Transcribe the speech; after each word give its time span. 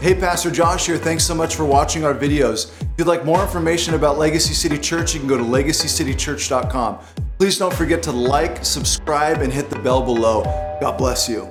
Hey, 0.00 0.14
Pastor 0.14 0.50
Josh 0.50 0.86
here. 0.86 0.96
Thanks 0.96 1.24
so 1.24 1.34
much 1.34 1.56
for 1.56 1.66
watching 1.66 2.06
our 2.06 2.14
videos. 2.14 2.72
If 2.80 2.88
you'd 2.96 3.06
like 3.06 3.22
more 3.22 3.42
information 3.42 3.92
about 3.92 4.16
Legacy 4.16 4.54
City 4.54 4.78
Church, 4.78 5.12
you 5.12 5.20
can 5.20 5.28
go 5.28 5.36
to 5.36 5.44
legacycitychurch.com. 5.44 7.00
Please 7.36 7.58
don't 7.58 7.74
forget 7.74 8.02
to 8.04 8.10
like, 8.10 8.64
subscribe, 8.64 9.42
and 9.42 9.52
hit 9.52 9.68
the 9.68 9.78
bell 9.80 10.00
below. 10.00 10.44
God 10.80 10.96
bless 10.96 11.28
you. 11.28 11.50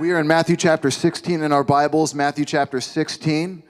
We 0.00 0.10
are 0.12 0.20
in 0.20 0.26
Matthew 0.26 0.56
chapter 0.56 0.90
16 0.90 1.42
in 1.42 1.52
our 1.52 1.62
Bibles, 1.62 2.14
Matthew 2.14 2.46
chapter 2.46 2.80
16, 2.80 3.62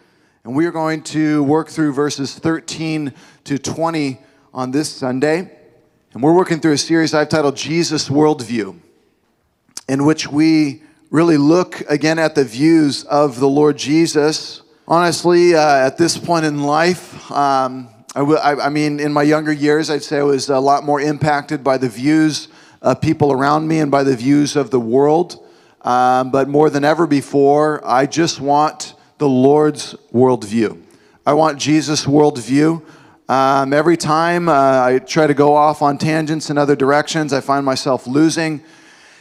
and 0.44 0.54
we 0.54 0.66
are 0.66 0.70
going 0.70 1.02
to 1.02 1.42
work 1.42 1.66
through 1.68 1.94
verses 1.94 2.38
13 2.38 3.12
to 3.42 3.58
20 3.58 4.20
on 4.54 4.70
this 4.70 4.88
Sunday. 4.88 5.50
And 6.12 6.22
we're 6.22 6.32
working 6.32 6.60
through 6.60 6.74
a 6.74 6.78
series 6.78 7.12
I've 7.12 7.28
titled 7.28 7.56
Jesus 7.56 8.08
Worldview 8.08 8.82
in 9.88 10.04
which 10.04 10.28
we 10.28 10.82
really 11.10 11.36
look 11.36 11.80
again 11.88 12.18
at 12.18 12.34
the 12.34 12.44
views 12.44 13.04
of 13.04 13.38
the 13.38 13.48
Lord 13.48 13.76
Jesus. 13.76 14.62
Honestly, 14.88 15.54
uh, 15.54 15.86
at 15.86 15.96
this 15.96 16.18
point 16.18 16.44
in 16.44 16.62
life, 16.62 17.30
um, 17.30 17.88
I, 18.14 18.20
w- 18.20 18.38
I, 18.38 18.68
mean, 18.68 18.98
in 18.98 19.12
my 19.12 19.22
younger 19.22 19.52
years, 19.52 19.90
I'd 19.90 20.02
say 20.02 20.18
I 20.18 20.22
was 20.22 20.48
a 20.48 20.58
lot 20.58 20.84
more 20.84 21.00
impacted 21.00 21.62
by 21.62 21.78
the 21.78 21.88
views 21.88 22.48
of 22.82 23.00
people 23.00 23.32
around 23.32 23.68
me 23.68 23.78
and 23.78 23.90
by 23.90 24.02
the 24.02 24.16
views 24.16 24.56
of 24.56 24.70
the 24.70 24.80
world. 24.80 25.44
Um, 25.82 26.30
but 26.30 26.48
more 26.48 26.68
than 26.70 26.84
ever 26.84 27.06
before, 27.06 27.86
I 27.86 28.06
just 28.06 28.40
want 28.40 28.94
the 29.18 29.28
Lord's 29.28 29.94
worldview. 30.12 30.82
I 31.24 31.34
want 31.34 31.58
Jesus' 31.58 32.06
worldview. 32.06 32.82
Um, 33.28 33.72
every 33.72 33.96
time 33.96 34.48
uh, 34.48 34.52
I 34.84 34.98
try 34.98 35.26
to 35.26 35.34
go 35.34 35.54
off 35.54 35.82
on 35.82 35.98
tangents 35.98 36.50
in 36.50 36.58
other 36.58 36.76
directions, 36.76 37.32
I 37.32 37.40
find 37.40 37.64
myself 37.64 38.06
losing 38.06 38.62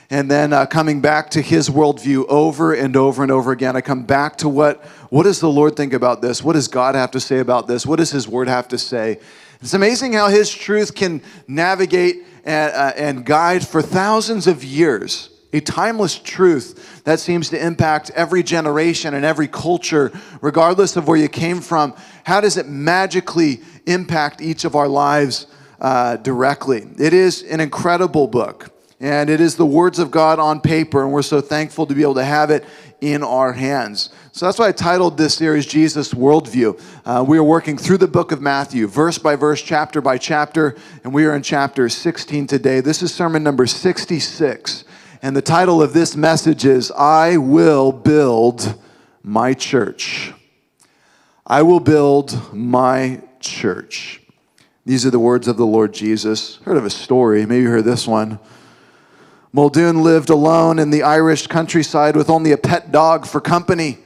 and 0.09 0.29
then 0.29 0.53
uh, 0.53 0.65
coming 0.65 1.01
back 1.01 1.29
to 1.31 1.41
his 1.41 1.69
worldview 1.69 2.25
over 2.27 2.73
and 2.73 2.95
over 2.95 3.23
and 3.23 3.31
over 3.31 3.51
again. 3.51 3.75
I 3.75 3.81
come 3.81 4.03
back 4.03 4.37
to 4.37 4.49
what, 4.49 4.83
what 5.09 5.23
does 5.23 5.39
the 5.39 5.49
Lord 5.49 5.75
think 5.75 5.93
about 5.93 6.21
this? 6.21 6.43
What 6.43 6.53
does 6.53 6.67
God 6.67 6.95
have 6.95 7.11
to 7.11 7.19
say 7.19 7.39
about 7.39 7.67
this? 7.67 7.85
What 7.85 7.97
does 7.97 8.11
his 8.11 8.27
word 8.27 8.47
have 8.47 8.67
to 8.69 8.77
say? 8.77 9.19
It's 9.61 9.73
amazing 9.73 10.13
how 10.13 10.27
his 10.27 10.49
truth 10.49 10.93
can 10.93 11.21
navigate 11.47 12.25
and, 12.43 12.73
uh, 12.73 12.91
and 12.95 13.25
guide 13.25 13.67
for 13.67 13.81
thousands 13.81 14.47
of 14.47 14.63
years. 14.63 15.29
A 15.53 15.61
timeless 15.61 16.19
truth 16.19 17.03
that 17.05 17.19
seems 17.19 17.49
to 17.49 17.65
impact 17.65 18.11
every 18.13 18.43
generation 18.43 19.13
and 19.13 19.23
every 19.23 19.47
culture, 19.47 20.11
regardless 20.41 20.97
of 20.97 21.07
where 21.07 21.17
you 21.17 21.29
came 21.29 21.61
from. 21.61 21.95
How 22.25 22.41
does 22.41 22.57
it 22.57 22.67
magically 22.67 23.61
impact 23.85 24.41
each 24.41 24.65
of 24.65 24.75
our 24.75 24.89
lives 24.89 25.47
uh, 25.79 26.17
directly? 26.17 26.85
It 26.99 27.13
is 27.13 27.41
an 27.43 27.61
incredible 27.61 28.27
book. 28.27 28.74
And 28.99 29.29
it 29.29 29.41
is 29.41 29.55
the 29.55 29.65
words 29.65 29.99
of 29.99 30.09
God 30.09 30.39
on 30.39 30.61
paper, 30.61 31.03
and 31.03 31.11
we're 31.11 31.21
so 31.21 31.41
thankful 31.41 31.85
to 31.85 31.93
be 31.93 32.01
able 32.01 32.15
to 32.15 32.23
have 32.23 32.49
it 32.49 32.63
in 33.01 33.23
our 33.23 33.51
hands. 33.51 34.09
So 34.31 34.45
that's 34.45 34.57
why 34.57 34.69
I 34.69 34.71
titled 34.71 35.17
this 35.17 35.35
series 35.35 35.65
Jesus 35.65 36.13
Worldview. 36.13 36.81
Uh, 37.05 37.23
we 37.27 37.37
are 37.37 37.43
working 37.43 37.77
through 37.77 37.97
the 37.97 38.07
book 38.07 38.31
of 38.31 38.41
Matthew, 38.41 38.87
verse 38.87 39.17
by 39.17 39.35
verse, 39.35 39.61
chapter 39.61 39.99
by 39.99 40.17
chapter, 40.17 40.75
and 41.03 41.13
we 41.13 41.25
are 41.25 41.35
in 41.35 41.43
chapter 41.43 41.89
16 41.89 42.47
today. 42.47 42.79
This 42.79 43.01
is 43.01 43.13
sermon 43.13 43.43
number 43.43 43.67
66. 43.67 44.85
And 45.21 45.35
the 45.35 45.41
title 45.41 45.81
of 45.81 45.91
this 45.91 46.15
message 46.15 46.65
is 46.65 46.89
I 46.91 47.35
Will 47.35 47.91
Build 47.91 48.81
My 49.23 49.53
Church. 49.53 50.31
I 51.45 51.63
will 51.63 51.79
build 51.79 52.53
my 52.53 53.21
church. 53.39 54.21
These 54.85 55.05
are 55.05 55.11
the 55.11 55.19
words 55.19 55.47
of 55.47 55.57
the 55.57 55.65
Lord 55.65 55.93
Jesus. 55.93 56.57
Heard 56.57 56.77
of 56.77 56.85
a 56.85 56.89
story, 56.89 57.45
maybe 57.45 57.63
you 57.63 57.69
heard 57.69 57.85
this 57.85 58.07
one. 58.07 58.39
Muldoon 59.55 60.03
lived 60.03 60.29
alone 60.29 60.79
in 60.79 60.89
the 60.89 61.03
Irish 61.03 61.47
countryside 61.47 62.17
with 62.17 62.29
only 62.29 62.51
a 62.51 62.57
pet 62.57 62.91
dog 62.91 63.25
for 63.25 63.39
company. 63.39 63.99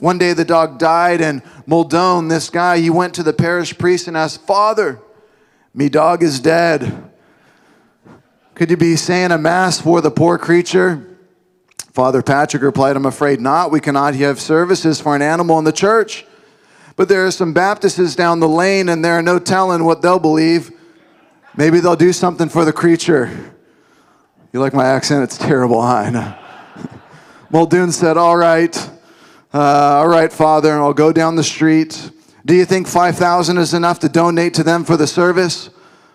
One 0.00 0.18
day 0.18 0.34
the 0.34 0.44
dog 0.44 0.78
died, 0.78 1.22
and 1.22 1.40
Muldoon, 1.64 2.28
this 2.28 2.50
guy, 2.50 2.76
he 2.76 2.90
went 2.90 3.14
to 3.14 3.22
the 3.22 3.32
parish 3.32 3.78
priest 3.78 4.06
and 4.06 4.18
asked, 4.18 4.42
Father, 4.42 5.00
me 5.72 5.88
dog 5.88 6.22
is 6.22 6.40
dead. 6.40 7.10
Could 8.54 8.68
you 8.68 8.76
be 8.76 8.96
saying 8.96 9.30
a 9.30 9.38
mass 9.38 9.80
for 9.80 10.02
the 10.02 10.10
poor 10.10 10.36
creature? 10.36 11.16
Father 11.94 12.20
Patrick 12.20 12.62
replied, 12.62 12.96
I'm 12.96 13.06
afraid 13.06 13.40
not. 13.40 13.70
We 13.70 13.80
cannot 13.80 14.14
have 14.16 14.38
services 14.38 15.00
for 15.00 15.16
an 15.16 15.22
animal 15.22 15.58
in 15.58 15.64
the 15.64 15.72
church. 15.72 16.26
But 16.96 17.08
there 17.08 17.24
are 17.24 17.30
some 17.30 17.54
Baptists 17.54 18.14
down 18.14 18.40
the 18.40 18.48
lane, 18.48 18.90
and 18.90 19.02
there 19.02 19.14
are 19.14 19.22
no 19.22 19.38
telling 19.38 19.84
what 19.84 20.02
they'll 20.02 20.18
believe. 20.18 20.70
Maybe 21.56 21.80
they'll 21.80 21.96
do 21.96 22.12
something 22.12 22.50
for 22.50 22.66
the 22.66 22.74
creature. 22.74 23.54
You 24.56 24.60
like 24.62 24.72
my 24.72 24.86
accent? 24.86 25.22
It's 25.22 25.36
terrible, 25.36 25.78
I 25.78 26.08
know. 26.08 26.34
Muldoon 27.50 27.92
said, 27.92 28.16
All 28.16 28.38
right, 28.38 28.74
uh, 29.52 29.60
all 29.60 30.08
right, 30.08 30.32
Father, 30.32 30.72
I'll 30.80 30.94
go 30.94 31.12
down 31.12 31.36
the 31.36 31.44
street. 31.44 32.10
Do 32.46 32.54
you 32.54 32.64
think 32.64 32.88
5,000 32.88 33.58
is 33.58 33.74
enough 33.74 33.98
to 33.98 34.08
donate 34.08 34.54
to 34.54 34.62
them 34.62 34.82
for 34.82 34.96
the 34.96 35.06
service? 35.06 35.68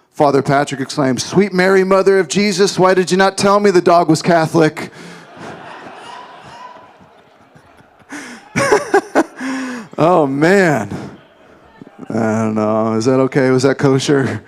Father 0.10 0.42
Patrick 0.42 0.82
exclaimed, 0.82 1.22
Sweet 1.22 1.54
Mary, 1.54 1.84
Mother 1.84 2.18
of 2.18 2.28
Jesus, 2.30 2.80
why 2.80 2.96
did 2.96 3.12
you 3.12 3.18
not 3.18 3.38
tell 3.38 3.60
me 3.60 3.70
the 3.70 3.80
dog 3.80 4.10
was 4.10 4.24
Catholic? 4.24 4.90
oh, 10.00 10.26
man. 10.26 10.90
I 12.10 12.42
don't 12.42 12.56
know. 12.56 12.94
Is 12.94 13.06
that 13.06 13.20
okay? 13.20 13.52
Was 13.52 13.62
that 13.62 13.78
kosher? 13.78 14.44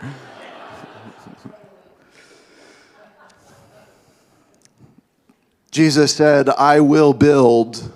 Jesus 5.74 6.14
said, 6.16 6.50
I 6.50 6.82
will 6.82 7.14
build 7.14 7.92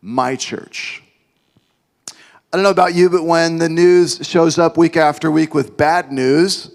my 0.00 0.34
church. 0.34 1.02
I 2.10 2.56
don't 2.56 2.62
know 2.62 2.70
about 2.70 2.94
you, 2.94 3.10
but 3.10 3.22
when 3.22 3.58
the 3.58 3.68
news 3.68 4.26
shows 4.26 4.58
up 4.58 4.78
week 4.78 4.96
after 4.96 5.30
week 5.30 5.52
with 5.52 5.76
bad 5.76 6.10
news, 6.10 6.70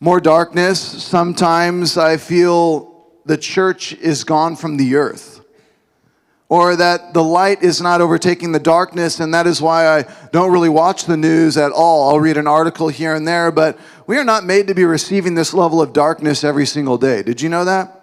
more 0.00 0.20
darkness, 0.20 0.78
sometimes 0.78 1.96
I 1.96 2.18
feel 2.18 3.06
the 3.24 3.38
church 3.38 3.94
is 3.94 4.22
gone 4.22 4.54
from 4.54 4.76
the 4.76 4.96
earth. 4.96 5.40
Or 6.50 6.76
that 6.76 7.14
the 7.14 7.24
light 7.24 7.62
is 7.62 7.80
not 7.80 8.02
overtaking 8.02 8.52
the 8.52 8.60
darkness, 8.60 9.18
and 9.18 9.32
that 9.32 9.46
is 9.46 9.62
why 9.62 9.98
I 9.98 10.04
don't 10.32 10.52
really 10.52 10.68
watch 10.68 11.06
the 11.06 11.16
news 11.16 11.56
at 11.56 11.72
all. 11.72 12.10
I'll 12.10 12.20
read 12.20 12.36
an 12.36 12.46
article 12.46 12.88
here 12.88 13.14
and 13.14 13.26
there, 13.26 13.50
but 13.50 13.78
we 14.06 14.18
are 14.18 14.24
not 14.24 14.44
made 14.44 14.66
to 14.66 14.74
be 14.74 14.84
receiving 14.84 15.36
this 15.36 15.54
level 15.54 15.80
of 15.80 15.94
darkness 15.94 16.44
every 16.44 16.66
single 16.66 16.98
day. 16.98 17.22
Did 17.22 17.40
you 17.40 17.48
know 17.48 17.64
that? 17.64 18.01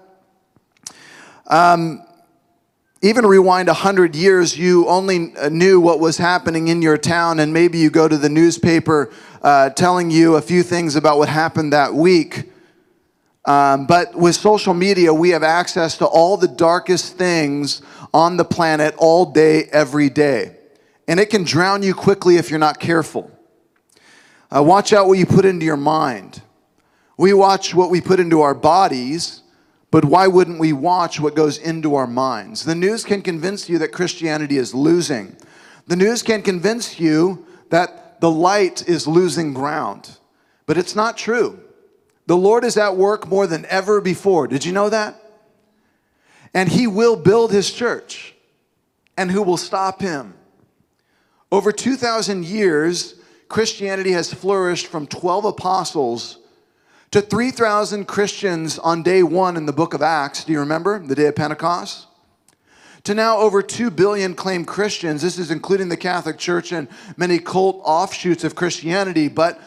Um, 1.50 2.04
even 3.02 3.26
rewind 3.26 3.68
100 3.68 4.16
years, 4.16 4.58
you 4.58 4.88
only 4.88 5.34
knew 5.50 5.80
what 5.80 6.00
was 6.00 6.18
happening 6.18 6.68
in 6.68 6.82
your 6.82 6.98
town, 6.98 7.40
and 7.40 7.54
maybe 7.54 7.78
you 7.78 7.90
go 7.90 8.08
to 8.08 8.18
the 8.18 8.28
newspaper 8.28 9.12
uh, 9.42 9.70
telling 9.70 10.12
you 10.12 10.36
a 10.36 10.42
few 10.42 10.64
things 10.64 10.96
about 10.96 11.18
what 11.18 11.30
happened 11.30 11.72
that 11.72 11.94
week. 11.94 12.52
Um, 13.46 13.88
but 13.88 14.14
with 14.14 14.36
social 14.36 14.74
media, 14.74 15.14
we 15.14 15.30
have 15.30 15.44
access 15.44 15.98
to 16.00 16.06
all 16.06 16.36
the 16.36 16.48
darkest 16.48 17.18
things 17.18 17.82
on 18.14 18.38
the 18.38 18.46
planet 18.46 18.94
all 18.98 19.26
day, 19.26 19.64
every 19.72 20.10
day. 20.10 20.58
And 21.08 21.20
it 21.20 21.30
can 21.30 21.44
drown 21.44 21.82
you 21.82 21.96
quickly 21.96 22.36
if 22.36 22.50
you're 22.50 22.60
not 22.60 22.80
careful. 22.80 23.32
Uh, 24.56 24.62
watch 24.62 24.94
out 24.94 25.08
what 25.08 25.18
you 25.18 25.26
put 25.26 25.46
into 25.46 25.66
your 25.66 25.78
mind. 25.78 26.42
We 27.18 27.34
watch 27.34 27.74
what 27.74 27.90
we 27.90 28.02
put 28.02 28.20
into 28.20 28.42
our 28.42 28.54
bodies 28.54 29.42
but 29.92 30.06
why 30.06 30.28
wouldn't 30.28 30.60
we 30.60 30.74
watch 30.74 31.20
what 31.20 31.36
goes 31.36 31.58
into 31.58 31.96
our 31.96 32.08
minds? 32.08 32.64
The 32.64 32.76
news 32.76 33.04
can 33.04 33.22
convince 33.22 33.68
you 33.68 33.80
that 33.80 33.92
Christianity 33.92 34.58
is 34.58 34.74
losing. 34.74 35.36
The 35.88 35.96
news 35.96 36.22
can 36.22 36.44
convince 36.44 37.00
you 37.00 37.46
that 37.70 38.22
the 38.22 38.30
light 38.30 38.88
is 38.88 39.08
losing 39.08 39.54
ground. 39.54 40.18
But 40.68 40.78
it's 40.78 40.96
not 40.96 41.18
true. 41.18 41.60
The 42.28 42.38
Lord 42.38 42.64
is 42.64 42.78
at 42.78 42.96
work 42.96 43.28
more 43.28 43.48
than 43.48 43.66
ever 43.66 44.02
before. 44.02 44.48
Did 44.48 44.64
you 44.64 44.72
know 44.72 44.90
that? 44.90 45.16
And 46.54 46.70
He 46.70 46.86
will 46.86 47.16
build 47.16 47.52
His 47.52 47.72
church. 47.72 48.36
And 49.18 49.32
who 49.32 49.42
will 49.42 49.58
stop 49.58 50.02
Him? 50.02 50.36
Over 51.52 51.72
2,000 51.72 52.46
years, 52.46 53.16
Christianity 53.48 54.12
has 54.12 54.32
flourished 54.32 54.88
from 54.88 55.08
12 55.08 55.46
apostles 55.46 56.39
to 57.12 57.22
3,000 57.22 58.06
Christians 58.06 58.78
on 58.78 59.02
day 59.02 59.24
one 59.24 59.58
in 59.58 59.66
the 59.66 59.74
book 59.74 59.94
of 59.94 60.02
Acts. 60.02 60.44
Do 60.44 60.52
you 60.52 60.60
remember 60.60 61.00
the 61.00 61.16
day 61.16 61.26
of 61.26 61.36
Pentecost? 61.36 62.08
To 63.06 63.16
now 63.16 63.38
over 63.38 63.64
2 63.64 63.90
billion 63.90 64.36
claimed 64.36 64.68
Christians. 64.68 65.22
This 65.22 65.40
is 65.40 65.52
including 65.52 65.90
the 65.90 65.98
Catholic 65.98 66.38
Church 66.38 66.72
and 66.72 66.88
many 67.18 67.40
cult 67.40 67.82
offshoots 67.84 68.44
of 68.44 68.56
Christianity, 68.56 69.28
but 69.28 69.60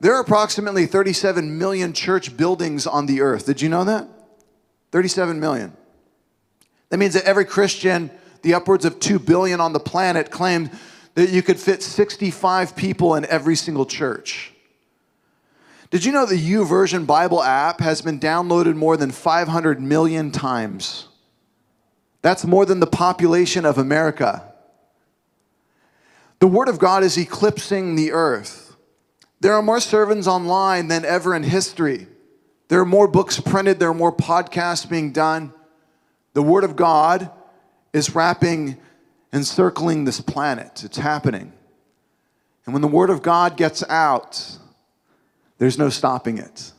there 0.00 0.14
are 0.14 0.20
approximately 0.20 0.86
37 0.86 1.56
million 1.58 1.92
church 1.92 2.36
buildings 2.36 2.86
on 2.86 3.06
the 3.06 3.20
earth. 3.20 3.46
Did 3.46 3.62
you 3.62 3.68
know 3.68 3.84
that? 3.84 4.08
37 4.92 5.38
million. 5.38 5.76
That 6.88 6.98
means 6.98 7.14
that 7.14 7.24
every 7.24 7.44
Christian, 7.44 8.10
the 8.42 8.54
upwards 8.54 8.84
of 8.84 8.98
2 8.98 9.18
billion 9.20 9.60
on 9.60 9.72
the 9.72 9.80
planet, 9.80 10.30
claimed 10.30 10.70
that 11.14 11.30
you 11.30 11.42
could 11.42 11.58
fit 11.58 11.82
65 11.82 12.74
people 12.74 13.14
in 13.14 13.24
every 13.26 13.56
single 13.56 13.86
church. 13.86 14.49
Did 15.90 16.04
you 16.04 16.12
know 16.12 16.24
the 16.24 16.36
YouVersion 16.36 17.04
Bible 17.04 17.42
app 17.42 17.80
has 17.80 18.00
been 18.00 18.20
downloaded 18.20 18.76
more 18.76 18.96
than 18.96 19.10
500 19.10 19.80
million 19.80 20.30
times? 20.30 21.08
That's 22.22 22.44
more 22.44 22.64
than 22.64 22.78
the 22.78 22.86
population 22.86 23.64
of 23.64 23.76
America. 23.76 24.52
The 26.38 26.46
Word 26.46 26.68
of 26.68 26.78
God 26.78 27.02
is 27.02 27.18
eclipsing 27.18 27.96
the 27.96 28.12
earth. 28.12 28.76
There 29.40 29.54
are 29.54 29.62
more 29.62 29.80
sermons 29.80 30.28
online 30.28 30.88
than 30.88 31.04
ever 31.04 31.34
in 31.34 31.42
history. 31.42 32.06
There 32.68 32.80
are 32.80 32.86
more 32.86 33.08
books 33.08 33.40
printed, 33.40 33.80
there 33.80 33.90
are 33.90 33.94
more 33.94 34.14
podcasts 34.14 34.88
being 34.88 35.10
done. 35.10 35.52
The 36.34 36.42
Word 36.42 36.62
of 36.62 36.76
God 36.76 37.30
is 37.92 38.14
wrapping 38.14 38.78
and 39.32 39.44
circling 39.44 40.04
this 40.04 40.20
planet. 40.20 40.84
It's 40.84 40.98
happening. 40.98 41.52
And 42.64 42.74
when 42.74 42.82
the 42.82 42.88
Word 42.88 43.10
of 43.10 43.22
God 43.22 43.56
gets 43.56 43.82
out, 43.88 44.58
there's 45.60 45.76
no 45.76 45.90
stopping 45.90 46.38
it. 46.38 46.72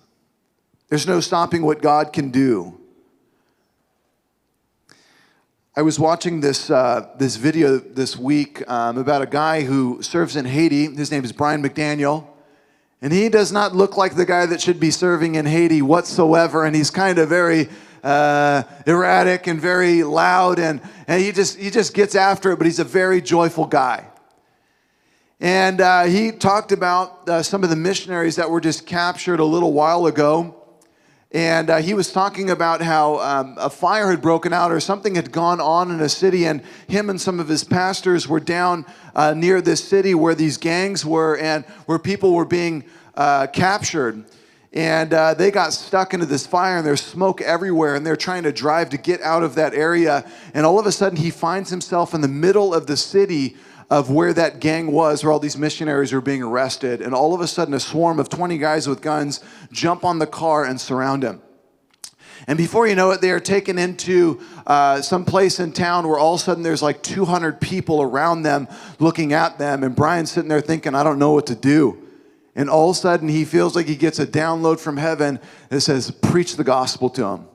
There's 0.90 1.06
no 1.06 1.20
stopping 1.20 1.62
what 1.62 1.84
God 1.84 2.12
can 2.12 2.32
do. 2.32 2.80
I 5.76 5.84
was 5.84 6.00
watching 6.00 6.42
this, 6.42 6.72
uh, 6.72 7.08
this 7.20 7.36
video 7.36 7.78
this 7.78 8.18
week 8.18 8.68
um, 8.68 8.98
about 8.98 9.22
a 9.22 9.28
guy 9.28 9.62
who 9.62 10.02
serves 10.02 10.36
in 10.36 10.46
Haiti. 10.46 10.88
His 10.96 11.12
name 11.12 11.24
is 11.24 11.32
Brian 11.32 11.62
McDaniel. 11.62 12.26
And 13.04 13.14
he 13.14 13.30
does 13.30 13.52
not 13.52 13.76
look 13.76 13.98
like 13.98 14.16
the 14.16 14.26
guy 14.26 14.48
that 14.48 14.60
should 14.60 14.80
be 14.80 14.90
serving 14.90 15.36
in 15.36 15.46
Haiti 15.46 15.84
whatsoever. 15.84 16.66
And 16.66 16.76
he's 16.76 16.90
kind 16.90 17.20
of 17.20 17.30
very 17.30 17.70
uh, 18.04 18.64
erratic 18.88 19.46
and 19.46 19.62
very 19.62 20.02
loud. 20.02 20.58
And, 20.58 20.82
and 21.08 21.22
he, 21.22 21.32
just, 21.32 21.60
he 21.60 21.70
just 21.70 21.94
gets 21.94 22.16
after 22.16 22.52
it, 22.52 22.58
but 22.58 22.66
he's 22.66 22.80
a 22.80 22.84
very 22.84 23.22
joyful 23.22 23.68
guy. 23.68 24.11
And 25.42 25.82
uh, 25.82 26.04
he 26.04 26.32
talked 26.32 26.72
about 26.72 27.28
uh, 27.28 27.44
some 27.44 27.66
of 27.66 27.70
the 27.70 27.76
missionaries 27.76 28.38
that 28.38 28.50
were 28.50 28.62
just 28.62 28.86
captured 28.86 29.42
a 29.42 29.46
little 29.46 29.74
while 29.74 30.06
ago 30.06 30.62
and 31.34 31.70
uh, 31.70 31.78
he 31.78 31.94
was 31.94 32.12
talking 32.12 32.50
about 32.50 32.82
how 32.82 33.20
um, 33.20 33.56
a 33.58 33.70
fire 33.70 34.10
had 34.10 34.22
broken 34.22 34.52
out 34.52 34.70
or 34.70 34.82
something 34.82 35.16
had 35.16 35.32
gone 35.32 35.62
on 35.62 35.90
in 35.90 36.02
a 36.02 36.10
city, 36.10 36.46
and 36.46 36.62
him 36.88 37.10
and 37.10 37.22
some 37.22 37.40
of 37.40 37.48
his 37.48 37.64
pastors 37.64 38.28
were 38.28 38.42
down 38.42 38.86
uh, 39.16 39.34
near 39.34 39.62
this 39.62 39.82
city 39.82 40.14
where 40.14 40.36
these 40.36 40.58
gangs 40.58 41.06
were 41.06 41.38
and 41.38 41.64
where 41.86 41.98
people 41.98 42.34
were 42.34 42.46
being 42.46 42.84
uh, 43.16 43.48
captured. 43.48 44.26
And 44.74 45.14
uh, 45.14 45.34
they 45.34 45.52
got 45.52 45.72
stuck 45.72 46.14
into 46.14 46.26
this 46.26 46.46
fire, 46.46 46.78
and 46.78 46.86
there's 46.86 47.02
smoke 47.02 47.40
everywhere, 47.42 47.96
and 47.96 48.06
they're 48.06 48.18
trying 48.18 48.44
to 48.44 48.52
drive 48.52 48.90
to 48.90 48.98
get 48.98 49.22
out 49.22 49.44
of 49.44 49.56
that 49.56 49.74
area. 49.74 50.30
And 50.54 50.66
all 50.66 50.80
of 50.80 50.86
a 50.86 50.92
sudden, 50.92 51.18
he 51.18 51.30
finds 51.30 51.70
himself 51.70 52.14
in 52.14 52.20
the 52.20 52.28
middle 52.28 52.74
of 52.74 52.88
the 52.88 52.98
city 52.98 53.56
of 53.92 54.10
where 54.10 54.34
that 54.34 54.62
gang 54.62 54.90
was, 54.94 55.22
where 55.22 55.34
all 55.34 55.40
these 55.40 55.58
missionaries 55.58 56.14
were 56.14 56.22
being 56.22 56.42
arrested. 56.42 57.02
And 57.02 57.14
all 57.14 57.34
of 57.34 57.42
a 57.42 57.48
sudden, 57.48 57.74
a 57.74 57.80
swarm 57.80 58.20
of 58.20 58.30
20 58.30 58.58
guys 58.58 58.88
with 58.88 59.02
guns 59.02 59.42
jump 59.74 60.06
on 60.06 60.18
the 60.18 60.26
car 60.26 60.64
and 60.64 60.80
surround 60.80 61.24
him. 61.24 61.42
And 62.48 62.58
before 62.58 62.88
you 62.88 62.96
know 62.96 63.12
it, 63.12 63.20
they 63.20 63.32
are 63.32 63.40
taken 63.42 63.78
into 63.78 64.40
uh, 64.66 65.02
some 65.02 65.26
place 65.26 65.60
in 65.60 65.74
town 65.74 66.08
where 66.08 66.18
all 66.18 66.36
of 66.36 66.40
a 66.40 66.44
sudden 66.44 66.64
there's 66.64 66.82
like 66.82 67.04
200 67.04 67.60
people 67.60 68.02
around 68.02 68.44
them 68.44 68.70
looking 69.00 69.34
at 69.34 69.60
them. 69.60 69.84
And 69.84 69.94
Brian's 69.94 70.32
sitting 70.32 70.48
there 70.48 70.62
thinking, 70.62 70.96
I 70.96 71.04
don't 71.04 71.20
know 71.20 71.34
what 71.34 71.48
to 71.48 71.56
do. 71.56 72.02
And 72.56 72.70
all 72.70 72.92
of 72.92 72.96
a 72.96 73.00
sudden, 73.00 73.28
he 73.28 73.44
feels 73.44 73.76
like 73.76 73.88
he 73.88 73.96
gets 73.96 74.20
a 74.20 74.26
download 74.26 74.80
from 74.80 74.98
heaven 74.98 75.40
that 75.68 75.82
says, 75.82 76.12
Preach 76.12 76.56
the 76.56 76.64
gospel 76.64 77.10
to 77.12 77.26
him. 77.26 77.46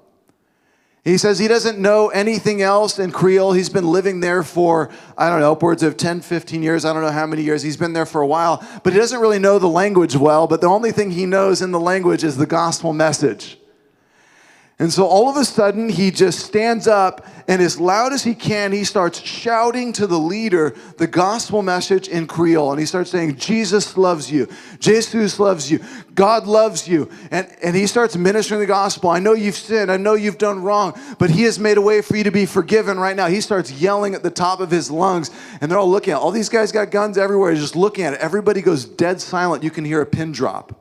He 1.07 1.19
says 1.19 1.39
he 1.39 1.47
doesn't 1.47 1.79
know 1.79 2.09
anything 2.09 2.63
else 2.63 2.99
in 2.99 3.13
Creole. 3.13 3.53
He's 3.53 3.69
been 3.69 3.87
living 3.87 4.19
there 4.19 4.43
for, 4.43 4.91
I 5.17 5.31
don't 5.31 5.39
know, 5.39 5.53
upwards 5.53 5.85
of 5.85 5.97
10, 5.97 6.21
15 6.21 6.65
years. 6.65 6.85
I 6.85 6.93
don't 6.93 7.03
know 7.03 7.13
how 7.13 7.27
many 7.27 7.43
years. 7.43 7.63
He's 7.63 7.77
been 7.77 7.93
there 7.93 8.07
for 8.07 8.23
a 8.23 8.27
while, 8.27 8.61
but 8.83 8.93
he 8.93 8.99
doesn't 8.99 9.21
really 9.21 9.39
know 9.39 9.61
the 9.61 9.69
language 9.69 10.17
well. 10.17 10.49
But 10.49 10.63
the 10.63 10.67
only 10.67 10.91
thing 10.91 11.13
he 11.13 11.25
knows 11.25 11.63
in 11.63 11.71
the 11.71 11.79
language 11.79 12.25
is 12.25 12.37
the 12.37 12.45
gospel 12.45 12.93
message. 12.93 13.57
And 14.79 14.93
so 14.93 15.07
all 15.07 15.31
of 15.31 15.37
a 15.37 15.45
sudden, 15.45 15.89
he 15.89 16.11
just 16.11 16.41
stands 16.41 16.87
up 16.87 17.27
and, 17.49 17.63
as 17.63 17.81
loud 17.81 18.13
as 18.13 18.25
he 18.25 18.35
can, 18.35 18.73
he 18.73 18.85
starts 18.85 19.23
shouting 19.23 19.93
to 19.95 20.07
the 20.07 20.19
leader 20.19 20.75
the 20.99 21.07
gospel 21.07 21.63
message 21.63 22.09
in 22.09 22.27
Creole. 22.27 22.73
And 22.73 22.81
he 22.81 22.85
starts 22.85 23.11
saying, 23.11 23.37
Jesus 23.37 23.97
loves 23.97 24.31
you. 24.31 24.49
Jesus 24.81 25.39
loves 25.39 25.71
you. 25.71 25.79
God 26.15 26.47
loves 26.47 26.89
you. 26.89 27.09
And, 27.31 27.49
and 27.63 27.75
he 27.75 27.87
starts 27.87 28.17
ministering 28.17 28.61
the 28.61 28.67
gospel. 28.67 29.09
I 29.09 29.21
know 29.21 29.33
you've 29.33 29.57
sinned. 29.57 29.91
I 29.91 29.97
know 29.97 30.15
you've 30.15 30.39
done 30.39 30.63
wrong, 30.63 30.99
but 31.19 31.31
he 31.31 31.45
has 31.45 31.59
made 31.59 31.79
a 31.79 31.83
way 31.83 32.03
for 32.03 32.17
you 32.17 32.25
to 32.25 32.33
be 32.33 32.45
forgiven 32.45 32.99
right 32.99 33.17
now. 33.17 33.29
He 33.29 33.41
starts 33.41 33.71
yelling 33.71 34.15
at 34.15 34.25
the 34.25 34.31
top 34.31 34.61
of 34.61 34.71
his 34.71 34.91
lungs, 34.91 35.31
and 35.61 35.71
they're 35.71 35.79
all 35.79 35.91
looking 35.91 36.13
at 36.13 36.17
it. 36.17 36.23
All 36.23 36.33
these 36.33 36.49
guys 36.51 36.73
got 36.73 36.91
guns 36.91 37.17
everywhere, 37.17 37.55
just 37.55 37.77
looking 37.77 38.05
at 38.05 38.15
it. 38.15 38.21
Everybody 38.21 38.61
goes 38.61 38.85
dead 38.85 39.21
silent. 39.21 39.63
You 39.63 39.71
can 39.71 39.85
hear 39.85 40.03
a 40.03 40.07
pin 40.07 40.33
drop. 40.33 40.75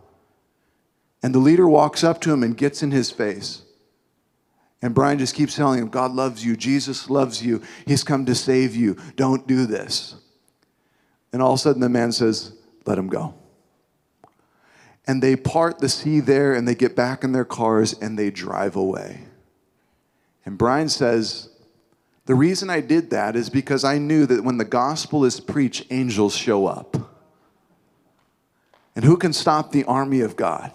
And 1.21 1.33
the 1.33 1.39
leader 1.39 1.67
walks 1.67 2.03
up 2.03 2.19
to 2.21 2.33
him 2.33 2.43
and 2.43 2.57
gets 2.57 2.81
in 2.83 2.89
his 2.91 3.11
face 3.11 3.64
and 4.81 4.93
Brian 4.93 5.17
just 5.17 5.35
keeps 5.35 5.55
telling 5.55 5.79
him, 5.79 5.87
God 5.87 6.11
loves 6.11 6.45
you. 6.45 6.55
Jesus 6.55 7.09
loves 7.09 7.43
you. 7.43 7.61
He's 7.87 8.03
come 8.03 8.25
to 8.25 8.35
save 8.35 8.75
you. 8.75 8.97
Don't 9.15 9.47
do 9.47 9.65
this. 9.65 10.15
And 11.31 11.41
all 11.41 11.53
of 11.53 11.59
a 11.59 11.61
sudden, 11.61 11.81
the 11.81 11.89
man 11.89 12.11
says, 12.11 12.53
Let 12.85 12.97
him 12.97 13.07
go. 13.07 13.33
And 15.07 15.21
they 15.21 15.35
part 15.35 15.79
the 15.79 15.89
sea 15.89 16.19
there 16.19 16.53
and 16.53 16.67
they 16.67 16.75
get 16.75 16.95
back 16.95 17.23
in 17.23 17.31
their 17.31 17.45
cars 17.45 17.93
and 17.93 18.17
they 18.17 18.31
drive 18.31 18.75
away. 18.75 19.25
And 20.45 20.57
Brian 20.57 20.89
says, 20.89 21.49
The 22.25 22.35
reason 22.35 22.69
I 22.69 22.81
did 22.81 23.09
that 23.11 23.35
is 23.35 23.49
because 23.49 23.83
I 23.83 23.97
knew 23.97 24.25
that 24.25 24.43
when 24.43 24.57
the 24.57 24.65
gospel 24.65 25.25
is 25.25 25.39
preached, 25.39 25.85
angels 25.89 26.35
show 26.35 26.67
up. 26.67 26.95
And 28.95 29.03
who 29.03 29.17
can 29.17 29.33
stop 29.33 29.71
the 29.71 29.83
army 29.85 30.21
of 30.21 30.35
God? 30.35 30.71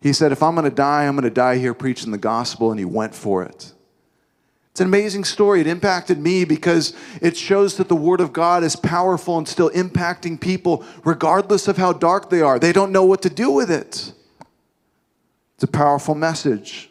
He 0.00 0.12
said, 0.12 0.32
If 0.32 0.42
I'm 0.42 0.54
going 0.54 0.68
to 0.68 0.74
die, 0.74 1.06
I'm 1.06 1.14
going 1.14 1.24
to 1.24 1.30
die 1.30 1.58
here 1.58 1.74
preaching 1.74 2.12
the 2.12 2.18
gospel, 2.18 2.70
and 2.70 2.78
he 2.78 2.84
went 2.84 3.14
for 3.14 3.42
it. 3.42 3.72
It's 4.78 4.80
an 4.80 4.86
amazing 4.86 5.24
story. 5.24 5.60
It 5.60 5.66
impacted 5.66 6.18
me 6.18 6.44
because 6.44 6.94
it 7.20 7.36
shows 7.36 7.78
that 7.78 7.88
the 7.88 7.96
Word 7.96 8.20
of 8.20 8.32
God 8.32 8.62
is 8.62 8.76
powerful 8.76 9.36
and 9.36 9.48
still 9.48 9.70
impacting 9.70 10.40
people 10.40 10.84
regardless 11.04 11.66
of 11.66 11.76
how 11.76 11.92
dark 11.92 12.30
they 12.30 12.42
are. 12.42 12.60
They 12.60 12.72
don't 12.72 12.92
know 12.92 13.04
what 13.04 13.22
to 13.22 13.30
do 13.30 13.50
with 13.50 13.72
it. 13.72 14.12
It's 15.56 15.64
a 15.64 15.66
powerful 15.66 16.14
message. 16.14 16.88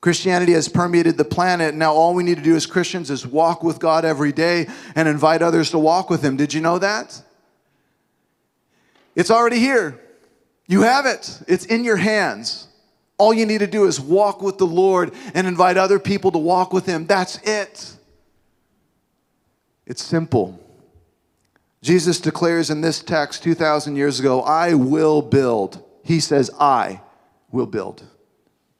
Christianity 0.00 0.50
has 0.54 0.68
permeated 0.68 1.16
the 1.16 1.24
planet. 1.24 1.76
Now, 1.76 1.92
all 1.92 2.12
we 2.12 2.24
need 2.24 2.38
to 2.38 2.42
do 2.42 2.56
as 2.56 2.66
Christians 2.66 3.08
is 3.08 3.24
walk 3.24 3.62
with 3.62 3.78
God 3.78 4.04
every 4.04 4.32
day 4.32 4.66
and 4.96 5.06
invite 5.06 5.42
others 5.42 5.70
to 5.70 5.78
walk 5.78 6.10
with 6.10 6.24
Him. 6.24 6.36
Did 6.36 6.52
you 6.52 6.60
know 6.60 6.80
that? 6.80 7.22
It's 9.14 9.30
already 9.30 9.60
here. 9.60 10.00
You 10.72 10.80
have 10.84 11.04
it, 11.04 11.42
it's 11.46 11.66
in 11.66 11.84
your 11.84 11.98
hands. 11.98 12.66
All 13.18 13.34
you 13.34 13.44
need 13.44 13.58
to 13.58 13.66
do 13.66 13.84
is 13.84 14.00
walk 14.00 14.40
with 14.40 14.56
the 14.56 14.66
Lord 14.66 15.12
and 15.34 15.46
invite 15.46 15.76
other 15.76 15.98
people 15.98 16.32
to 16.32 16.38
walk 16.38 16.72
with 16.72 16.86
Him. 16.86 17.06
That's 17.06 17.36
it. 17.42 17.94
It's 19.84 20.02
simple. 20.02 20.58
Jesus 21.82 22.20
declares 22.20 22.70
in 22.70 22.80
this 22.80 23.02
text 23.02 23.42
2,000 23.42 23.96
years 23.96 24.18
ago, 24.18 24.40
I 24.40 24.72
will 24.72 25.20
build. 25.20 25.84
He 26.04 26.20
says, 26.20 26.50
I 26.58 27.02
will 27.50 27.66
build. 27.66 28.04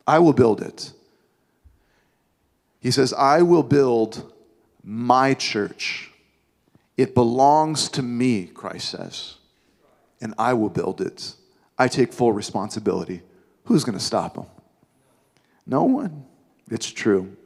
I 0.06 0.18
will 0.18 0.32
build 0.32 0.62
it. 0.62 0.94
He 2.80 2.90
says, 2.90 3.12
I 3.12 3.42
will 3.42 3.62
build 3.62 4.32
my 4.82 5.34
church. 5.34 6.10
It 6.96 7.14
belongs 7.14 7.90
to 7.90 8.00
me, 8.00 8.46
Christ 8.46 8.92
says, 8.92 9.34
and 10.22 10.32
I 10.38 10.54
will 10.54 10.70
build 10.70 11.02
it. 11.02 11.34
I 11.82 11.88
take 11.88 12.12
full 12.12 12.32
responsibility. 12.32 13.22
Who's 13.64 13.82
going 13.82 13.98
to 13.98 14.04
stop 14.04 14.36
him? 14.36 14.46
No 15.66 15.82
one. 15.82 16.24
It's 16.70 16.88
true. 16.88 17.36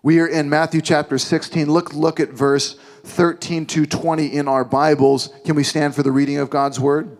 We 0.00 0.20
are 0.20 0.28
in 0.28 0.48
Matthew 0.48 0.80
chapter 0.80 1.18
16. 1.18 1.68
Look, 1.68 1.92
look 1.92 2.20
at 2.20 2.28
verse 2.28 2.74
13 3.02 3.66
to 3.66 3.84
20 3.84 4.26
in 4.32 4.46
our 4.46 4.64
Bibles. 4.64 5.30
Can 5.44 5.56
we 5.56 5.64
stand 5.64 5.96
for 5.96 6.04
the 6.04 6.12
reading 6.12 6.38
of 6.38 6.50
God's 6.50 6.78
word? 6.78 7.18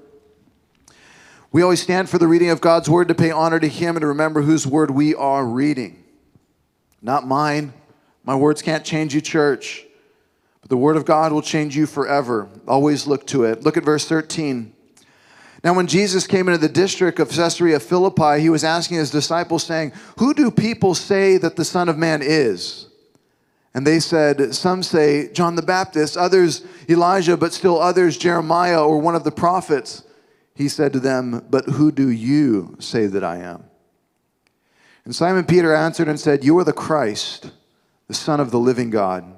We 1.50 1.60
always 1.60 1.82
stand 1.82 2.08
for 2.08 2.18
the 2.18 2.28
reading 2.28 2.50
of 2.50 2.60
God's 2.60 2.88
word 2.88 3.08
to 3.08 3.16
pay 3.16 3.32
honor 3.32 3.58
to 3.58 3.68
Him 3.68 3.96
and 3.96 4.02
to 4.02 4.06
remember 4.06 4.42
whose 4.42 4.64
word 4.64 4.92
we 4.92 5.12
are 5.12 5.44
reading. 5.44 6.04
Not 7.02 7.26
mine. 7.26 7.72
My 8.22 8.36
words 8.36 8.62
can't 8.62 8.84
change 8.84 9.12
you, 9.12 9.20
church. 9.20 9.84
But 10.60 10.70
the 10.70 10.76
word 10.76 10.96
of 10.96 11.04
God 11.04 11.32
will 11.32 11.42
change 11.42 11.76
you 11.76 11.86
forever. 11.86 12.48
Always 12.68 13.08
look 13.08 13.26
to 13.28 13.42
it. 13.42 13.64
Look 13.64 13.76
at 13.76 13.82
verse 13.82 14.06
13. 14.06 14.73
Now, 15.64 15.72
when 15.72 15.86
Jesus 15.86 16.26
came 16.26 16.46
into 16.48 16.58
the 16.58 16.68
district 16.68 17.18
of 17.18 17.30
Caesarea 17.30 17.80
Philippi, 17.80 18.38
he 18.38 18.50
was 18.50 18.64
asking 18.64 18.98
his 18.98 19.10
disciples, 19.10 19.64
saying, 19.64 19.94
Who 20.18 20.34
do 20.34 20.50
people 20.50 20.94
say 20.94 21.38
that 21.38 21.56
the 21.56 21.64
Son 21.64 21.88
of 21.88 21.96
Man 21.96 22.20
is? 22.22 22.88
And 23.72 23.86
they 23.86 23.98
said, 23.98 24.54
Some 24.54 24.82
say 24.82 25.32
John 25.32 25.56
the 25.56 25.62
Baptist, 25.62 26.18
others 26.18 26.66
Elijah, 26.86 27.38
but 27.38 27.54
still 27.54 27.80
others 27.80 28.18
Jeremiah 28.18 28.84
or 28.84 28.98
one 28.98 29.14
of 29.14 29.24
the 29.24 29.32
prophets. 29.32 30.04
He 30.54 30.68
said 30.68 30.92
to 30.92 31.00
them, 31.00 31.46
But 31.48 31.64
who 31.64 31.90
do 31.90 32.10
you 32.10 32.76
say 32.78 33.06
that 33.06 33.24
I 33.24 33.38
am? 33.38 33.64
And 35.06 35.14
Simon 35.14 35.44
Peter 35.44 35.74
answered 35.74 36.08
and 36.08 36.20
said, 36.20 36.44
You 36.44 36.58
are 36.58 36.64
the 36.64 36.74
Christ, 36.74 37.50
the 38.06 38.14
Son 38.14 38.38
of 38.38 38.50
the 38.50 38.60
living 38.60 38.90
God. 38.90 39.33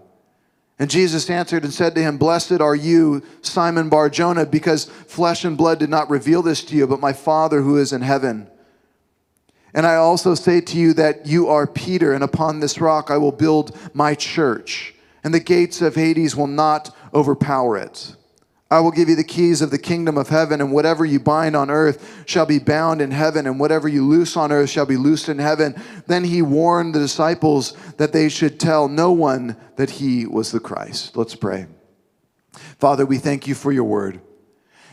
And 0.79 0.91
Jesus 0.91 1.31
answered 1.31 1.65
and 1.65 1.73
said 1.73 1.95
to 1.95 2.03
him, 2.03 2.19
Blessed 2.19 2.61
are 2.61 2.75
you, 2.75 3.23
Simon 3.41 3.89
Bar 3.89 4.11
Jonah, 4.11 4.45
because 4.45 4.85
flesh 4.85 5.45
and 5.45 5.57
blood 5.57 5.79
did 5.79 5.89
not 5.89 6.11
reveal 6.11 6.43
this 6.43 6.63
to 6.65 6.77
you, 6.77 6.87
but 6.87 7.01
my 7.01 7.15
Father 7.15 7.63
who 7.63 7.79
is 7.79 7.93
in 7.93 8.03
heaven. 8.03 8.49
And 9.73 9.87
I 9.87 9.97
also 9.97 10.35
say 10.35 10.61
to 10.61 10.79
you 10.79 10.93
that 10.95 11.27
you 11.27 11.49
are 11.49 11.67
Peter, 11.67 12.13
and 12.13 12.23
upon 12.23 12.61
this 12.61 12.81
rock 12.81 13.11
I 13.11 13.17
will 13.17 13.33
build 13.33 13.77
my 13.95 14.15
church, 14.15 14.95
and 15.25 15.33
the 15.33 15.41
gates 15.41 15.81
of 15.81 15.95
Hades 15.95 16.37
will 16.37 16.47
not 16.47 16.95
overpower 17.15 17.79
it. 17.79 18.15
I 18.69 18.81
will 18.81 18.91
give 18.91 19.09
you 19.09 19.15
the 19.15 19.23
keys 19.23 19.63
of 19.63 19.71
the 19.71 19.79
kingdom 19.79 20.19
of 20.19 20.29
heaven, 20.29 20.61
and 20.61 20.73
whatever 20.73 21.05
you 21.05 21.21
bind 21.21 21.55
on 21.55 21.71
earth 21.71 22.25
shall 22.27 22.47
be 22.47 22.59
bound 22.59 23.01
in 23.01 23.13
heaven, 23.13 23.47
and 23.47 23.61
whatever 23.61 23.87
you 23.87 24.05
loose 24.05 24.37
on 24.37 24.51
earth 24.51 24.71
shall 24.71 24.87
be 24.87 24.97
loosed 24.97 25.29
in 25.29 25.39
heaven. 25.39 25.81
Then 26.09 26.25
he 26.25 26.43
warned 26.43 26.95
the 26.95 26.99
disciples 26.99 27.75
that 27.97 28.13
they 28.13 28.29
should 28.29 28.59
tell 28.59 28.89
no 28.89 29.13
one 29.13 29.57
that 29.77 29.91
he 29.91 30.27
was 30.27 30.51
the 30.51 30.59
Christ. 30.59 31.17
Let's 31.17 31.37
pray. 31.37 31.67
Father, 32.79 33.07
we 33.07 33.19
thank 33.19 33.47
you 33.47 33.55
for 33.55 33.71
your 33.71 33.85
word. 33.85 34.21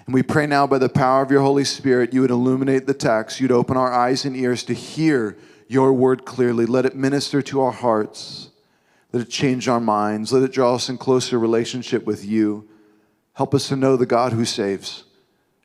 And 0.06 0.14
we 0.14 0.22
pray 0.22 0.46
now 0.46 0.68
by 0.68 0.78
the 0.78 0.90
power 0.90 1.24
of 1.24 1.32
your 1.32 1.42
Holy 1.42 1.64
Spirit, 1.64 2.14
you 2.14 2.22
would 2.22 2.30
illuminate 2.30 2.86
the 2.86 2.94
text, 2.94 3.40
you'd 3.40 3.52
open 3.52 3.78
our 3.78 3.92
eyes 3.92 4.26
and 4.26 4.36
ears 4.36 4.64
to 4.66 4.74
hear 4.74 5.38
your 5.68 5.94
word 5.94 6.26
clearly. 6.26 6.66
Let 6.66 6.86
it 6.86 6.96
minister 6.96 7.42
to 7.44 7.62
our 7.62 7.72
hearts, 7.72 8.50
let 9.14 9.24
it 9.24 9.30
change 9.30 9.68
our 9.68 9.80
minds, 9.80 10.32
let 10.32 10.44
it 10.44 10.52
draw 10.52 10.76
us 10.76 10.90
in 10.90 10.98
closer 10.98 11.40
relationship 11.40 12.06
with 12.06 12.24
you. 12.24 12.70
Help 13.34 13.54
us 13.56 13.68
to 13.70 13.76
know 13.76 13.98
the 13.98 14.06
God 14.06 14.32
who 14.34 14.46
saves. 14.46 15.06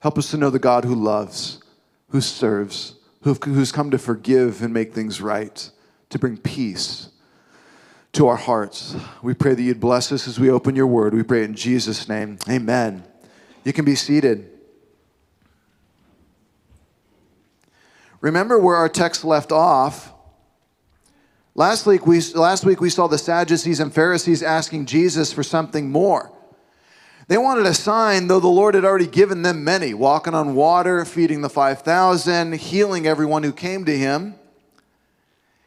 Help 0.00 0.16
us 0.16 0.30
to 0.30 0.36
know 0.36 0.50
the 0.50 0.58
God 0.58 0.84
who 0.84 0.94
loves, 0.94 1.62
who 2.10 2.20
serves, 2.20 2.94
who's 3.22 3.72
come 3.72 3.90
to 3.90 3.98
forgive 3.98 4.62
and 4.62 4.72
make 4.72 4.94
things 4.94 5.20
right, 5.20 5.70
to 6.08 6.18
bring 6.18 6.38
peace 6.38 7.10
to 8.12 8.26
our 8.26 8.36
hearts. 8.36 8.96
We 9.22 9.34
pray 9.34 9.54
that 9.54 9.62
you'd 9.62 9.80
bless 9.80 10.12
us 10.12 10.26
as 10.26 10.40
we 10.40 10.50
open 10.50 10.76
your 10.76 10.86
word. 10.86 11.12
We 11.12 11.22
pray 11.22 11.44
in 11.44 11.54
Jesus' 11.54 12.08
name. 12.08 12.38
Amen. 12.48 13.04
You 13.64 13.72
can 13.72 13.84
be 13.84 13.94
seated. 13.96 14.50
Remember 18.20 18.58
where 18.58 18.76
our 18.76 18.88
text 18.88 19.24
left 19.24 19.52
off. 19.52 20.12
Last 21.54 21.86
week, 21.86 22.06
we, 22.06 22.20
last 22.34 22.64
week 22.64 22.80
we 22.80 22.88
saw 22.88 23.08
the 23.08 23.18
Sadducees 23.18 23.80
and 23.80 23.92
Pharisees 23.92 24.42
asking 24.42 24.86
Jesus 24.86 25.32
for 25.32 25.42
something 25.42 25.90
more. 25.90 26.32
They 27.28 27.36
wanted 27.36 27.66
a 27.66 27.74
sign, 27.74 28.26
though 28.26 28.40
the 28.40 28.48
Lord 28.48 28.74
had 28.74 28.86
already 28.86 29.06
given 29.06 29.42
them 29.42 29.62
many 29.62 29.92
walking 29.92 30.34
on 30.34 30.54
water, 30.54 31.04
feeding 31.04 31.42
the 31.42 31.50
5,000, 31.50 32.54
healing 32.54 33.06
everyone 33.06 33.42
who 33.42 33.52
came 33.52 33.84
to 33.84 33.96
him. 33.96 34.34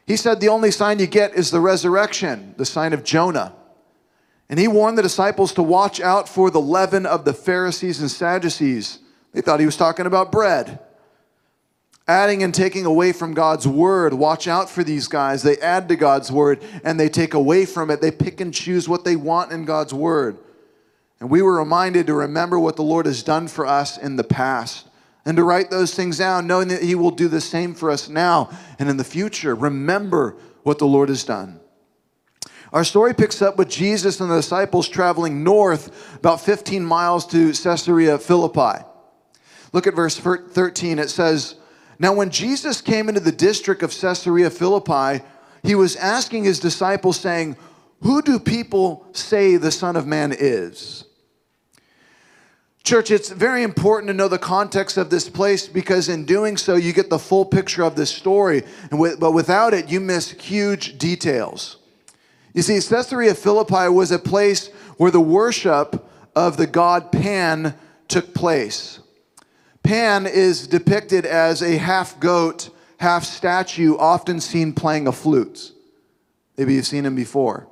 He 0.04 0.16
said 0.16 0.40
the 0.40 0.48
only 0.48 0.72
sign 0.72 0.98
you 0.98 1.06
get 1.06 1.34
is 1.34 1.52
the 1.52 1.60
resurrection, 1.60 2.54
the 2.56 2.64
sign 2.64 2.92
of 2.92 3.04
Jonah. 3.04 3.54
And 4.48 4.58
he 4.58 4.66
warned 4.66 4.98
the 4.98 5.02
disciples 5.02 5.54
to 5.54 5.62
watch 5.62 6.00
out 6.00 6.28
for 6.28 6.50
the 6.50 6.60
leaven 6.60 7.06
of 7.06 7.24
the 7.24 7.32
Pharisees 7.32 8.00
and 8.00 8.10
Sadducees. 8.10 8.98
They 9.32 9.40
thought 9.40 9.60
he 9.60 9.66
was 9.66 9.76
talking 9.76 10.06
about 10.06 10.32
bread. 10.32 10.80
Adding 12.08 12.42
and 12.42 12.52
taking 12.52 12.84
away 12.84 13.12
from 13.12 13.34
God's 13.34 13.68
word. 13.68 14.12
Watch 14.12 14.48
out 14.48 14.68
for 14.68 14.82
these 14.82 15.06
guys. 15.06 15.44
They 15.44 15.56
add 15.58 15.88
to 15.88 15.96
God's 15.96 16.32
word 16.32 16.60
and 16.82 16.98
they 16.98 17.08
take 17.08 17.34
away 17.34 17.64
from 17.64 17.88
it. 17.88 18.00
They 18.00 18.10
pick 18.10 18.40
and 18.40 18.52
choose 18.52 18.88
what 18.88 19.04
they 19.04 19.14
want 19.14 19.52
in 19.52 19.64
God's 19.64 19.94
word. 19.94 20.38
And 21.22 21.30
we 21.30 21.40
were 21.40 21.58
reminded 21.58 22.08
to 22.08 22.14
remember 22.14 22.58
what 22.58 22.74
the 22.74 22.82
Lord 22.82 23.06
has 23.06 23.22
done 23.22 23.46
for 23.46 23.64
us 23.64 23.96
in 23.96 24.16
the 24.16 24.24
past 24.24 24.88
and 25.24 25.36
to 25.36 25.44
write 25.44 25.70
those 25.70 25.94
things 25.94 26.18
down, 26.18 26.48
knowing 26.48 26.66
that 26.66 26.82
He 26.82 26.96
will 26.96 27.12
do 27.12 27.28
the 27.28 27.40
same 27.40 27.74
for 27.74 27.92
us 27.92 28.08
now 28.08 28.50
and 28.80 28.88
in 28.88 28.96
the 28.96 29.04
future. 29.04 29.54
Remember 29.54 30.34
what 30.64 30.80
the 30.80 30.84
Lord 30.84 31.10
has 31.10 31.22
done. 31.22 31.60
Our 32.72 32.82
story 32.82 33.14
picks 33.14 33.40
up 33.40 33.56
with 33.56 33.70
Jesus 33.70 34.18
and 34.18 34.28
the 34.28 34.34
disciples 34.34 34.88
traveling 34.88 35.44
north 35.44 36.16
about 36.16 36.40
15 36.40 36.84
miles 36.84 37.24
to 37.28 37.52
Caesarea 37.52 38.18
Philippi. 38.18 38.84
Look 39.72 39.86
at 39.86 39.94
verse 39.94 40.18
13. 40.18 40.98
It 40.98 41.08
says, 41.08 41.54
Now 42.00 42.14
when 42.14 42.30
Jesus 42.30 42.80
came 42.80 43.08
into 43.08 43.20
the 43.20 43.30
district 43.30 43.84
of 43.84 43.96
Caesarea 43.96 44.50
Philippi, 44.50 45.24
he 45.62 45.76
was 45.76 45.94
asking 45.94 46.42
his 46.42 46.58
disciples, 46.58 47.16
saying, 47.16 47.56
Who 48.00 48.22
do 48.22 48.40
people 48.40 49.06
say 49.12 49.56
the 49.56 49.70
Son 49.70 49.94
of 49.94 50.04
Man 50.04 50.34
is? 50.36 51.04
Church, 52.84 53.12
it's 53.12 53.30
very 53.30 53.62
important 53.62 54.08
to 54.08 54.14
know 54.14 54.26
the 54.26 54.38
context 54.38 54.96
of 54.96 55.08
this 55.08 55.28
place 55.28 55.68
because 55.68 56.08
in 56.08 56.24
doing 56.24 56.56
so, 56.56 56.74
you 56.74 56.92
get 56.92 57.10
the 57.10 57.18
full 57.18 57.44
picture 57.44 57.84
of 57.84 57.94
this 57.94 58.10
story. 58.10 58.64
But 58.90 59.32
without 59.32 59.72
it, 59.72 59.88
you 59.88 60.00
miss 60.00 60.32
huge 60.32 60.98
details. 60.98 61.76
You 62.54 62.62
see, 62.62 62.80
Caesarea 62.80 63.34
Philippi 63.34 63.88
was 63.88 64.10
a 64.10 64.18
place 64.18 64.68
where 64.96 65.12
the 65.12 65.20
worship 65.20 66.06
of 66.34 66.56
the 66.56 66.66
god 66.66 67.12
Pan 67.12 67.74
took 68.08 68.34
place. 68.34 68.98
Pan 69.82 70.26
is 70.26 70.66
depicted 70.66 71.24
as 71.24 71.62
a 71.62 71.76
half 71.76 72.18
goat, 72.20 72.70
half 72.98 73.24
statue, 73.24 73.96
often 73.96 74.40
seen 74.40 74.72
playing 74.72 75.06
a 75.06 75.12
flute. 75.12 75.72
Maybe 76.56 76.74
you've 76.74 76.86
seen 76.86 77.06
him 77.06 77.14
before. 77.14 77.68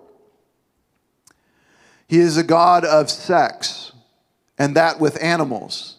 He 2.08 2.18
is 2.18 2.36
a 2.36 2.42
god 2.42 2.84
of 2.84 3.10
sex, 3.10 3.89
and 4.60 4.76
that 4.76 5.00
with 5.00 5.20
animals. 5.22 5.96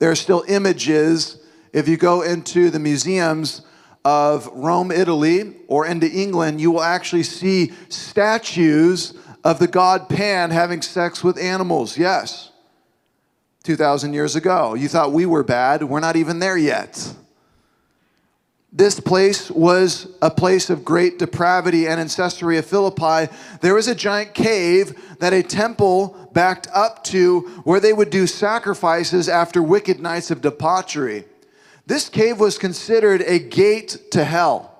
There 0.00 0.10
are 0.10 0.16
still 0.16 0.44
images, 0.48 1.40
if 1.72 1.86
you 1.86 1.96
go 1.96 2.22
into 2.22 2.68
the 2.68 2.80
museums, 2.80 3.62
of 4.04 4.48
Rome, 4.48 4.90
Italy, 4.90 5.54
or 5.68 5.86
into 5.86 6.10
England, 6.10 6.60
you 6.60 6.72
will 6.72 6.82
actually 6.82 7.22
see 7.22 7.72
statues 7.88 9.14
of 9.44 9.58
the 9.58 9.68
god 9.68 10.08
Pan 10.08 10.50
having 10.50 10.82
sex 10.82 11.22
with 11.22 11.38
animals. 11.38 11.96
Yes. 11.96 12.50
2,000 13.62 14.14
years 14.14 14.36
ago. 14.36 14.74
You 14.74 14.88
thought 14.88 15.12
we 15.12 15.26
were 15.26 15.44
bad. 15.44 15.84
We're 15.84 16.00
not 16.00 16.16
even 16.16 16.38
there 16.38 16.56
yet. 16.56 17.14
This 18.72 19.00
place 19.00 19.50
was 19.50 20.06
a 20.22 20.30
place 20.30 20.70
of 20.70 20.84
great 20.84 21.18
depravity, 21.18 21.88
and 21.88 22.00
in 22.00 22.08
of 22.56 22.66
Philippi, 22.66 23.32
there 23.60 23.74
was 23.74 23.88
a 23.88 23.96
giant 23.96 24.32
cave 24.32 25.18
that 25.18 25.32
a 25.32 25.42
temple 25.42 26.30
backed 26.32 26.68
up 26.72 27.02
to 27.04 27.40
where 27.64 27.80
they 27.80 27.92
would 27.92 28.10
do 28.10 28.28
sacrifices 28.28 29.28
after 29.28 29.60
wicked 29.60 29.98
nights 29.98 30.30
of 30.30 30.40
debauchery. 30.40 31.24
This 31.86 32.08
cave 32.08 32.38
was 32.38 32.58
considered 32.58 33.22
a 33.22 33.40
gate 33.40 33.98
to 34.12 34.24
hell. 34.24 34.70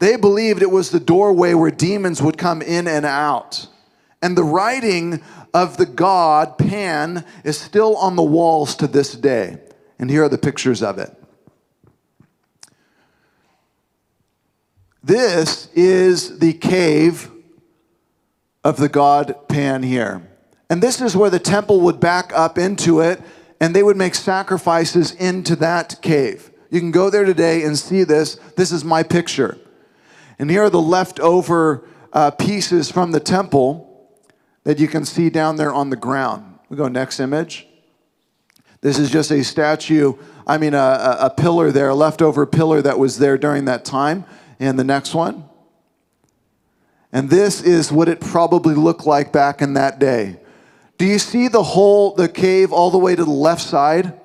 They 0.00 0.16
believed 0.16 0.60
it 0.60 0.70
was 0.72 0.90
the 0.90 0.98
doorway 0.98 1.54
where 1.54 1.70
demons 1.70 2.20
would 2.20 2.36
come 2.36 2.60
in 2.60 2.88
and 2.88 3.06
out. 3.06 3.68
And 4.20 4.36
the 4.36 4.42
writing 4.42 5.22
of 5.54 5.76
the 5.76 5.86
god 5.86 6.58
Pan 6.58 7.24
is 7.44 7.58
still 7.58 7.96
on 7.96 8.16
the 8.16 8.22
walls 8.22 8.74
to 8.76 8.88
this 8.88 9.12
day. 9.12 9.58
And 10.00 10.10
here 10.10 10.24
are 10.24 10.28
the 10.28 10.36
pictures 10.36 10.82
of 10.82 10.98
it. 10.98 11.16
This 15.06 15.68
is 15.72 16.40
the 16.40 16.52
cave 16.52 17.30
of 18.64 18.76
the 18.76 18.88
god 18.88 19.36
Pan 19.48 19.84
here. 19.84 20.28
And 20.68 20.82
this 20.82 21.00
is 21.00 21.16
where 21.16 21.30
the 21.30 21.38
temple 21.38 21.80
would 21.82 22.00
back 22.00 22.32
up 22.34 22.58
into 22.58 22.98
it 22.98 23.22
and 23.60 23.74
they 23.74 23.84
would 23.84 23.96
make 23.96 24.16
sacrifices 24.16 25.12
into 25.12 25.54
that 25.56 26.02
cave. 26.02 26.50
You 26.70 26.80
can 26.80 26.90
go 26.90 27.08
there 27.08 27.24
today 27.24 27.62
and 27.62 27.78
see 27.78 28.02
this. 28.02 28.34
This 28.56 28.72
is 28.72 28.84
my 28.84 29.04
picture. 29.04 29.56
And 30.40 30.50
here 30.50 30.64
are 30.64 30.70
the 30.70 30.80
leftover 30.80 31.86
uh, 32.12 32.32
pieces 32.32 32.90
from 32.90 33.12
the 33.12 33.20
temple 33.20 34.10
that 34.64 34.80
you 34.80 34.88
can 34.88 35.04
see 35.04 35.30
down 35.30 35.54
there 35.54 35.72
on 35.72 35.90
the 35.90 35.96
ground. 35.96 36.58
We 36.68 36.76
go 36.76 36.88
next 36.88 37.20
image. 37.20 37.68
This 38.80 38.98
is 38.98 39.08
just 39.08 39.30
a 39.30 39.44
statue, 39.44 40.14
I 40.48 40.58
mean, 40.58 40.74
a, 40.74 40.78
a, 40.78 41.16
a 41.26 41.30
pillar 41.30 41.70
there, 41.70 41.90
a 41.90 41.94
leftover 41.94 42.44
pillar 42.44 42.82
that 42.82 42.98
was 42.98 43.18
there 43.20 43.38
during 43.38 43.66
that 43.66 43.84
time. 43.84 44.24
And 44.58 44.78
the 44.78 44.84
next 44.84 45.14
one. 45.14 45.44
And 47.12 47.30
this 47.30 47.62
is 47.62 47.92
what 47.92 48.08
it 48.08 48.20
probably 48.20 48.74
looked 48.74 49.06
like 49.06 49.32
back 49.32 49.62
in 49.62 49.74
that 49.74 49.98
day. 49.98 50.38
Do 50.98 51.04
you 51.04 51.18
see 51.18 51.48
the 51.48 51.62
hole, 51.62 52.14
the 52.14 52.28
cave, 52.28 52.72
all 52.72 52.90
the 52.90 52.98
way 52.98 53.14
to 53.14 53.24
the 53.24 53.30
left 53.30 53.62
side? 53.62 54.18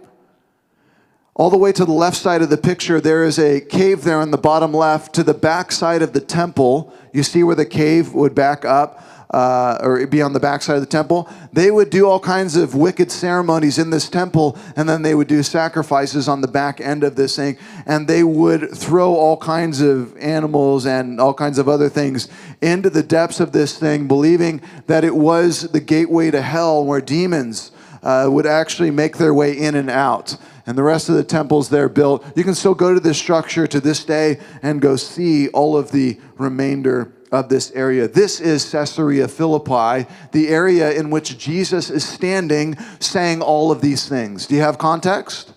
All 1.36 1.50
the 1.50 1.58
way 1.58 1.72
to 1.72 1.86
the 1.86 1.92
left 1.92 2.18
side 2.18 2.42
of 2.42 2.50
the 2.50 2.58
picture, 2.58 3.00
there 3.00 3.24
is 3.24 3.40
a 3.40 3.62
cave 3.62 4.04
there 4.04 4.20
on 4.20 4.32
the 4.32 4.38
bottom 4.38 4.74
left. 4.74 5.14
To 5.16 5.24
the 5.24 5.34
back 5.34 5.72
side 5.72 6.02
of 6.02 6.14
the 6.14 6.20
temple, 6.20 6.94
you 7.14 7.24
see 7.24 7.44
where 7.44 7.56
the 7.56 7.66
cave 7.66 8.14
would 8.14 8.36
back 8.36 8.66
up 8.66 9.04
uh, 9.32 9.78
or 9.82 10.06
be 10.08 10.22
on 10.22 10.34
the 10.34 10.40
backside 10.40 10.76
of 10.76 10.82
the 10.82 10.88
temple, 10.88 11.30
they 11.54 11.72
would 11.72 11.90
do 11.90 12.08
all 12.08 12.20
kinds 12.20 12.56
of 12.56 12.76
wicked 12.76 13.12
ceremonies 13.12 13.78
in 13.78 13.90
this 13.90 14.10
temple, 14.10 14.58
and 14.76 14.88
then 14.88 15.02
they 15.02 15.16
would 15.16 15.28
do 15.28 15.42
sacrifices 15.42 16.28
on 16.28 16.42
the 16.42 16.48
back 16.48 16.82
end 16.82 17.04
of 17.04 17.16
this 17.16 17.38
thing, 17.38 17.58
and 17.86 18.08
they 18.08 18.24
would 18.24 18.72
throw 18.76 19.14
all 19.14 19.38
kinds 19.38 19.82
of 19.82 20.16
animals 20.18 20.86
and 20.86 21.20
all 21.20 21.34
kinds 21.34 21.58
of 21.58 21.70
other 21.70 21.90
things 21.90 22.28
into 22.62 22.90
the 22.90 23.04
depths 23.04 23.40
of 23.40 23.54
this 23.54 23.78
thing, 23.80 24.08
believing 24.08 24.62
that 24.88 25.04
it 25.04 25.16
was 25.16 25.72
the 25.72 25.80
gateway 25.80 26.30
to 26.30 26.42
hell 26.42 26.86
where 26.86 27.02
demons 27.02 27.72
uh, 28.04 28.28
would 28.30 28.46
actually 28.46 28.92
make 28.92 29.18
their 29.18 29.34
way 29.34 29.58
in 29.58 29.76
and 29.76 29.90
out. 29.90 30.38
And 30.66 30.78
the 30.78 30.84
rest 30.84 31.10
of 31.10 31.16
the 31.16 31.24
temples 31.24 31.70
there 31.70 31.90
built. 31.90 32.26
You 32.36 32.44
can 32.44 32.56
still 32.56 32.76
go 32.76 32.94
to 32.94 33.00
this 33.00 33.18
structure 33.18 33.66
to 33.68 33.80
this 33.80 34.06
day 34.06 34.40
and 34.62 34.82
go 34.82 34.96
see 34.96 35.48
all 35.50 35.76
of 35.76 35.92
the 35.92 36.20
remainder 36.38 37.12
of 37.32 37.48
this 37.48 37.72
area. 37.72 38.08
This 38.08 38.40
is 38.42 38.70
Caesarea 38.72 39.28
Philippi, 39.28 40.08
the 40.32 40.50
area 40.50 40.92
in 40.92 41.10
which 41.10 41.38
Jesus 41.38 41.90
is 41.90 42.06
standing 42.06 42.78
saying 43.00 43.42
all 43.42 43.72
of 43.72 43.82
these 43.82 44.08
things. 44.08 44.48
Do 44.48 44.56
you 44.56 44.62
have 44.62 44.78
context? 44.78 45.54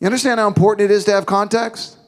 You 0.00 0.06
understand 0.06 0.40
how 0.40 0.48
important 0.48 0.90
it 0.90 0.94
is 0.94 1.04
to 1.04 1.12
have 1.12 1.26
context? 1.26 1.98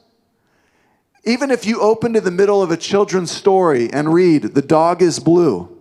Even 1.23 1.49
if 1.51 1.65
you 1.65 1.79
open 1.79 2.13
to 2.13 2.21
the 2.21 2.31
middle 2.31 2.61
of 2.61 2.71
a 2.71 2.77
children's 2.77 3.31
story 3.31 3.91
and 3.91 4.13
read, 4.13 4.43
The 4.43 4.61
dog 4.61 5.01
is 5.01 5.19
blue, 5.19 5.75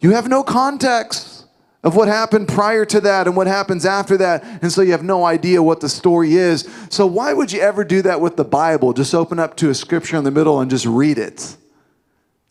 you 0.00 0.10
have 0.10 0.28
no 0.28 0.42
context 0.42 1.46
of 1.82 1.94
what 1.94 2.08
happened 2.08 2.48
prior 2.48 2.86
to 2.86 3.00
that 3.02 3.26
and 3.26 3.36
what 3.36 3.46
happens 3.46 3.84
after 3.84 4.16
that. 4.16 4.42
And 4.62 4.72
so 4.72 4.80
you 4.80 4.92
have 4.92 5.02
no 5.02 5.24
idea 5.24 5.62
what 5.62 5.80
the 5.80 5.88
story 5.88 6.34
is. 6.34 6.68
So, 6.88 7.06
why 7.06 7.34
would 7.34 7.52
you 7.52 7.60
ever 7.60 7.84
do 7.84 8.00
that 8.02 8.20
with 8.22 8.36
the 8.36 8.44
Bible? 8.44 8.94
Just 8.94 9.14
open 9.14 9.38
up 9.38 9.54
to 9.58 9.68
a 9.68 9.74
scripture 9.74 10.16
in 10.16 10.24
the 10.24 10.30
middle 10.30 10.60
and 10.60 10.70
just 10.70 10.86
read 10.86 11.18
it. 11.18 11.56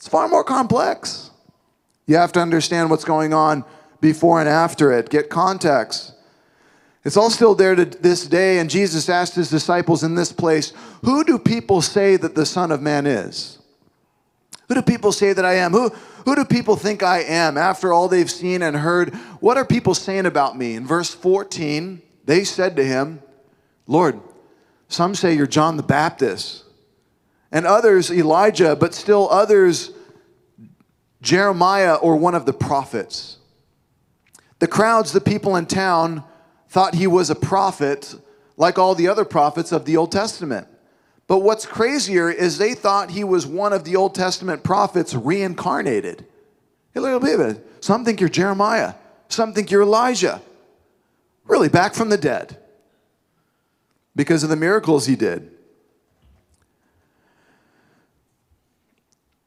It's 0.03 0.09
far 0.09 0.27
more 0.27 0.43
complex. 0.43 1.31
You 2.07 2.17
have 2.17 2.33
to 2.33 2.41
understand 2.41 2.89
what's 2.89 3.05
going 3.05 3.33
on 3.33 3.63
before 4.01 4.41
and 4.41 4.49
after 4.49 4.91
it, 4.91 5.09
get 5.09 5.29
context. 5.29 6.13
It's 7.05 7.15
all 7.15 7.29
still 7.29 7.55
there 7.55 7.73
to 7.73 7.85
this 7.85 8.27
day, 8.27 8.59
and 8.59 8.69
Jesus 8.69 9.07
asked 9.07 9.35
his 9.35 9.49
disciples 9.49 10.03
in 10.03 10.15
this 10.15 10.33
place, 10.33 10.73
Who 11.05 11.23
do 11.23 11.39
people 11.39 11.81
say 11.81 12.17
that 12.17 12.35
the 12.35 12.45
Son 12.45 12.69
of 12.69 12.81
Man 12.81 13.07
is? 13.07 13.59
Who 14.67 14.75
do 14.75 14.81
people 14.81 15.13
say 15.13 15.31
that 15.31 15.45
I 15.45 15.53
am? 15.53 15.71
Who, 15.71 15.87
who 16.25 16.35
do 16.35 16.43
people 16.43 16.75
think 16.75 17.01
I 17.01 17.19
am? 17.19 17.57
After 17.57 17.93
all 17.93 18.09
they've 18.09 18.29
seen 18.29 18.61
and 18.61 18.75
heard, 18.75 19.15
what 19.39 19.55
are 19.55 19.63
people 19.63 19.95
saying 19.95 20.25
about 20.25 20.57
me? 20.57 20.75
In 20.75 20.85
verse 20.85 21.13
14, 21.13 22.01
they 22.25 22.43
said 22.43 22.75
to 22.75 22.83
him, 22.83 23.21
Lord, 23.87 24.19
some 24.89 25.15
say 25.15 25.33
you're 25.33 25.47
John 25.47 25.77
the 25.77 25.81
Baptist, 25.83 26.62
and 27.53 27.67
others 27.67 28.11
Elijah, 28.11 28.75
but 28.75 28.93
still 28.93 29.29
others 29.29 29.91
Jeremiah 31.21 31.95
or 31.95 32.17
one 32.17 32.35
of 32.35 32.45
the 32.45 32.51
prophets. 32.51 33.37
The 34.59 34.67
crowds, 34.67 35.13
the 35.13 35.21
people 35.21 35.55
in 35.55 35.67
town, 35.67 36.23
thought 36.67 36.95
he 36.95 37.07
was 37.07 37.29
a 37.29 37.35
prophet 37.35 38.15
like 38.57 38.77
all 38.77 38.95
the 38.95 39.07
other 39.07 39.23
prophets 39.23 39.71
of 39.71 39.85
the 39.85 39.95
Old 39.97 40.11
Testament. 40.11 40.67
But 41.27 41.39
what's 41.39 41.65
crazier 41.65 42.29
is 42.29 42.57
they 42.57 42.73
thought 42.73 43.11
he 43.11 43.23
was 43.23 43.45
one 43.45 43.71
of 43.71 43.83
the 43.83 43.95
Old 43.95 44.15
Testament 44.15 44.63
prophets 44.63 45.13
reincarnated. 45.13 46.25
Hey, 46.93 46.99
look, 46.99 47.23
it. 47.23 47.83
Some 47.83 48.03
think 48.03 48.19
you're 48.19 48.29
Jeremiah. 48.29 48.95
Some 49.29 49.53
think 49.53 49.69
you're 49.69 49.83
Elijah. 49.83 50.41
Really, 51.45 51.69
back 51.69 51.93
from 51.93 52.09
the 52.09 52.17
dead 52.17 52.57
because 54.15 54.43
of 54.43 54.49
the 54.49 54.55
miracles 54.55 55.05
he 55.05 55.15
did. 55.15 55.51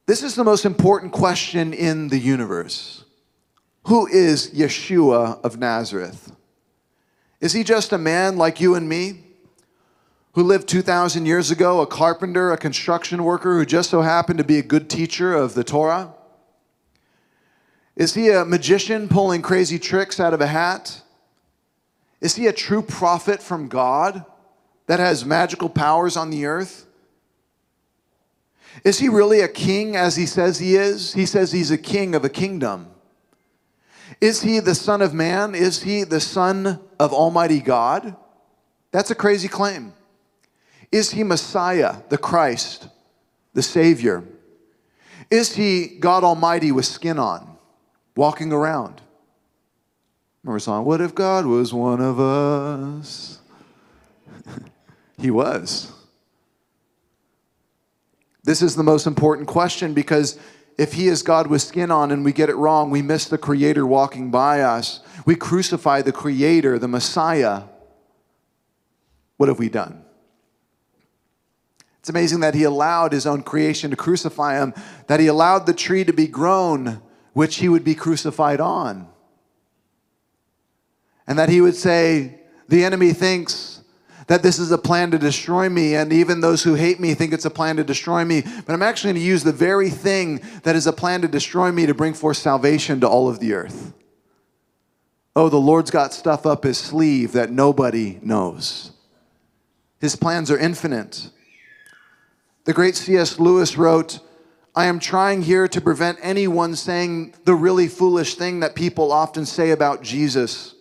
This 0.07 0.23
is 0.23 0.33
the 0.33 0.43
most 0.43 0.65
important 0.65 1.11
question 1.11 1.71
in 1.73 2.07
the 2.07 2.17
universe. 2.17 3.03
Who 3.83 4.07
is 4.07 4.49
Yeshua 4.49 5.39
of 5.43 5.59
Nazareth? 5.59 6.31
Is 7.39 7.53
he 7.53 7.63
just 7.63 7.93
a 7.93 7.99
man 7.99 8.37
like 8.37 8.59
you 8.59 8.73
and 8.73 8.89
me? 8.89 9.27
who 10.37 10.43
lived 10.43 10.67
2,000 10.67 11.25
years 11.25 11.49
ago, 11.49 11.81
a 11.81 11.87
carpenter, 11.87 12.51
a 12.51 12.57
construction 12.57 13.23
worker 13.23 13.57
who 13.57 13.65
just 13.65 13.89
so 13.89 14.03
happened 14.03 14.37
to 14.37 14.43
be 14.43 14.59
a 14.59 14.61
good 14.61 14.87
teacher 14.87 15.33
of 15.33 15.55
the 15.55 15.63
Torah? 15.63 16.13
Is 17.95 18.13
he 18.13 18.29
a 18.29 18.45
magician 18.45 19.09
pulling 19.09 19.41
crazy 19.41 19.79
tricks 19.79 20.19
out 20.19 20.35
of 20.35 20.41
a 20.41 20.45
hat? 20.45 21.01
Is 22.21 22.35
he 22.35 22.45
a 22.45 22.53
true 22.53 22.83
prophet 22.83 23.41
from 23.41 23.67
God 23.67 24.25
that 24.85 24.99
has 24.99 25.25
magical 25.25 25.69
powers 25.69 26.15
on 26.15 26.29
the 26.29 26.45
earth? 26.45 26.86
Is 28.83 28.99
he 28.99 29.09
really 29.09 29.41
a 29.41 29.47
king 29.47 29.95
as 29.95 30.15
he 30.15 30.25
says 30.25 30.59
he 30.59 30.75
is? 30.75 31.13
He 31.13 31.25
says 31.25 31.51
he's 31.51 31.71
a 31.71 31.77
king 31.77 32.15
of 32.15 32.23
a 32.23 32.29
kingdom. 32.29 32.87
Is 34.21 34.41
he 34.41 34.59
the 34.59 34.75
Son 34.75 35.01
of 35.01 35.13
Man? 35.13 35.53
Is 35.55 35.83
he 35.83 36.03
the 36.03 36.19
Son 36.19 36.79
of 36.99 37.13
Almighty 37.13 37.59
God? 37.59 38.15
That's 38.91 39.11
a 39.11 39.15
crazy 39.15 39.47
claim. 39.47 39.93
Is 40.91 41.11
he 41.11 41.23
Messiah, 41.23 41.97
the 42.09 42.17
Christ, 42.17 42.87
the 43.53 43.61
Savior? 43.61 44.23
Is 45.29 45.55
he 45.55 45.87
God 45.87 46.23
Almighty 46.23 46.71
with 46.71 46.85
skin 46.85 47.19
on, 47.19 47.57
walking 48.15 48.53
around? 48.53 49.01
Remember 50.43 50.59
song, 50.59 50.85
What 50.85 51.01
if 51.01 51.13
God 51.13 51.45
was 51.45 51.73
one 51.73 51.99
of 51.99 52.19
us? 52.19 53.39
he 55.17 55.29
was. 55.29 55.91
This 58.47 58.61
is 58.61 58.77
the 58.77 58.83
most 58.83 59.07
important 59.07 59.45
question 59.45 59.93
because 59.93 60.39
if 60.77 60.93
he 60.93 61.09
is 61.09 61.21
God 61.21 61.47
with 61.47 61.61
skin 61.61 61.91
on 61.91 62.11
and 62.11 62.23
we 62.23 62.31
get 62.31 62.49
it 62.49 62.55
wrong, 62.55 62.89
we 62.89 63.01
miss 63.01 63.25
the 63.25 63.37
Creator 63.37 63.85
walking 63.85 64.31
by 64.31 64.61
us. 64.61 65.01
We 65.25 65.35
crucify 65.35 66.01
the 66.01 66.13
Creator, 66.13 66.79
the 66.79 66.87
Messiah. 66.87 67.63
What 69.35 69.49
have 69.49 69.59
we 69.59 69.67
done? 69.67 70.01
It's 71.99 72.07
amazing 72.07 72.39
that 72.39 72.55
he 72.55 72.63
allowed 72.63 73.11
his 73.11 73.27
own 73.27 73.43
creation 73.43 73.91
to 73.91 73.97
crucify 73.97 74.57
him, 74.59 74.73
that 75.07 75.19
he 75.19 75.27
allowed 75.27 75.65
the 75.65 75.73
tree 75.73 76.05
to 76.05 76.13
be 76.13 76.27
grown, 76.27 77.01
which 77.33 77.57
he 77.57 77.67
would 77.67 77.83
be 77.83 77.95
crucified 77.95 78.61
on. 78.61 79.09
And 81.27 81.37
that 81.37 81.49
he 81.49 81.59
would 81.59 81.75
say, 81.75 82.39
The 82.69 82.85
enemy 82.85 83.11
thinks 83.11 83.76
that 84.27 84.43
this 84.43 84.59
is 84.59 84.71
a 84.71 84.77
plan 84.77 85.11
to 85.11 85.17
destroy 85.17 85.69
me, 85.69 85.95
and 85.95 86.11
even 86.13 86.41
those 86.41 86.63
who 86.63 86.75
hate 86.75 86.99
me 86.99 87.13
think 87.13 87.33
it's 87.33 87.45
a 87.45 87.49
plan 87.49 87.77
to 87.77 87.83
destroy 87.83 88.23
me. 88.23 88.41
But 88.41 88.73
I'm 88.73 88.83
actually 88.83 89.13
going 89.13 89.21
to 89.21 89.27
use 89.27 89.43
the 89.43 89.53
very 89.53 89.89
thing 89.89 90.41
that 90.63 90.75
is 90.75 90.85
a 90.85 90.93
plan 90.93 91.21
to 91.21 91.27
destroy 91.27 91.71
me 91.71 91.85
to 91.85 91.93
bring 91.93 92.13
forth 92.13 92.37
salvation 92.37 92.99
to 93.01 93.07
all 93.07 93.29
of 93.29 93.39
the 93.39 93.53
earth. 93.53 93.93
Oh, 95.35 95.49
the 95.49 95.57
Lord's 95.57 95.91
got 95.91 96.13
stuff 96.13 96.45
up 96.45 96.63
his 96.63 96.77
sleeve 96.77 97.31
that 97.33 97.51
nobody 97.51 98.19
knows. 98.21 98.91
His 99.99 100.15
plans 100.15 100.51
are 100.51 100.57
infinite. 100.57 101.29
The 102.65 102.73
great 102.73 102.95
C.S. 102.95 103.39
Lewis 103.39 103.77
wrote, 103.77 104.19
I 104.75 104.85
am 104.85 104.99
trying 104.99 105.41
here 105.41 105.67
to 105.69 105.81
prevent 105.81 106.19
anyone 106.21 106.75
saying 106.75 107.33
the 107.45 107.55
really 107.55 107.87
foolish 107.87 108.35
thing 108.35 108.59
that 108.59 108.75
people 108.75 109.11
often 109.11 109.45
say 109.45 109.71
about 109.71 110.03
Jesus. 110.03 110.75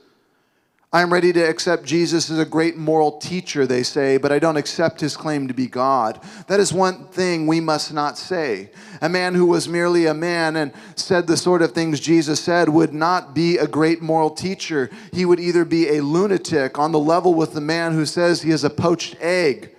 I 0.97 1.03
am 1.03 1.13
ready 1.13 1.31
to 1.35 1.43
accept 1.43 1.85
Jesus 1.85 2.31
as 2.31 2.39
a 2.39 2.47
great 2.47 2.79
moral 2.79 3.19
teacher, 3.19 3.67
they 3.67 3.83
say, 3.83 4.17
but 4.17 4.33
I 4.33 4.39
don't 4.39 4.57
accept 4.57 4.99
his 4.99 5.15
claim 5.15 5.47
to 5.47 5.53
be 5.53 5.67
God. 5.67 6.19
That 6.47 6.59
is 6.59 6.73
one 6.73 7.05
thing 7.09 7.47
we 7.47 7.61
must 7.61 7.93
not 7.93 8.17
say. 8.17 8.71
A 9.03 9.09
man 9.11 9.35
who 9.35 9.45
was 9.45 9.69
merely 9.69 10.07
a 10.07 10.15
man 10.15 10.57
and 10.57 10.73
said 10.95 11.27
the 11.27 11.37
sort 11.37 11.61
of 11.61 11.73
things 11.73 12.01
Jesus 12.01 12.43
said 12.43 12.71
would 12.71 12.95
not 12.95 13.35
be 13.35 13.59
a 13.59 13.67
great 13.67 14.01
moral 14.01 14.31
teacher. 14.31 14.89
He 15.13 15.27
would 15.27 15.39
either 15.39 15.67
be 15.67 15.99
a 15.99 16.03
lunatic 16.03 16.79
on 16.79 16.93
the 16.93 16.99
level 16.99 17.35
with 17.35 17.53
the 17.53 17.61
man 17.61 17.93
who 17.93 18.07
says 18.07 18.41
he 18.41 18.51
is 18.51 18.65
a 18.65 18.71
poached 18.71 19.17
egg 19.21 19.77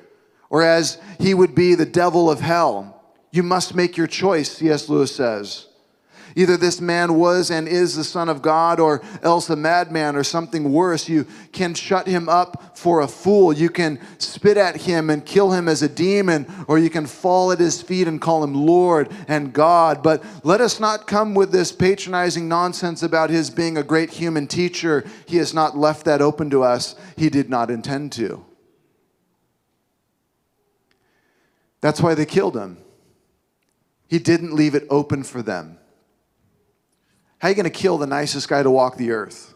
or 0.51 0.61
as 0.61 1.01
he 1.19 1.33
would 1.33 1.55
be 1.55 1.73
the 1.73 1.83
devil 1.83 2.29
of 2.29 2.41
hell. 2.41 3.01
You 3.31 3.41
must 3.41 3.73
make 3.73 3.97
your 3.97 4.05
choice, 4.05 4.51
C.S. 4.51 4.87
Lewis 4.87 5.15
says. 5.15 5.65
Either 6.37 6.55
this 6.55 6.79
man 6.79 7.15
was 7.15 7.49
and 7.49 7.67
is 7.67 7.95
the 7.95 8.03
Son 8.03 8.29
of 8.29 8.43
God, 8.43 8.79
or 8.79 9.01
else 9.23 9.49
a 9.49 9.55
madman, 9.55 10.15
or 10.15 10.23
something 10.23 10.71
worse. 10.71 11.09
You 11.09 11.25
can 11.51 11.73
shut 11.73 12.05
him 12.05 12.29
up 12.29 12.77
for 12.77 13.01
a 13.01 13.07
fool. 13.07 13.51
You 13.51 13.71
can 13.71 13.99
spit 14.19 14.55
at 14.55 14.81
him 14.81 15.09
and 15.09 15.25
kill 15.25 15.51
him 15.51 15.67
as 15.67 15.81
a 15.81 15.89
demon, 15.89 16.45
or 16.67 16.77
you 16.77 16.91
can 16.91 17.07
fall 17.07 17.51
at 17.51 17.57
his 17.57 17.81
feet 17.81 18.07
and 18.07 18.21
call 18.21 18.43
him 18.43 18.53
Lord 18.53 19.11
and 19.27 19.51
God. 19.51 20.03
But 20.03 20.23
let 20.43 20.61
us 20.61 20.79
not 20.79 21.07
come 21.07 21.33
with 21.33 21.51
this 21.51 21.71
patronizing 21.71 22.47
nonsense 22.47 23.01
about 23.01 23.31
his 23.31 23.49
being 23.49 23.75
a 23.75 23.81
great 23.81 24.11
human 24.11 24.45
teacher. 24.45 25.03
He 25.25 25.37
has 25.37 25.55
not 25.55 25.75
left 25.75 26.05
that 26.05 26.21
open 26.21 26.51
to 26.51 26.61
us, 26.61 26.93
he 27.15 27.31
did 27.31 27.49
not 27.49 27.71
intend 27.71 28.11
to. 28.11 28.45
That's 31.81 31.99
why 31.99 32.13
they 32.13 32.27
killed 32.27 32.55
him. 32.55 32.77
He 34.07 34.19
didn't 34.19 34.53
leave 34.53 34.75
it 34.75 34.85
open 34.91 35.23
for 35.23 35.41
them. 35.41 35.79
How 37.39 37.47
are 37.47 37.51
you 37.51 37.55
going 37.55 37.65
to 37.65 37.69
kill 37.69 37.97
the 37.97 38.07
nicest 38.07 38.49
guy 38.49 38.63
to 38.63 38.71
walk 38.71 38.97
the 38.97 39.11
earth? 39.11 39.53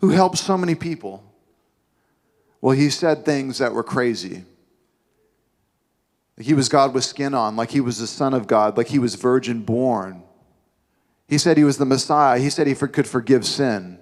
Who 0.00 0.08
helped 0.08 0.38
so 0.38 0.56
many 0.56 0.74
people? 0.74 1.22
Well, 2.60 2.76
he 2.76 2.90
said 2.90 3.24
things 3.24 3.58
that 3.58 3.72
were 3.72 3.82
crazy. 3.82 4.44
He 6.38 6.54
was 6.54 6.68
God 6.68 6.94
with 6.94 7.04
skin 7.04 7.34
on, 7.34 7.56
like 7.56 7.70
he 7.70 7.80
was 7.80 7.98
the 7.98 8.06
Son 8.06 8.32
of 8.34 8.46
God, 8.46 8.76
like 8.76 8.88
he 8.88 8.98
was 8.98 9.16
virgin 9.16 9.62
born. 9.62 10.22
He 11.28 11.38
said 11.38 11.56
he 11.56 11.64
was 11.64 11.76
the 11.76 11.84
Messiah. 11.84 12.38
He 12.38 12.50
said 12.50 12.66
he 12.66 12.74
could 12.74 13.06
forgive 13.06 13.46
sin. 13.46 13.98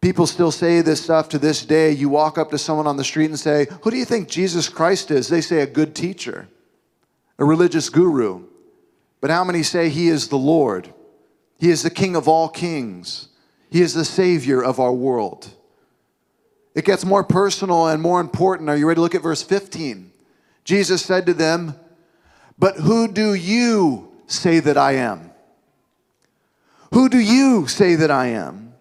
People 0.00 0.26
still 0.26 0.50
say 0.50 0.80
this 0.80 1.02
stuff 1.02 1.28
to 1.30 1.38
this 1.38 1.64
day. 1.64 1.90
You 1.90 2.08
walk 2.08 2.38
up 2.38 2.50
to 2.50 2.58
someone 2.58 2.86
on 2.86 2.96
the 2.96 3.04
street 3.04 3.26
and 3.26 3.38
say, 3.38 3.66
Who 3.82 3.90
do 3.90 3.96
you 3.96 4.04
think 4.04 4.28
Jesus 4.28 4.68
Christ 4.68 5.10
is? 5.10 5.28
They 5.28 5.42
say, 5.42 5.60
A 5.60 5.66
good 5.66 5.94
teacher, 5.94 6.48
a 7.38 7.44
religious 7.44 7.90
guru. 7.90 8.44
But 9.20 9.30
how 9.30 9.44
many 9.44 9.62
say 9.62 9.88
he 9.88 10.08
is 10.08 10.28
the 10.28 10.38
Lord? 10.38 10.92
He 11.58 11.70
is 11.70 11.82
the 11.82 11.90
King 11.90 12.16
of 12.16 12.26
all 12.26 12.48
kings, 12.48 13.28
He 13.70 13.82
is 13.82 13.94
the 13.94 14.04
Savior 14.04 14.62
of 14.62 14.80
our 14.80 14.92
world. 14.92 15.48
It 16.74 16.84
gets 16.84 17.04
more 17.04 17.24
personal 17.24 17.88
and 17.88 18.00
more 18.00 18.20
important. 18.20 18.70
Are 18.70 18.76
you 18.76 18.86
ready 18.86 18.96
to 18.96 19.02
look 19.02 19.14
at 19.14 19.22
verse 19.22 19.42
15? 19.42 20.12
Jesus 20.64 21.04
said 21.04 21.26
to 21.26 21.34
them, 21.34 21.74
But 22.58 22.76
who 22.76 23.08
do 23.08 23.34
you 23.34 24.12
say 24.26 24.60
that 24.60 24.78
I 24.78 24.92
am? 24.92 25.30
Who 26.92 27.08
do 27.08 27.18
you 27.18 27.66
say 27.66 27.96
that 27.96 28.10
I 28.10 28.26
am? 28.28 28.74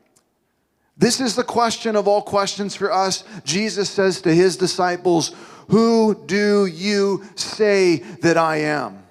This 0.98 1.20
is 1.20 1.36
the 1.36 1.44
question 1.44 1.96
of 1.96 2.08
all 2.08 2.22
questions 2.22 2.76
for 2.76 2.92
us. 2.92 3.24
Jesus 3.44 3.90
says 3.90 4.22
to 4.22 4.34
his 4.34 4.58
disciples, 4.58 5.34
Who 5.70 6.24
do 6.26 6.66
you 6.66 7.24
say 7.36 7.98
that 8.22 8.38
I 8.38 8.58
am? 8.58 9.04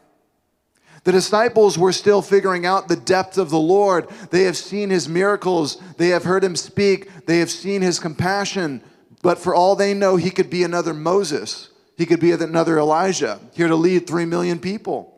The 1.04 1.12
disciples 1.12 1.78
were 1.78 1.92
still 1.92 2.22
figuring 2.22 2.66
out 2.66 2.88
the 2.88 2.96
depth 2.96 3.38
of 3.38 3.50
the 3.50 3.58
Lord. 3.58 4.08
They 4.30 4.42
have 4.42 4.56
seen 4.56 4.90
his 4.90 5.08
miracles, 5.08 5.80
they 5.96 6.08
have 6.08 6.24
heard 6.24 6.44
him 6.44 6.56
speak, 6.56 7.26
they 7.26 7.38
have 7.38 7.50
seen 7.50 7.82
his 7.82 7.98
compassion. 7.98 8.82
But 9.22 9.38
for 9.38 9.54
all 9.54 9.76
they 9.76 9.94
know, 9.94 10.16
he 10.16 10.30
could 10.30 10.50
be 10.50 10.64
another 10.64 10.94
Moses, 10.94 11.70
he 11.96 12.06
could 12.06 12.20
be 12.20 12.32
another 12.32 12.78
Elijah, 12.78 13.40
here 13.52 13.68
to 13.68 13.76
lead 13.76 14.06
three 14.06 14.24
million 14.24 14.58
people. 14.58 15.14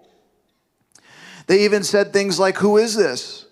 They 1.46 1.64
even 1.64 1.82
said 1.82 2.12
things 2.12 2.38
like, 2.38 2.58
Who 2.58 2.76
is 2.76 2.94
this? 2.94 3.46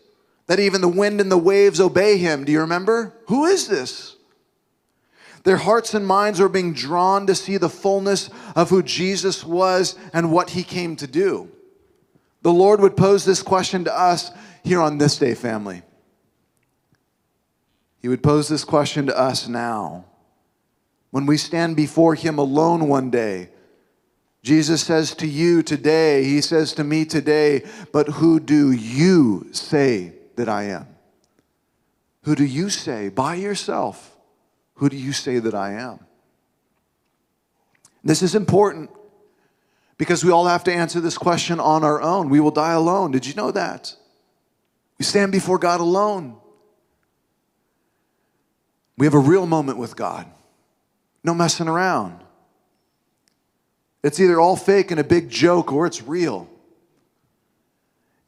That 0.46 0.60
even 0.60 0.80
the 0.80 0.88
wind 0.88 1.20
and 1.20 1.30
the 1.30 1.36
waves 1.36 1.80
obey 1.80 2.16
him. 2.16 2.44
Do 2.44 2.52
you 2.52 2.60
remember? 2.60 3.14
Who 3.26 3.44
is 3.44 3.68
this? 3.68 4.16
Their 5.44 5.58
hearts 5.58 5.94
and 5.94 6.06
minds 6.06 6.40
were 6.40 6.48
being 6.48 6.72
drawn 6.72 7.26
to 7.26 7.34
see 7.34 7.56
the 7.56 7.68
fullness 7.68 8.30
of 8.54 8.70
who 8.70 8.82
Jesus 8.82 9.44
was 9.44 9.96
and 10.12 10.32
what 10.32 10.50
he 10.50 10.62
came 10.62 10.96
to 10.96 11.06
do. 11.06 11.50
The 12.42 12.52
Lord 12.52 12.80
would 12.80 12.96
pose 12.96 13.24
this 13.24 13.42
question 13.42 13.84
to 13.84 13.98
us 13.98 14.30
here 14.62 14.80
on 14.80 14.98
this 14.98 15.18
day, 15.18 15.34
family. 15.34 15.82
He 18.00 18.08
would 18.08 18.22
pose 18.22 18.48
this 18.48 18.64
question 18.64 19.06
to 19.06 19.18
us 19.18 19.48
now. 19.48 20.04
When 21.10 21.26
we 21.26 21.36
stand 21.36 21.74
before 21.74 22.14
Him 22.14 22.38
alone 22.38 22.88
one 22.88 23.10
day, 23.10 23.50
Jesus 24.42 24.82
says 24.82 25.14
to 25.16 25.26
you 25.26 25.62
today, 25.62 26.24
He 26.24 26.40
says 26.40 26.72
to 26.74 26.84
me 26.84 27.04
today, 27.04 27.64
but 27.92 28.08
who 28.08 28.38
do 28.38 28.70
you 28.70 29.48
say 29.52 30.12
that 30.36 30.48
I 30.48 30.64
am? 30.64 30.86
Who 32.22 32.34
do 32.34 32.44
you 32.44 32.70
say 32.70 33.08
by 33.08 33.34
yourself? 33.34 34.16
Who 34.74 34.88
do 34.88 34.96
you 34.96 35.12
say 35.12 35.38
that 35.38 35.54
I 35.54 35.72
am? 35.72 36.00
This 38.04 38.22
is 38.22 38.34
important 38.34 38.90
because 39.98 40.24
we 40.24 40.30
all 40.30 40.46
have 40.46 40.64
to 40.64 40.72
answer 40.72 41.00
this 41.00 41.18
question 41.18 41.58
on 41.58 41.82
our 41.82 42.00
own. 42.00 42.30
We 42.30 42.40
will 42.40 42.52
die 42.52 42.72
alone. 42.72 43.10
Did 43.10 43.26
you 43.26 43.34
know 43.34 43.50
that? 43.50 43.94
We 44.98 45.04
stand 45.04 45.32
before 45.32 45.58
God 45.58 45.80
alone. 45.80 46.36
We 48.96 49.06
have 49.06 49.14
a 49.14 49.18
real 49.18 49.46
moment 49.46 49.78
with 49.78 49.96
God. 49.96 50.26
No 51.24 51.34
messing 51.34 51.68
around. 51.68 52.20
It's 54.02 54.20
either 54.20 54.40
all 54.40 54.56
fake 54.56 54.92
and 54.92 55.00
a 55.00 55.04
big 55.04 55.28
joke 55.28 55.72
or 55.72 55.86
it's 55.86 56.02
real. 56.02 56.48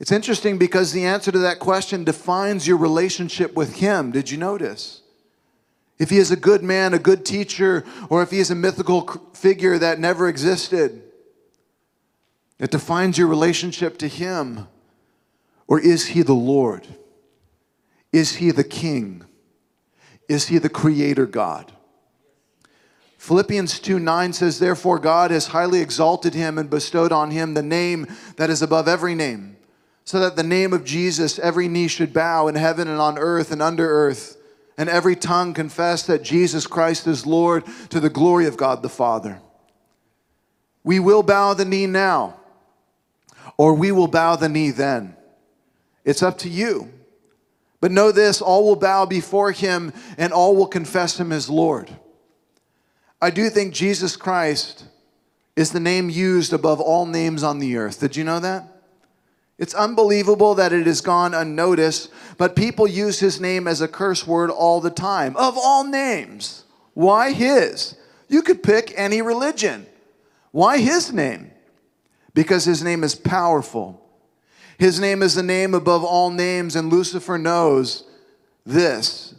It's 0.01 0.13
interesting 0.13 0.59
because 0.59 0.93
the 0.93 1.05
answer 1.05 1.31
to 1.31 1.39
that 1.41 1.61
question 1.61 2.05
defines 2.05 2.67
your 2.67 2.79
relationship 2.79 3.55
with 3.55 3.77
Him. 3.77 4.11
Did 4.11 4.31
you 4.31 4.39
notice? 4.39 5.03
If 5.99 6.11
He 6.11 6.17
is 6.17 6.31
a 6.31 6.37
good 6.37 6.63
man, 6.63 6.95
a 6.95 6.99
good 6.99 7.25
teacher, 7.25 7.85
or 8.09 8.23
if 8.23 8.31
He 8.31 8.39
is 8.39 8.51
a 8.51 8.55
mythical 8.55 9.07
figure 9.35 9.79
that 9.79 10.01
never 10.01 10.29
existed, 10.29 11.03
it 12.61 12.71
defines 12.71 13.19
your 13.19 13.27
relationship 13.27 13.99
to 13.99 14.09
Him. 14.09 14.69
Or 15.67 15.81
is 15.81 16.09
He 16.09 16.23
the 16.23 16.35
Lord? 16.35 16.87
Is 18.13 18.37
He 18.37 18.51
the 18.51 18.65
King? 18.65 19.25
Is 20.29 20.49
He 20.49 20.59
the 20.59 20.69
Creator 20.69 21.27
God? 21.27 21.73
Philippians 23.21 23.81
2 23.81 23.99
9 23.99 24.33
says, 24.33 24.59
Therefore, 24.59 24.99
God 24.99 25.31
has 25.31 25.49
highly 25.49 25.81
exalted 25.81 26.33
him 26.33 26.57
and 26.57 26.71
bestowed 26.71 27.13
on 27.13 27.31
him 27.31 27.53
the 27.53 27.63
name 27.63 28.07
that 28.37 28.49
is 28.49 28.63
above 28.63 28.89
every 28.89 29.15
name, 29.15 29.59
so 30.05 30.19
that 30.21 30.37
the 30.37 30.43
name 30.43 30.73
of 30.73 30.85
Jesus 30.85 31.39
every 31.39 31.69
knee 31.69 31.87
should 31.87 32.15
bow 32.15 32.49
in 32.49 32.55
heaven 32.55 32.89
and 32.89 32.99
on 32.99 33.19
earth 33.19 33.53
and 33.53 33.61
under 33.61 33.87
earth, 33.87 34.39
and 34.79 34.89
every 34.89 35.15
tongue 35.15 35.53
confess 35.53 36.03
that 36.07 36.23
Jesus 36.23 36.67
Christ 36.67 37.07
is 37.07 37.27
Lord 37.27 37.65
to 37.91 38.01
the 38.01 38.09
glory 38.09 38.47
of 38.47 38.57
God 38.57 38.83
the 38.83 38.89
Father. 38.89 39.43
We 40.83 40.99
will 40.99 41.23
bow 41.23 41.53
the 41.53 41.67
knee 41.67 41.87
now, 41.87 42.40
or 43.61 43.75
we 43.75 43.93
will 43.93 44.09
bow 44.09 44.37
the 44.37 44.49
knee 44.49 44.71
then. 44.71 45.15
It's 46.03 46.23
up 46.23 46.39
to 46.39 46.49
you. 46.49 46.91
But 47.79 47.93
know 47.93 48.11
this 48.11 48.41
all 48.41 48.65
will 48.65 48.75
bow 48.75 49.05
before 49.05 49.53
him, 49.53 49.93
and 50.17 50.33
all 50.33 50.57
will 50.57 50.67
confess 50.67 51.21
him 51.21 51.31
as 51.31 51.51
Lord. 51.51 51.91
I 53.21 53.29
do 53.29 53.51
think 53.51 53.75
Jesus 53.75 54.17
Christ 54.17 54.87
is 55.57 55.73
the 55.73 55.79
name 55.79 56.09
used 56.09 56.55
above 56.55 56.81
all 56.81 57.05
names 57.05 57.43
on 57.43 57.59
the 57.59 57.77
earth. 57.77 58.01
Did 58.01 58.17
you 58.17 58.25
know 58.25 58.41
that? 58.41 58.83
It's 59.59 59.75
unbelievable 59.75 60.55
that 60.55 60.73
it 60.73 60.87
has 60.87 61.03
gone 61.03 61.35
unnoticed, 61.35 62.09
but 62.39 62.57
people 62.57 62.89
use 62.89 63.21
his 63.21 63.43
name 63.43 63.69
as 63.69 63.83
a 63.83 63.89
curse 63.89 64.27
word 64.27 64.49
all 64.49 64.81
the 64.81 64.89
time. 64.89 65.37
Of 65.37 65.59
all 65.59 65.85
names, 65.85 66.65
why 66.95 67.35
his? 67.35 67.95
You 68.27 68.41
could 68.41 68.63
pick 68.63 68.95
any 68.97 69.21
religion. 69.21 69.85
Why 70.51 70.79
his 70.79 71.13
name? 71.13 71.51
Because 72.35 72.65
his 72.65 72.83
name 72.83 73.03
is 73.05 73.15
powerful. 73.15 74.01
His 74.79 75.01
name 75.01 75.23
is 75.23 75.35
the 75.35 75.43
name 75.43 75.75
above 75.75 76.05
all 76.05 76.31
names, 76.31 76.77
and 76.77 76.91
Lucifer 76.91 77.37
knows 77.37 78.05
this 78.65 79.35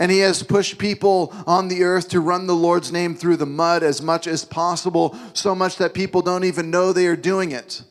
and 0.00 0.10
he 0.10 0.20
has 0.20 0.42
pushed 0.42 0.78
people 0.78 1.32
on 1.46 1.68
the 1.68 1.84
earth 1.84 2.08
to 2.08 2.20
run 2.20 2.46
the 2.46 2.56
Lord's 2.56 2.90
name 2.90 3.14
through 3.14 3.36
the 3.36 3.46
mud 3.46 3.82
as 3.82 4.00
much 4.00 4.26
as 4.26 4.46
possible, 4.46 5.14
so 5.34 5.54
much 5.54 5.76
that 5.76 5.92
people 5.92 6.22
don't 6.22 6.44
even 6.44 6.70
know 6.70 6.92
they 6.92 7.06
are 7.06 7.14
doing 7.14 7.52
it. 7.52 7.82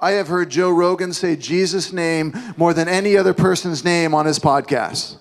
I 0.00 0.12
have 0.12 0.26
heard 0.26 0.50
Joe 0.50 0.70
Rogan 0.70 1.12
say 1.12 1.36
Jesus' 1.36 1.92
name 1.92 2.34
more 2.56 2.74
than 2.74 2.88
any 2.88 3.16
other 3.16 3.32
person's 3.32 3.84
name 3.84 4.12
on 4.12 4.26
his 4.26 4.40
podcast. 4.40 5.18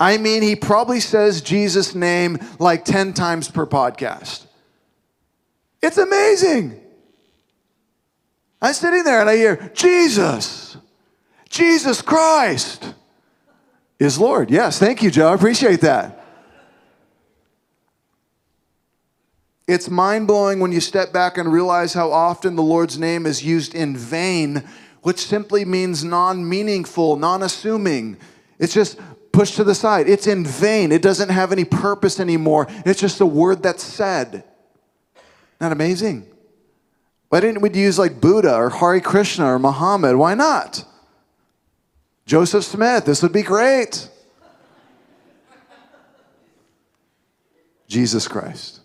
I 0.00 0.16
mean, 0.16 0.42
he 0.42 0.56
probably 0.56 1.00
says 1.00 1.40
Jesus' 1.40 1.94
name 1.94 2.38
like 2.58 2.84
10 2.84 3.12
times 3.12 3.48
per 3.48 3.66
podcast. 3.66 4.46
It's 5.80 5.98
amazing. 5.98 6.80
I'm 8.60 8.74
sitting 8.74 9.04
there 9.04 9.20
and 9.20 9.30
I 9.30 9.36
hear, 9.36 9.70
Jesus, 9.74 10.76
Jesus 11.48 12.02
Christ 12.02 12.94
is 13.98 14.18
Lord. 14.18 14.50
Yes, 14.50 14.78
thank 14.78 15.02
you, 15.02 15.10
Joe. 15.10 15.28
I 15.28 15.34
appreciate 15.34 15.80
that. 15.82 16.14
It's 19.68 19.90
mind 19.90 20.26
blowing 20.26 20.60
when 20.60 20.72
you 20.72 20.80
step 20.80 21.12
back 21.12 21.36
and 21.36 21.52
realize 21.52 21.92
how 21.92 22.10
often 22.10 22.56
the 22.56 22.62
Lord's 22.62 22.98
name 22.98 23.26
is 23.26 23.44
used 23.44 23.74
in 23.74 23.96
vain, 23.96 24.64
which 25.02 25.18
simply 25.18 25.64
means 25.64 26.02
non 26.02 26.48
meaningful, 26.48 27.16
non 27.16 27.42
assuming. 27.42 28.16
It's 28.58 28.72
just 28.72 28.98
pushed 29.30 29.56
to 29.56 29.64
the 29.64 29.74
side. 29.74 30.08
It's 30.08 30.26
in 30.26 30.44
vain. 30.44 30.90
It 30.90 31.02
doesn't 31.02 31.28
have 31.28 31.52
any 31.52 31.64
purpose 31.64 32.18
anymore. 32.18 32.66
It's 32.86 32.98
just 32.98 33.20
a 33.20 33.26
word 33.26 33.62
that's 33.62 33.84
said. 33.84 34.42
Not 35.60 35.72
amazing? 35.72 36.26
Why 37.28 37.40
didn't 37.40 37.60
we 37.60 37.70
use 37.70 37.98
like 37.98 38.20
Buddha 38.20 38.54
or 38.54 38.70
Hare 38.70 39.00
Krishna 39.00 39.46
or 39.46 39.58
Muhammad? 39.58 40.16
Why 40.16 40.34
not? 40.34 40.84
Joseph 42.26 42.64
Smith, 42.64 43.04
this 43.04 43.22
would 43.22 43.32
be 43.32 43.42
great. 43.42 44.08
Jesus 47.86 48.28
Christ, 48.28 48.80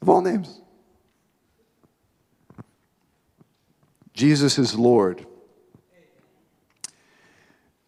of 0.00 0.08
all 0.08 0.22
names. 0.22 0.60
Jesus 4.14 4.58
is 4.58 4.74
Lord. 4.74 5.26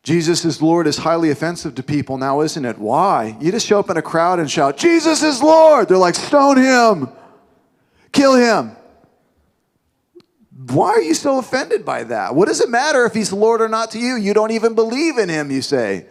Jesus 0.02 0.44
is 0.44 0.60
Lord 0.60 0.86
is 0.86 0.98
highly 0.98 1.30
offensive 1.30 1.74
to 1.76 1.82
people 1.82 2.18
now, 2.18 2.40
isn't 2.40 2.64
it? 2.64 2.76
Why? 2.76 3.36
You 3.40 3.52
just 3.52 3.66
show 3.66 3.78
up 3.78 3.88
in 3.88 3.96
a 3.96 4.02
crowd 4.02 4.40
and 4.40 4.50
shout, 4.50 4.76
Jesus 4.76 5.22
is 5.22 5.42
Lord. 5.42 5.88
They're 5.88 5.96
like, 5.96 6.14
stone 6.14 6.58
him, 6.58 7.08
kill 8.12 8.34
him. 8.34 8.76
Why 10.54 10.90
are 10.90 11.00
you 11.00 11.14
so 11.14 11.38
offended 11.38 11.84
by 11.84 12.04
that? 12.04 12.34
What 12.34 12.48
does 12.48 12.60
it 12.60 12.68
matter 12.68 13.06
if 13.06 13.14
he's 13.14 13.32
Lord 13.32 13.62
or 13.62 13.68
not 13.68 13.90
to 13.92 13.98
you? 13.98 14.16
You 14.16 14.34
don't 14.34 14.50
even 14.50 14.74
believe 14.74 15.18
in 15.18 15.28
him, 15.28 15.50
you 15.50 15.62
say. 15.62 16.06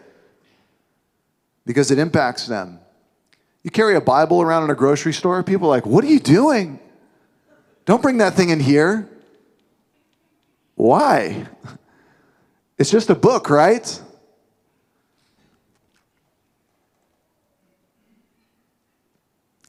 Because 1.66 1.92
it 1.92 2.00
impacts 2.00 2.48
them. 2.48 2.80
You 3.64 3.70
carry 3.70 3.96
a 3.96 4.02
Bible 4.02 4.42
around 4.42 4.64
in 4.64 4.70
a 4.72 4.76
grocery 4.76 5.14
store, 5.14 5.44
people 5.44 5.68
are 5.68 5.72
like, 5.72 5.86
What 5.86 6.04
are 6.04 6.08
you 6.08 6.20
doing? 6.20 6.80
Don't 7.86 8.02
bring 8.02 8.18
that 8.18 8.34
thing 8.34 8.50
in 8.50 8.60
here. 8.60 9.08
Why? 10.76 11.48
It's 12.78 12.90
just 12.90 13.12
a 13.12 13.16
book, 13.16 13.48
right? 13.52 14.02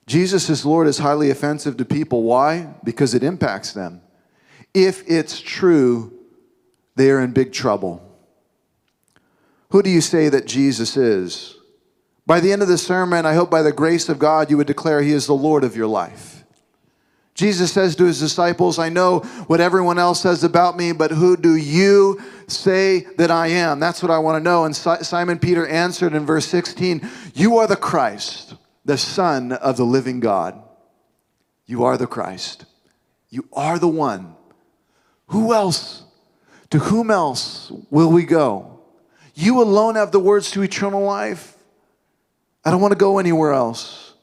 Jesus 0.06 0.48
is 0.48 0.64
Lord 0.64 0.86
is 0.86 0.96
highly 0.96 1.28
offensive 1.28 1.76
to 1.76 1.84
people. 1.84 2.22
Why? 2.22 2.72
Because 2.82 3.12
it 3.12 3.22
impacts 3.22 3.74
them 3.74 4.01
if 4.74 5.08
it's 5.08 5.40
true, 5.40 6.12
they 6.96 7.10
are 7.10 7.20
in 7.20 7.32
big 7.32 7.52
trouble. 7.52 8.02
Who 9.70 9.82
do 9.82 9.90
you 9.90 10.00
say 10.00 10.28
that 10.28 10.46
Jesus 10.46 10.96
is? 10.96 11.56
By 12.26 12.40
the 12.40 12.52
end 12.52 12.62
of 12.62 12.68
the 12.68 12.78
sermon, 12.78 13.26
I 13.26 13.34
hope 13.34 13.50
by 13.50 13.62
the 13.62 13.72
grace 13.72 14.08
of 14.08 14.18
God 14.18 14.50
you 14.50 14.56
would 14.56 14.66
declare 14.66 15.02
He 15.02 15.12
is 15.12 15.26
the 15.26 15.34
Lord 15.34 15.64
of 15.64 15.76
your 15.76 15.86
life. 15.86 16.42
Jesus 17.34 17.72
says 17.72 17.96
to 17.96 18.04
his 18.04 18.20
disciples, 18.20 18.78
I 18.78 18.90
know 18.90 19.20
what 19.46 19.60
everyone 19.60 19.98
else 19.98 20.20
says 20.20 20.44
about 20.44 20.76
me, 20.76 20.92
but 20.92 21.10
who 21.10 21.36
do 21.36 21.56
you 21.56 22.20
say 22.46 23.06
that 23.16 23.30
I 23.30 23.46
am? 23.48 23.80
That's 23.80 24.02
what 24.02 24.10
I 24.10 24.18
want 24.18 24.36
to 24.36 24.44
know. 24.44 24.64
And 24.64 24.76
Simon 24.76 25.38
Peter 25.38 25.66
answered 25.66 26.12
in 26.12 26.26
verse 26.26 26.46
16, 26.46 27.08
You 27.34 27.56
are 27.56 27.66
the 27.66 27.76
Christ, 27.76 28.54
the 28.84 28.98
Son 28.98 29.52
of 29.52 29.78
the 29.78 29.84
living 29.84 30.20
God. 30.20 30.62
You 31.64 31.84
are 31.84 31.96
the 31.96 32.06
Christ. 32.06 32.66
You 33.30 33.48
are 33.54 33.78
the 33.78 33.88
one. 33.88 34.36
Who 35.28 35.54
else? 35.54 36.04
To 36.70 36.78
whom 36.78 37.10
else 37.10 37.70
will 37.90 38.10
we 38.10 38.24
go? 38.24 38.80
You 39.34 39.62
alone 39.62 39.94
have 39.94 40.12
the 40.12 40.20
words 40.20 40.50
to 40.52 40.62
eternal 40.62 41.02
life. 41.02 41.56
I 42.64 42.70
don't 42.70 42.80
want 42.80 42.92
to 42.92 42.98
go 42.98 43.18
anywhere 43.18 43.52
else. 43.52 44.14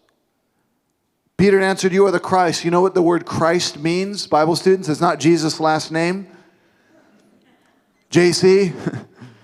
Peter 1.38 1.60
answered, 1.60 1.94
You 1.94 2.06
are 2.06 2.12
the 2.12 2.20
Christ. 2.20 2.66
You 2.66 2.72
know 2.72 2.82
what 2.82 2.94
the 2.94 3.02
word 3.02 3.26
Christ 3.26 3.80
means, 3.80 4.28
Bible 4.28 4.56
students? 4.56 4.90
It's 4.90 5.02
not 5.02 5.20
Jesus' 5.20 5.60
last 5.60 5.92
name. 5.92 6.28
JC? 8.12 8.74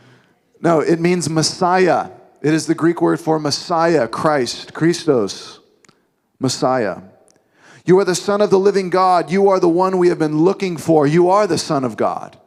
no, 0.62 0.80
it 0.82 1.00
means 1.00 1.30
Messiah. 1.30 2.10
It 2.42 2.54
is 2.54 2.68
the 2.68 2.76
Greek 2.76 3.02
word 3.02 3.20
for 3.20 3.40
Messiah, 3.40 4.08
Christ, 4.08 4.74
Christos, 4.74 5.60
Messiah. 6.40 6.98
You 7.86 8.00
are 8.00 8.06
the 8.06 8.16
Son 8.16 8.42
of 8.42 8.50
the 8.50 8.60
living 8.60 8.90
God. 8.90 9.32
You 9.32 9.48
are 9.50 9.60
the 9.60 9.70
one 9.70 9.98
we 9.98 10.10
have 10.10 10.20
been 10.20 10.40
looking 10.40 10.76
for. 10.76 11.06
You 11.06 11.30
are 11.30 11.46
the 11.46 11.58
Son 11.58 11.84
of 11.84 11.96
God. 11.96 12.38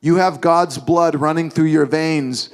You 0.00 0.16
have 0.16 0.40
God's 0.40 0.78
blood 0.78 1.14
running 1.14 1.48
through 1.48 1.66
your 1.66 1.86
veins. 1.86 2.50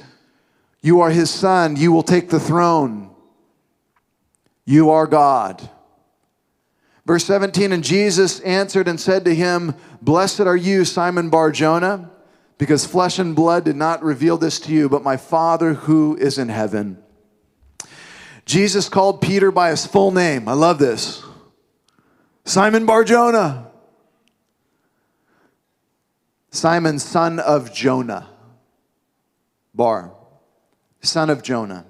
You 0.81 1.01
are 1.01 1.09
His 1.09 1.31
Son. 1.31 1.75
You 1.75 1.91
will 1.91 2.03
take 2.03 2.29
the 2.29 2.39
throne. 2.39 3.09
You 4.65 4.91
are 4.91 5.07
God. 5.07 5.67
Verse 7.07 7.23
17, 7.23 7.71
and 7.71 7.85
Jesus 7.85 8.41
answered 8.41 8.89
and 8.89 8.99
said 8.99 9.23
to 9.23 9.33
him, 9.33 9.73
Blessed 10.01 10.41
are 10.41 10.57
you, 10.57 10.83
Simon 10.83 11.29
Bar 11.29 11.51
Jonah, 11.51 12.11
because 12.57 12.85
flesh 12.85 13.17
and 13.17 13.33
blood 13.33 13.63
did 13.63 13.77
not 13.77 14.03
reveal 14.03 14.37
this 14.37 14.59
to 14.59 14.73
you, 14.73 14.89
but 14.89 15.03
my 15.03 15.15
Father 15.15 15.73
who 15.73 16.17
is 16.17 16.37
in 16.37 16.49
heaven. 16.49 17.01
Jesus 18.43 18.89
called 18.89 19.21
Peter 19.21 19.51
by 19.51 19.69
his 19.69 19.85
full 19.85 20.11
name. 20.11 20.49
I 20.49 20.53
love 20.53 20.79
this. 20.79 21.23
Simon 22.47 22.85
Barjona. 22.85 23.67
Simon, 26.49 26.97
son 26.97 27.39
of 27.39 27.73
Jonah. 27.73 28.29
Bar, 29.73 30.13
son 31.01 31.29
of 31.29 31.43
Jonah. 31.43 31.85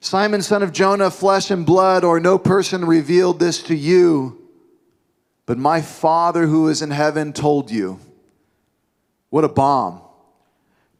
Simon, 0.00 0.40
son 0.40 0.62
of 0.62 0.72
Jonah, 0.72 1.10
flesh 1.10 1.50
and 1.50 1.66
blood, 1.66 2.02
or 2.02 2.18
no 2.18 2.38
person 2.38 2.86
revealed 2.86 3.40
this 3.40 3.62
to 3.64 3.76
you, 3.76 4.48
but 5.44 5.58
my 5.58 5.82
Father 5.82 6.46
who 6.46 6.68
is 6.68 6.80
in 6.80 6.90
heaven 6.90 7.34
told 7.34 7.70
you. 7.70 8.00
What 9.28 9.44
a 9.44 9.48
bomb. 9.48 10.00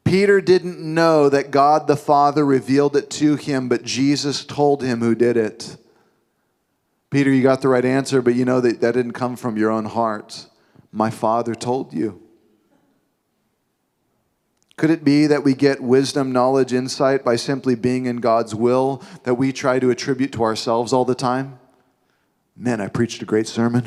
Peter 0.03 0.41
didn't 0.41 0.79
know 0.79 1.27
that 1.27 1.49
God 1.49 1.87
the 1.87 1.97
Father 1.97 2.45
revealed 2.45 2.95
it 2.95 3.09
to 3.11 3.35
him, 3.35 3.67
but 3.67 3.81
Jesus 3.81 4.45
told 4.45 4.83
him 4.83 4.99
who 4.99 5.15
did 5.15 5.37
it. 5.37 5.75
Peter, 7.09 7.31
you 7.31 7.41
got 7.41 7.61
the 7.61 7.67
right 7.67 7.85
answer, 7.85 8.21
but 8.21 8.35
you 8.35 8.45
know 8.45 8.61
that 8.61 8.81
that 8.81 8.93
didn't 8.93 9.13
come 9.13 9.35
from 9.35 9.57
your 9.57 9.71
own 9.71 9.85
heart. 9.85 10.47
My 10.91 11.09
Father 11.09 11.55
told 11.55 11.93
you. 11.93 12.21
Could 14.77 14.91
it 14.91 15.03
be 15.03 15.27
that 15.27 15.43
we 15.43 15.55
get 15.55 15.81
wisdom, 15.81 16.31
knowledge, 16.31 16.71
insight 16.71 17.25
by 17.25 17.35
simply 17.35 17.75
being 17.75 18.05
in 18.05 18.17
God's 18.17 18.55
will 18.55 19.03
that 19.23 19.33
we 19.33 19.51
try 19.51 19.77
to 19.77 19.89
attribute 19.89 20.31
to 20.33 20.43
ourselves 20.43 20.93
all 20.93 21.03
the 21.03 21.15
time? 21.15 21.59
Man, 22.55 22.79
I 22.79 22.87
preached 22.87 23.21
a 23.21 23.25
great 23.25 23.47
sermon. 23.47 23.85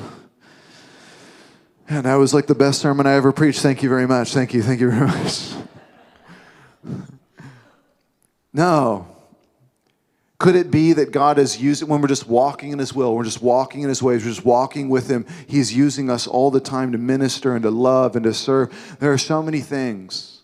And 1.88 2.04
that 2.04 2.14
was 2.16 2.34
like 2.34 2.46
the 2.46 2.54
best 2.54 2.80
sermon 2.80 3.06
I 3.06 3.14
ever 3.14 3.32
preached. 3.32 3.60
Thank 3.60 3.82
you 3.82 3.88
very 3.88 4.06
much. 4.06 4.32
Thank 4.34 4.54
you. 4.54 4.62
Thank 4.62 4.80
you 4.80 4.90
very 4.90 5.06
much. 5.06 5.52
no. 8.52 9.11
Could 10.42 10.56
it 10.56 10.72
be 10.72 10.92
that 10.94 11.12
God 11.12 11.38
is 11.38 11.62
using, 11.62 11.86
when 11.86 12.00
we're 12.00 12.08
just 12.08 12.26
walking 12.26 12.72
in 12.72 12.80
His 12.80 12.92
will, 12.92 13.14
we're 13.14 13.22
just 13.22 13.40
walking 13.40 13.82
in 13.82 13.88
His 13.88 14.02
ways, 14.02 14.24
we're 14.24 14.30
just 14.32 14.44
walking 14.44 14.88
with 14.88 15.08
Him, 15.08 15.24
He's 15.46 15.72
using 15.72 16.10
us 16.10 16.26
all 16.26 16.50
the 16.50 16.58
time 16.58 16.90
to 16.90 16.98
minister 16.98 17.54
and 17.54 17.62
to 17.62 17.70
love 17.70 18.16
and 18.16 18.24
to 18.24 18.34
serve? 18.34 18.96
There 18.98 19.12
are 19.12 19.18
so 19.18 19.40
many 19.40 19.60
things 19.60 20.40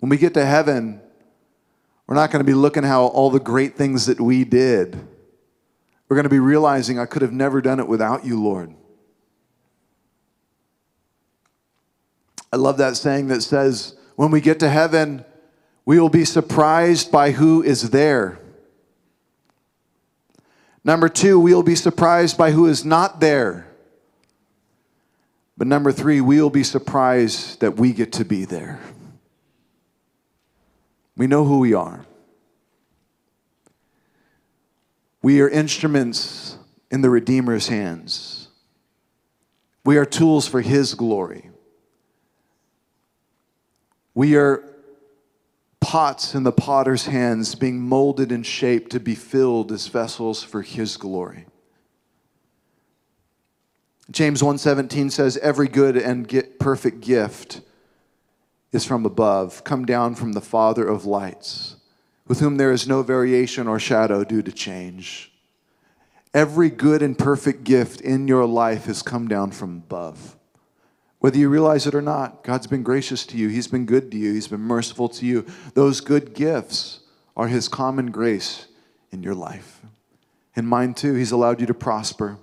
when 0.00 0.10
we 0.10 0.18
get 0.18 0.34
to 0.34 0.44
heaven, 0.44 1.00
we're 2.06 2.16
not 2.16 2.30
going 2.30 2.40
to 2.40 2.46
be 2.46 2.52
looking 2.52 2.82
how 2.82 3.06
all 3.06 3.30
the 3.30 3.40
great 3.40 3.76
things 3.76 4.04
that 4.04 4.20
we 4.20 4.44
did. 4.44 4.94
We're 6.06 6.16
going 6.16 6.24
to 6.24 6.28
be 6.28 6.40
realizing 6.40 6.98
I 6.98 7.06
could 7.06 7.22
have 7.22 7.32
never 7.32 7.62
done 7.62 7.80
it 7.80 7.88
without 7.88 8.26
you, 8.26 8.42
Lord. 8.42 8.74
I 12.52 12.56
love 12.56 12.76
that 12.76 12.98
saying 12.98 13.28
that 13.28 13.40
says, 13.40 13.96
when 14.16 14.30
we 14.30 14.42
get 14.42 14.60
to 14.60 14.68
heaven, 14.68 15.24
we 15.88 15.98
will 15.98 16.10
be 16.10 16.26
surprised 16.26 17.10
by 17.10 17.30
who 17.30 17.62
is 17.62 17.88
there. 17.88 18.38
Number 20.84 21.08
two, 21.08 21.40
we 21.40 21.54
will 21.54 21.62
be 21.62 21.76
surprised 21.76 22.36
by 22.36 22.50
who 22.50 22.66
is 22.66 22.84
not 22.84 23.20
there. 23.20 23.66
But 25.56 25.66
number 25.66 25.90
three, 25.90 26.20
we 26.20 26.42
will 26.42 26.50
be 26.50 26.62
surprised 26.62 27.60
that 27.60 27.76
we 27.76 27.94
get 27.94 28.12
to 28.12 28.26
be 28.26 28.44
there. 28.44 28.78
We 31.16 31.26
know 31.26 31.46
who 31.46 31.60
we 31.60 31.72
are. 31.72 32.04
We 35.22 35.40
are 35.40 35.48
instruments 35.48 36.58
in 36.90 37.00
the 37.00 37.08
Redeemer's 37.08 37.68
hands. 37.68 38.48
We 39.86 39.96
are 39.96 40.04
tools 40.04 40.46
for 40.46 40.60
His 40.60 40.92
glory. 40.92 41.48
We 44.12 44.36
are 44.36 44.68
pots 45.88 46.34
in 46.34 46.42
the 46.42 46.52
potter's 46.52 47.06
hands 47.06 47.54
being 47.54 47.80
molded 47.80 48.30
and 48.30 48.44
shaped 48.44 48.92
to 48.92 49.00
be 49.00 49.14
filled 49.14 49.72
as 49.72 49.86
vessels 49.86 50.42
for 50.42 50.60
His 50.60 50.98
glory. 50.98 51.46
James 54.10 54.42
1:17 54.42 55.10
says 55.10 55.38
every 55.38 55.66
good 55.66 55.96
and 55.96 56.28
perfect 56.60 57.00
gift 57.00 57.62
is 58.70 58.84
from 58.84 59.06
above, 59.06 59.64
come 59.64 59.86
down 59.86 60.14
from 60.14 60.32
the 60.32 60.42
Father 60.42 60.86
of 60.86 61.06
lights, 61.06 61.76
with 62.26 62.40
whom 62.40 62.58
there 62.58 62.70
is 62.70 62.86
no 62.86 63.02
variation 63.02 63.66
or 63.66 63.78
shadow 63.78 64.24
due 64.24 64.42
to 64.42 64.52
change. 64.52 65.32
Every 66.34 66.68
good 66.68 67.00
and 67.00 67.16
perfect 67.16 67.64
gift 67.64 68.02
in 68.02 68.28
your 68.28 68.44
life 68.44 68.84
has 68.84 69.00
come 69.00 69.26
down 69.26 69.52
from 69.52 69.78
above. 69.78 70.36
Whether 71.20 71.38
you 71.38 71.48
realize 71.48 71.86
it 71.86 71.94
or 71.94 72.02
not, 72.02 72.44
God's 72.44 72.66
been 72.66 72.82
gracious 72.82 73.26
to 73.26 73.36
you. 73.36 73.48
He's 73.48 73.66
been 73.66 73.86
good 73.86 74.10
to 74.12 74.16
you. 74.16 74.32
He's 74.32 74.48
been 74.48 74.60
merciful 74.60 75.08
to 75.10 75.26
you. 75.26 75.44
Those 75.74 76.00
good 76.00 76.32
gifts 76.32 77.00
are 77.36 77.48
His 77.48 77.68
common 77.68 78.10
grace 78.10 78.66
in 79.10 79.22
your 79.22 79.34
life. 79.34 79.80
In 80.54 80.66
mine 80.66 80.94
too, 80.94 81.14
He's 81.14 81.32
allowed 81.32 81.60
you 81.60 81.66
to 81.66 81.74
prosper, 81.74 82.38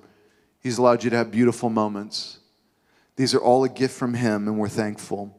He's 0.60 0.78
allowed 0.78 1.04
you 1.04 1.10
to 1.10 1.18
have 1.18 1.32
beautiful 1.32 1.70
moments. 1.70 2.40
These 3.16 3.34
are 3.34 3.40
all 3.40 3.64
a 3.64 3.70
gift 3.70 3.96
from 3.96 4.16
Him, 4.16 4.48
and 4.48 4.60
we're 4.60 4.68
thankful. 4.68 5.38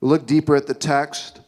We'll 0.00 0.10
look 0.10 0.26
deeper 0.26 0.54
at 0.54 0.66
the 0.66 0.74
text. 0.74 1.40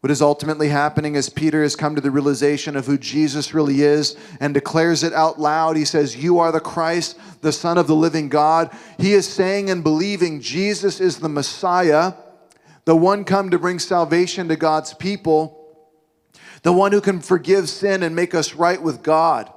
What 0.00 0.10
is 0.10 0.22
ultimately 0.22 0.68
happening 0.68 1.14
as 1.14 1.28
Peter 1.28 1.62
has 1.62 1.76
come 1.76 1.94
to 1.94 2.00
the 2.00 2.10
realization 2.10 2.74
of 2.74 2.86
who 2.86 2.96
Jesus 2.96 3.52
really 3.52 3.82
is 3.82 4.16
and 4.40 4.54
declares 4.54 5.02
it 5.02 5.12
out 5.12 5.38
loud. 5.38 5.76
He 5.76 5.84
says, 5.84 6.16
You 6.16 6.38
are 6.38 6.50
the 6.50 6.60
Christ, 6.60 7.18
the 7.42 7.52
Son 7.52 7.76
of 7.76 7.86
the 7.86 7.94
living 7.94 8.30
God. 8.30 8.74
He 8.98 9.12
is 9.12 9.28
saying 9.28 9.68
and 9.68 9.84
believing 9.84 10.40
Jesus 10.40 11.00
is 11.00 11.18
the 11.18 11.28
Messiah, 11.28 12.14
the 12.86 12.96
one 12.96 13.24
come 13.24 13.50
to 13.50 13.58
bring 13.58 13.78
salvation 13.78 14.48
to 14.48 14.56
God's 14.56 14.94
people, 14.94 15.58
the 16.62 16.72
one 16.72 16.92
who 16.92 17.02
can 17.02 17.20
forgive 17.20 17.68
sin 17.68 18.02
and 18.02 18.16
make 18.16 18.34
us 18.34 18.54
right 18.54 18.80
with 18.80 19.02
God. 19.02 19.52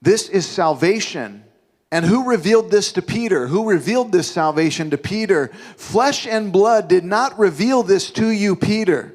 This 0.00 0.30
is 0.30 0.46
salvation. 0.46 1.44
And 1.92 2.04
who 2.04 2.28
revealed 2.28 2.70
this 2.70 2.92
to 2.92 3.02
Peter? 3.02 3.46
Who 3.46 3.68
revealed 3.68 4.12
this 4.12 4.30
salvation 4.30 4.88
to 4.90 4.98
Peter? 4.98 5.48
Flesh 5.76 6.26
and 6.26 6.50
blood 6.50 6.88
did 6.88 7.04
not 7.04 7.38
reveal 7.38 7.82
this 7.82 8.10
to 8.12 8.28
you, 8.28 8.56
Peter. 8.56 9.14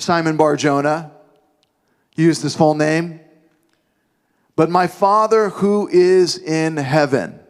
Simon 0.00 0.36
Barjona 0.36 1.12
used 2.16 2.42
his 2.42 2.56
full 2.56 2.74
name. 2.74 3.20
But 4.56 4.70
my 4.70 4.86
Father 4.86 5.48
who 5.48 5.88
is 5.88 6.36
in 6.36 6.76
heaven 6.76 7.40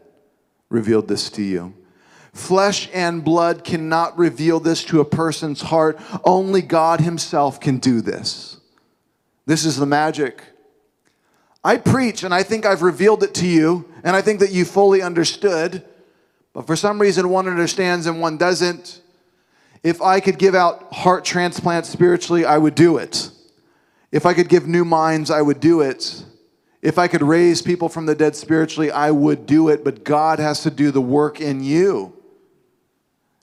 revealed 0.69 1.09
this 1.09 1.31
to 1.31 1.43
you. 1.43 1.75
Flesh 2.33 2.89
and 2.95 3.25
blood 3.25 3.65
cannot 3.65 4.17
reveal 4.17 4.61
this 4.61 4.85
to 4.85 5.01
a 5.01 5.05
person's 5.05 5.63
heart. 5.63 5.99
Only 6.25 6.63
God 6.63 7.01
Himself 7.01 7.59
can 7.59 7.79
do 7.79 8.01
this. 8.01 8.61
This 9.47 9.65
is 9.65 9.77
the 9.77 9.87
magic. 9.87 10.45
I 11.65 11.77
preach 11.77 12.23
and 12.23 12.33
I 12.33 12.43
think 12.43 12.65
I've 12.65 12.83
revealed 12.83 13.23
it 13.23 13.35
to 13.35 13.47
you 13.47 13.89
and 14.05 14.15
I 14.15 14.23
think 14.23 14.41
that 14.41 14.53
you 14.53 14.65
fully 14.65 15.03
understood, 15.03 15.85
but 16.53 16.67
for 16.67 16.77
some 16.77 17.01
reason 17.01 17.29
one 17.29 17.49
understands 17.49 18.07
and 18.07 18.21
one 18.21 18.37
doesn't. 18.37 19.03
If 19.83 20.03
I 20.03 20.21
could 20.21 20.39
give 20.39 20.55
out 20.55 20.93
heart 20.93 21.25
transplants 21.25 21.89
spiritually, 21.89 22.45
I 22.45 22.59
would 22.59 22.75
do 22.75 22.99
it. 22.99 23.31
If 24.13 24.27
I 24.27 24.35
could 24.35 24.49
give 24.49 24.67
new 24.67 24.85
minds, 24.85 25.31
I 25.31 25.41
would 25.41 25.61
do 25.61 25.81
it. 25.81 26.25
If 26.83 26.99
I 26.99 27.09
could 27.09 27.23
raise 27.23 27.63
people 27.63 27.89
from 27.89 28.07
the 28.07 28.15
dead 28.15 28.37
spiritually, 28.37 28.91
I 28.91 29.11
would 29.11 29.47
do 29.47 29.69
it, 29.69 29.85
but 29.85 30.05
God 30.05 30.39
has 30.39 30.63
to 30.63 30.71
do 30.71 30.91
the 30.91 31.01
work 31.01 31.41
in 31.41 31.63
you. 31.63 32.15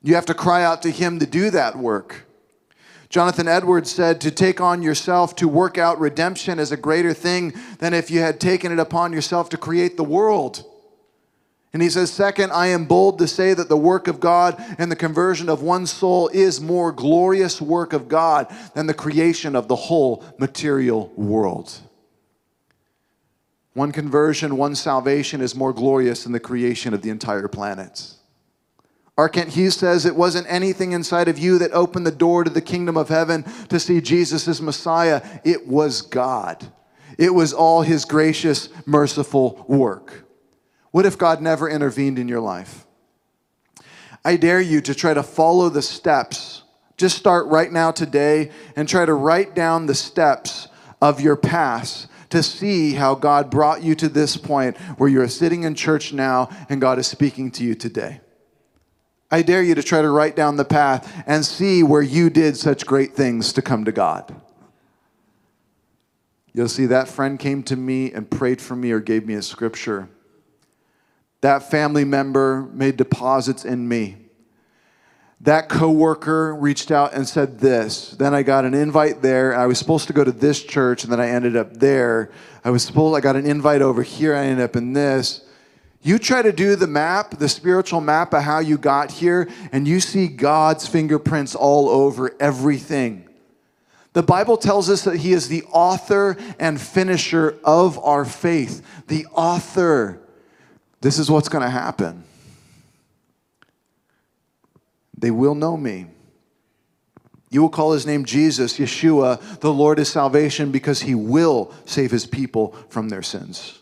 You 0.02 0.16
have 0.16 0.26
to 0.28 0.34
cry 0.34 0.64
out 0.64 0.82
to 0.84 0.92
Him 0.92 1.20
to 1.20 1.26
do 1.26 1.50
that 1.52 1.78
work. 1.78 2.26
Jonathan 3.10 3.48
Edwards 3.48 3.92
said, 3.92 4.20
To 4.22 4.32
take 4.32 4.60
on 4.60 4.82
yourself 4.82 5.36
to 5.38 5.48
work 5.48 5.78
out 5.78 6.00
redemption 6.00 6.60
is 6.60 6.72
a 6.72 6.78
greater 6.78 7.14
thing 7.14 7.54
than 7.80 7.94
if 7.94 8.12
you 8.12 8.20
had 8.20 8.40
taken 8.40 8.72
it 8.72 8.80
upon 8.80 9.14
yourself 9.14 9.50
to 9.50 9.58
create 9.58 9.98
the 9.98 10.04
world. 10.04 10.66
And 11.78 11.84
he 11.84 11.92
says, 11.92 12.12
Second, 12.12 12.52
I 12.54 12.70
am 12.70 12.86
bold 12.86 13.20
to 13.20 13.28
say 13.28 13.54
that 13.54 13.70
the 13.70 13.78
work 13.78 14.08
of 14.08 14.20
God 14.20 14.60
and 14.80 14.92
the 14.92 14.96
conversion 14.96 15.48
of 15.48 15.62
one 15.62 15.86
soul 15.86 16.28
is 16.30 16.60
more 16.60 16.92
glorious 16.92 17.62
work 17.62 17.94
of 17.94 18.08
God 18.08 18.52
than 18.74 18.88
the 18.88 18.96
creation 18.96 19.56
of 19.56 19.68
the 19.68 19.76
whole 19.76 20.26
material 20.40 21.14
world. 21.16 21.72
One 23.76 23.92
conversion, 23.92 24.58
one 24.58 24.74
salvation 24.74 25.40
is 25.40 25.54
more 25.54 25.72
glorious 25.72 26.24
than 26.24 26.32
the 26.32 26.40
creation 26.40 26.96
of 26.96 27.04
the 27.04 27.12
entire 27.12 27.48
planet. 27.48 28.12
R. 29.16 29.30
Kent 29.30 29.50
Hughes 29.50 29.76
says 29.76 30.04
it 30.04 30.16
wasn't 30.16 30.48
anything 30.50 30.94
inside 30.94 31.28
of 31.28 31.38
you 31.38 31.60
that 31.60 31.74
opened 31.74 32.08
the 32.08 32.12
door 32.12 32.44
to 32.44 32.50
the 32.50 32.60
kingdom 32.60 32.98
of 32.98 33.10
heaven 33.10 33.44
to 33.70 33.80
see 33.80 34.02
Jesus 34.02 34.48
as 34.48 34.64
Messiah. 34.64 35.22
It 35.44 35.68
was 35.68 36.02
God. 36.02 36.72
It 37.20 37.36
was 37.36 37.54
all 37.54 37.84
his 37.84 38.04
gracious, 38.04 38.70
merciful 38.88 39.64
work. 39.68 40.27
What 40.92 41.06
if 41.06 41.18
God 41.18 41.42
never 41.42 41.70
intervened 41.70 42.18
in 42.18 42.28
your 42.28 42.40
life? 42.40 42.86
I 44.24 44.36
dare 44.36 44.62
you 44.62 44.82
to 44.82 44.96
try 44.96 45.14
to 45.14 45.24
follow 45.24 45.70
the 45.70 45.82
steps. 45.82 46.64
Just 46.98 47.18
start 47.18 47.48
right 47.48 47.72
now 47.72 47.92
today 47.92 48.52
and 48.76 48.88
try 48.88 49.06
to 49.06 49.14
write 49.14 49.56
down 49.56 49.86
the 49.86 49.96
steps 49.96 50.68
of 51.02 51.22
your 51.22 51.36
past 51.36 52.08
to 52.30 52.44
see 52.44 52.94
how 52.94 53.16
God 53.16 53.50
brought 53.50 53.84
you 53.84 53.96
to 53.96 54.10
this 54.10 54.36
point 54.36 54.76
where 54.98 55.10
you're 55.10 55.28
sitting 55.28 55.64
in 55.64 55.76
church 55.76 56.12
now 56.12 56.50
and 56.70 56.82
God 56.82 57.00
is 57.00 57.08
speaking 57.08 57.52
to 57.52 57.64
you 57.64 57.76
today. 57.76 58.20
I 59.30 59.42
dare 59.42 59.64
you 59.64 59.76
to 59.76 59.84
try 59.84 60.02
to 60.02 60.10
write 60.10 60.36
down 60.36 60.56
the 60.56 60.66
path 60.66 61.24
and 61.28 61.46
see 61.46 61.84
where 61.84 62.02
you 62.02 62.30
did 62.30 62.58
such 62.58 62.86
great 62.86 63.14
things 63.14 63.54
to 63.54 63.62
come 63.62 63.86
to 63.86 63.92
God. 63.92 64.34
You'll 66.54 66.70
see 66.70 66.88
that 66.88 67.08
friend 67.08 67.38
came 67.38 67.62
to 67.64 67.76
me 67.76 68.12
and 68.12 68.30
prayed 68.30 68.62
for 68.62 68.76
me 68.76 68.92
or 68.92 69.00
gave 69.00 69.26
me 69.26 69.36
a 69.36 69.42
scripture 69.42 70.10
that 71.42 71.70
family 71.70 72.06
member 72.06 72.70
made 72.74 72.98
deposits 72.98 73.66
in 73.66 73.88
me. 73.88 74.18
That 75.42 75.70
coworker 75.70 76.56
reached 76.56 76.90
out 76.90 77.14
and 77.14 77.28
said 77.28 77.60
this. 77.60 78.12
Then 78.12 78.34
I 78.34 78.42
got 78.42 78.66
an 78.66 78.74
invite 78.74 79.22
there. 79.22 79.56
I 79.56 79.68
was 79.68 79.78
supposed 79.78 80.08
to 80.08 80.14
go 80.14 80.24
to 80.24 80.32
this 80.32 80.64
church, 80.64 81.04
and 81.04 81.14
then 81.14 81.20
I 81.20 81.30
ended 81.30 81.56
up 81.56 81.74
there. 81.74 82.32
I 82.66 82.72
was 82.72 82.84
supposed 82.84 83.16
I 83.16 83.22
got 83.22 83.36
an 83.36 83.46
invite 83.46 83.84
over 83.84 84.02
here. 84.02 84.36
I 84.36 84.46
ended 84.46 84.64
up 84.64 84.76
in 84.76 84.94
this. 84.94 85.42
You 86.02 86.18
try 86.18 86.42
to 86.42 86.52
do 86.52 86.76
the 86.76 86.88
map, 86.88 87.38
the 87.38 87.50
spiritual 87.50 88.02
map 88.02 88.34
of 88.34 88.42
how 88.44 88.60
you 88.60 88.78
got 88.78 89.12
here, 89.12 89.48
and 89.72 89.88
you 89.88 90.00
see 90.00 90.28
God's 90.28 90.88
fingerprints 90.88 91.54
all 91.54 91.90
over 91.90 92.36
everything. 92.40 93.28
The 94.14 94.24
Bible 94.24 94.58
tells 94.58 94.90
us 94.90 95.04
that 95.04 95.18
He 95.18 95.34
is 95.34 95.48
the 95.50 95.64
author 95.66 96.36
and 96.60 96.82
finisher 96.82 97.60
of 97.64 98.00
our 98.00 98.26
faith. 98.26 98.82
The 99.08 99.28
author. 99.28 100.27
This 101.02 101.20
is 101.20 101.30
what's 101.30 101.50
going 101.50 101.64
to 101.64 101.70
happen. 101.70 102.24
They 105.18 105.32
will 105.32 105.56
know 105.56 105.78
me. 105.78 106.08
You 107.50 107.62
will 107.62 107.70
call 107.70 107.94
his 107.94 108.06
name 108.06 108.26
Jesus, 108.26 108.78
Yeshua, 108.78 109.60
the 109.62 109.74
Lord 109.74 110.00
is 110.00 110.10
salvation, 110.10 110.72
because 110.72 111.02
he 111.02 111.16
will 111.16 111.74
save 111.86 112.12
his 112.12 112.26
people 112.26 112.76
from 112.90 113.10
their 113.10 113.22
sins. 113.22 113.80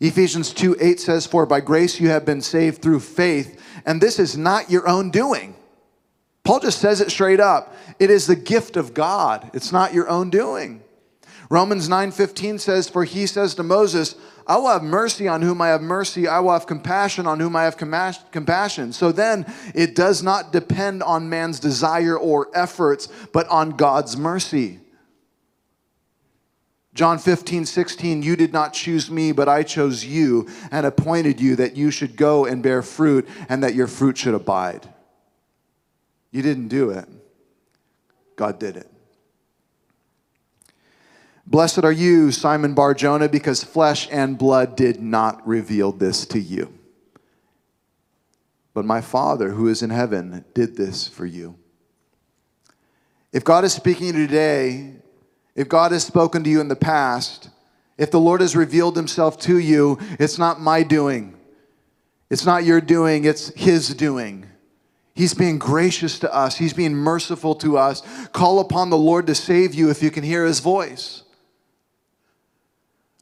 Ephesians 0.00 0.52
2 0.52 0.76
8 0.80 0.98
says, 0.98 1.26
For 1.26 1.46
by 1.46 1.60
grace 1.60 2.00
you 2.00 2.08
have 2.08 2.24
been 2.24 2.40
saved 2.40 2.80
through 2.80 3.00
faith, 3.00 3.60
and 3.84 4.00
this 4.00 4.18
is 4.18 4.36
not 4.36 4.70
your 4.70 4.88
own 4.88 5.10
doing. 5.10 5.56
Paul 6.42 6.60
just 6.60 6.78
says 6.78 7.00
it 7.00 7.10
straight 7.10 7.40
up. 7.40 7.74
It 7.98 8.10
is 8.10 8.26
the 8.26 8.36
gift 8.36 8.76
of 8.76 8.94
God, 8.94 9.50
it's 9.54 9.72
not 9.72 9.94
your 9.94 10.08
own 10.08 10.30
doing. 10.30 10.82
Romans 11.50 11.88
9:15 11.88 12.58
says 12.58 12.88
for 12.88 13.04
he 13.04 13.26
says 13.26 13.54
to 13.54 13.62
Moses, 13.62 14.16
I 14.46 14.56
will 14.58 14.68
have 14.68 14.82
mercy 14.82 15.26
on 15.26 15.40
whom 15.42 15.62
I 15.62 15.68
have 15.68 15.80
mercy. 15.80 16.28
I 16.28 16.40
will 16.40 16.52
have 16.52 16.66
compassion 16.66 17.26
on 17.26 17.40
whom 17.40 17.56
I 17.56 17.64
have 17.64 17.76
compassion. 17.76 18.92
So 18.92 19.10
then, 19.10 19.46
it 19.74 19.94
does 19.94 20.22
not 20.22 20.52
depend 20.52 21.02
on 21.02 21.28
man's 21.28 21.60
desire 21.60 22.16
or 22.16 22.48
efforts, 22.54 23.08
but 23.32 23.48
on 23.48 23.70
God's 23.70 24.16
mercy. 24.16 24.80
John 26.94 27.18
15, 27.18 27.64
16, 27.64 28.22
you 28.22 28.36
did 28.36 28.52
not 28.52 28.72
choose 28.72 29.10
me, 29.10 29.32
but 29.32 29.48
I 29.48 29.64
chose 29.64 30.04
you 30.04 30.48
and 30.70 30.86
appointed 30.86 31.40
you 31.40 31.56
that 31.56 31.76
you 31.76 31.90
should 31.90 32.14
go 32.14 32.44
and 32.44 32.62
bear 32.62 32.82
fruit 32.82 33.26
and 33.48 33.64
that 33.64 33.74
your 33.74 33.88
fruit 33.88 34.16
should 34.16 34.34
abide. 34.34 34.88
You 36.30 36.42
didn't 36.42 36.68
do 36.68 36.90
it, 36.90 37.08
God 38.36 38.60
did 38.60 38.76
it. 38.76 38.93
Blessed 41.46 41.84
are 41.84 41.92
you, 41.92 42.32
Simon 42.32 42.74
Bar 42.74 42.94
Jonah, 42.94 43.28
because 43.28 43.62
flesh 43.62 44.08
and 44.10 44.38
blood 44.38 44.76
did 44.76 45.00
not 45.00 45.46
reveal 45.46 45.92
this 45.92 46.24
to 46.26 46.40
you. 46.40 46.72
But 48.72 48.84
my 48.84 49.00
Father 49.00 49.50
who 49.50 49.68
is 49.68 49.82
in 49.82 49.90
heaven 49.90 50.44
did 50.54 50.76
this 50.76 51.06
for 51.06 51.26
you. 51.26 51.56
If 53.32 53.44
God 53.44 53.64
is 53.64 53.72
speaking 53.72 54.12
to 54.12 54.20
you 54.20 54.26
today, 54.26 54.94
if 55.54 55.68
God 55.68 55.92
has 55.92 56.04
spoken 56.04 56.44
to 56.44 56.50
you 56.50 56.60
in 56.60 56.68
the 56.68 56.76
past, 56.76 57.50
if 57.98 58.10
the 58.10 58.20
Lord 58.20 58.40
has 58.40 58.56
revealed 58.56 58.96
himself 58.96 59.38
to 59.40 59.58
you, 59.58 59.98
it's 60.18 60.38
not 60.38 60.60
my 60.60 60.82
doing. 60.82 61.36
It's 62.30 62.46
not 62.46 62.64
your 62.64 62.80
doing, 62.80 63.24
it's 63.24 63.52
his 63.54 63.94
doing. 63.94 64.46
He's 65.14 65.34
being 65.34 65.58
gracious 65.58 66.18
to 66.20 66.34
us. 66.34 66.56
He's 66.56 66.72
being 66.72 66.94
merciful 66.94 67.54
to 67.56 67.78
us. 67.78 68.02
Call 68.28 68.58
upon 68.58 68.90
the 68.90 68.98
Lord 68.98 69.28
to 69.28 69.34
save 69.34 69.74
you 69.74 69.90
if 69.90 70.02
you 70.02 70.10
can 70.10 70.24
hear 70.24 70.44
his 70.44 70.58
voice. 70.58 71.23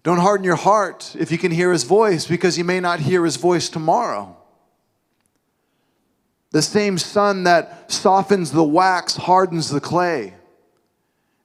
Don't 0.03 0.19
harden 0.19 0.45
your 0.45 0.57
heart 0.57 1.15
if 1.19 1.31
you 1.31 1.38
can 1.38 1.53
hear 1.53 1.73
his 1.73 1.85
voice, 1.85 2.27
because 2.27 2.59
you 2.59 2.65
may 2.65 2.81
not 2.81 3.01
hear 3.01 3.25
his 3.25 3.37
voice 3.37 3.69
tomorrow. 3.69 4.37
The 6.51 6.62
same 6.62 6.99
sun 6.99 7.45
that 7.45 7.91
softens 7.91 8.51
the 8.51 8.65
wax 8.65 9.17
hardens 9.17 9.71
the 9.71 9.81
clay. 9.81 10.35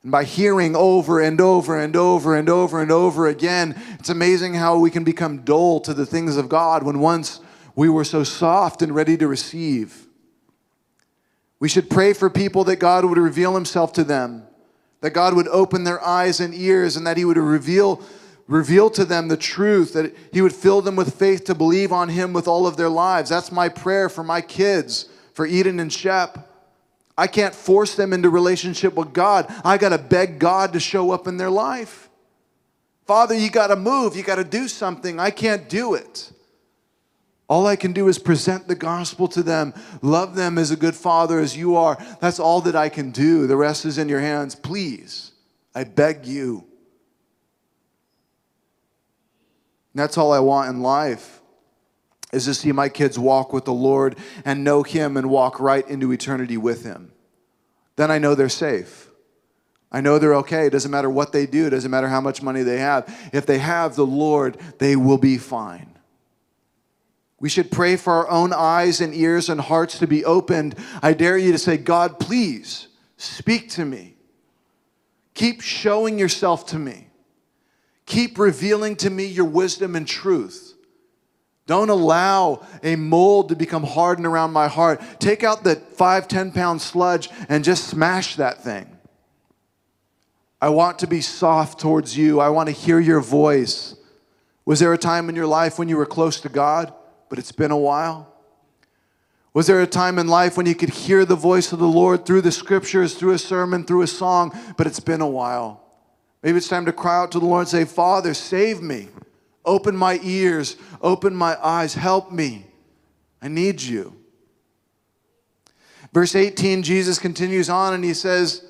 And 0.04 0.12
by 0.12 0.24
hearing 0.24 0.76
over 0.76 1.22
and 1.22 1.40
over 1.40 1.80
and 1.80 1.96
over 1.96 2.36
and 2.36 2.50
over 2.50 2.82
and 2.82 2.92
over 2.92 3.28
again, 3.28 3.80
it's 4.00 4.10
amazing 4.10 4.56
how 4.56 4.78
we 4.80 4.90
can 4.90 5.04
become 5.04 5.44
dull 5.44 5.80
to 5.82 5.94
the 5.94 6.06
things 6.06 6.36
of 6.36 6.50
God 6.50 6.84
when 6.84 7.00
once 7.00 7.40
we 7.76 7.90
were 7.90 8.04
so 8.04 8.24
soft 8.24 8.82
and 8.82 8.96
ready 8.96 9.18
to 9.18 9.28
receive. 9.28 10.08
We 11.60 11.70
should 11.70 11.90
pray 11.90 12.14
for 12.14 12.30
people 12.30 12.64
that 12.66 12.78
God 12.78 13.06
would 13.06 13.18
reveal 13.18 13.54
himself 13.56 13.94
to 13.94 14.04
them, 14.04 14.44
that 15.02 15.12
God 15.12 15.36
would 15.36 15.48
open 15.48 15.84
their 15.84 16.04
eyes 16.04 16.40
and 16.40 16.54
ears, 16.54 16.96
and 16.96 17.06
that 17.06 17.18
he 17.18 17.26
would 17.26 17.38
reveal 17.38 18.02
reveal 18.48 18.90
to 18.92 19.06
them 19.06 19.28
the 19.28 19.38
truth, 19.38 19.94
that 19.94 20.16
He 20.32 20.42
would 20.42 20.54
fill 20.54 20.82
them 20.82 20.96
with 20.96 21.18
faith 21.18 21.46
to 21.46 21.56
believe 21.56 21.92
on 21.92 22.10
Him 22.10 22.34
with 22.34 22.48
all 22.48 22.66
of 22.66 22.78
their 22.78 22.90
lives. 22.90 23.30
That's 23.30 23.52
my 23.52 23.70
prayer 23.70 24.10
for 24.10 24.24
my 24.24 24.42
kids, 24.42 25.10
for 25.34 25.46
Eden 25.46 25.80
and 25.80 25.92
Shep. 25.92 26.48
I 27.18 27.28
can't 27.28 27.56
force 27.56 27.96
them 27.96 28.14
into 28.14 28.30
relationship 28.30 28.94
with 28.94 29.12
God. 29.12 29.54
I 29.66 29.78
got 29.78 29.90
to 29.90 29.98
beg 29.98 30.40
God 30.40 30.74
to 30.74 30.80
show 30.80 31.12
up 31.12 31.28
in 31.28 31.38
their 31.38 31.50
life. 31.50 32.10
Father, 33.06 33.36
you 33.36 33.50
got 33.50 33.68
to 33.68 33.76
move. 33.76 34.16
You 34.16 34.24
got 34.24 34.36
to 34.36 34.44
do 34.44 34.68
something. 34.68 35.20
I 35.20 35.32
can't 35.32 35.68
do 35.68 35.96
it. 35.96 36.32
All 37.50 37.66
I 37.66 37.78
can 37.78 37.94
do 37.94 38.10
is 38.10 38.20
present 38.20 38.68
the 38.68 38.76
gospel 38.76 39.28
to 39.30 39.42
them, 39.42 39.74
love 40.02 40.36
them 40.36 40.58
as 40.58 40.70
a 40.70 40.76
good 40.76 40.96
father 40.96 41.40
as 41.40 41.56
you 41.56 41.78
are. 41.78 41.98
That's 42.20 42.40
all 42.40 42.60
that 42.62 42.76
I 42.76 42.90
can 42.90 43.12
do. 43.12 43.48
The 43.48 43.56
rest 43.56 43.86
is 43.86 43.98
in 43.98 44.10
your 44.10 44.20
hands. 44.20 44.54
Please, 44.54 45.32
I 45.74 45.86
beg 45.86 46.26
you. 46.26 46.67
And 49.94 50.02
that's 50.02 50.18
all 50.18 50.32
I 50.32 50.40
want 50.40 50.70
in 50.70 50.82
life 50.82 51.42
is 52.34 52.46
to 52.46 52.54
see 52.54 52.72
my 52.72 52.90
kids 52.90 53.18
walk 53.18 53.54
with 53.54 53.66
the 53.66 53.74
Lord 53.74 54.18
and 54.44 54.64
know 54.64 54.84
Him 54.84 55.18
and 55.18 55.30
walk 55.30 55.60
right 55.60 55.88
into 55.88 56.12
eternity 56.12 56.58
with 56.58 56.84
Him. 56.84 57.12
Then 57.96 58.12
I 58.12 58.20
know 58.20 58.36
they're 58.36 58.50
safe. 58.50 59.10
I 59.92 60.02
know 60.02 60.20
they're 60.20 60.36
okay. 60.36 60.68
It 60.68 60.72
doesn't 60.72 60.92
matter 60.92 61.10
what 61.10 61.32
they 61.32 61.46
do, 61.46 61.68
it 61.68 61.72
doesn't 61.72 61.90
matter 61.92 62.10
how 62.10 62.22
much 62.22 62.42
money 62.42 62.64
they 62.64 62.80
have. 62.80 63.30
If 63.34 63.46
they 63.46 63.58
have 63.60 63.96
the 63.96 64.06
Lord, 64.06 64.58
they 64.80 64.96
will 64.96 65.18
be 65.18 65.38
fine. 65.38 65.98
We 67.40 67.50
should 67.50 67.72
pray 67.72 67.98
for 67.98 68.14
our 68.14 68.30
own 68.30 68.52
eyes 68.52 69.00
and 69.00 69.14
ears 69.14 69.48
and 69.48 69.62
hearts 69.62 70.00
to 70.00 70.08
be 70.08 70.26
opened. 70.26 70.76
I 71.04 71.14
dare 71.14 71.38
you 71.38 71.52
to 71.52 71.58
say, 71.58 71.78
God, 71.78 72.20
please 72.20 72.88
speak 73.18 73.70
to 73.72 73.86
me. 73.86 74.16
Keep 75.36 75.62
showing 75.62 76.18
yourself 76.18 76.66
to 76.68 76.80
me. 76.80 77.07
Keep 78.08 78.40
revealing 78.40 78.96
to 78.96 79.10
me 79.10 79.26
your 79.26 79.46
wisdom 79.46 79.96
and 79.96 80.08
truth. 80.08 80.74
Don't 81.68 81.90
allow 81.90 82.66
a 82.82 82.96
mold 82.96 83.50
to 83.50 83.56
become 83.56 83.84
hardened 83.84 84.26
around 84.26 84.54
my 84.54 84.70
heart. 84.70 85.02
Take 85.20 85.44
out 85.44 85.66
the 85.66 85.76
five, 85.76 86.28
10 86.30 86.54
pound 86.54 86.82
sludge 86.82 87.30
and 87.50 87.66
just 87.66 87.84
smash 87.84 88.38
that 88.38 88.64
thing. 88.64 88.98
I 90.62 90.70
want 90.70 91.00
to 91.00 91.08
be 91.08 91.20
soft 91.20 91.82
towards 91.82 92.18
you. 92.18 92.40
I 92.40 92.50
want 92.50 92.68
to 92.68 92.74
hear 92.74 93.00
your 93.00 93.20
voice. 93.20 93.96
Was 94.66 94.80
there 94.80 94.94
a 94.94 94.98
time 94.98 95.28
in 95.28 95.36
your 95.36 95.46
life 95.46 95.78
when 95.78 95.90
you 95.90 95.98
were 95.98 96.06
close 96.06 96.40
to 96.42 96.50
God, 96.50 96.94
but 97.30 97.38
it's 97.38 97.52
been 97.52 97.72
a 97.72 97.78
while? 97.78 98.34
Was 99.54 99.68
there 99.68 99.82
a 99.82 99.88
time 99.88 100.18
in 100.18 100.30
life 100.30 100.56
when 100.56 100.66
you 100.66 100.76
could 100.76 100.90
hear 100.90 101.26
the 101.26 101.36
voice 101.36 101.74
of 101.74 101.80
the 101.80 101.88
Lord 101.88 102.26
through 102.26 102.42
the 102.42 102.52
scriptures, 102.54 103.16
through 103.16 103.34
a 103.34 103.38
sermon, 103.38 103.84
through 103.84 104.04
a 104.04 104.08
song, 104.08 104.58
but 104.78 104.88
it's 104.88 105.02
been 105.02 105.22
a 105.22 105.28
while? 105.28 105.87
Maybe 106.48 106.60
it's 106.60 106.70
time 106.70 106.86
to 106.86 106.94
cry 106.94 107.18
out 107.18 107.34
to 107.34 107.42
the 107.42 107.46
Lord 107.46 107.64
and 107.64 107.68
say, 107.68 107.84
Father, 107.84 108.34
save 108.34 108.82
me. 108.82 109.10
Open 109.66 109.98
my 109.98 110.18
ears, 110.24 110.78
open 111.02 111.36
my 111.36 111.58
eyes, 111.62 111.94
help 111.94 112.32
me. 112.32 112.66
I 113.42 113.50
need 113.50 113.82
you. 113.82 114.16
Verse 116.14 116.36
18, 116.36 116.84
Jesus 116.84 117.20
continues 117.20 117.70
on 117.70 117.94
and 117.94 118.02
he 118.02 118.14
says, 118.14 118.64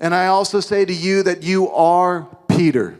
And 0.00 0.14
I 0.14 0.28
also 0.28 0.58
say 0.58 0.86
to 0.86 0.94
you 0.94 1.22
that 1.24 1.42
you 1.42 1.68
are 1.68 2.34
Peter. 2.48 2.98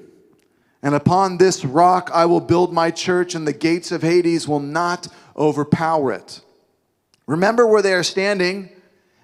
And 0.83 0.95
upon 0.95 1.39
this 1.39 1.65
rock 1.65 2.11
I 2.13 2.27
will 2.27 2.43
build 2.43 2.75
my 2.75 2.91
church, 2.91 3.35
and 3.35 3.49
the 3.49 3.55
gates 3.55 3.93
of 3.93 4.03
Hades 4.03 4.47
will 4.47 4.61
not 4.61 5.09
overpower 5.39 6.13
it. 6.13 6.43
Remember 7.27 7.67
where 7.67 7.81
they 7.81 7.95
are 7.95 8.03
standing 8.03 8.69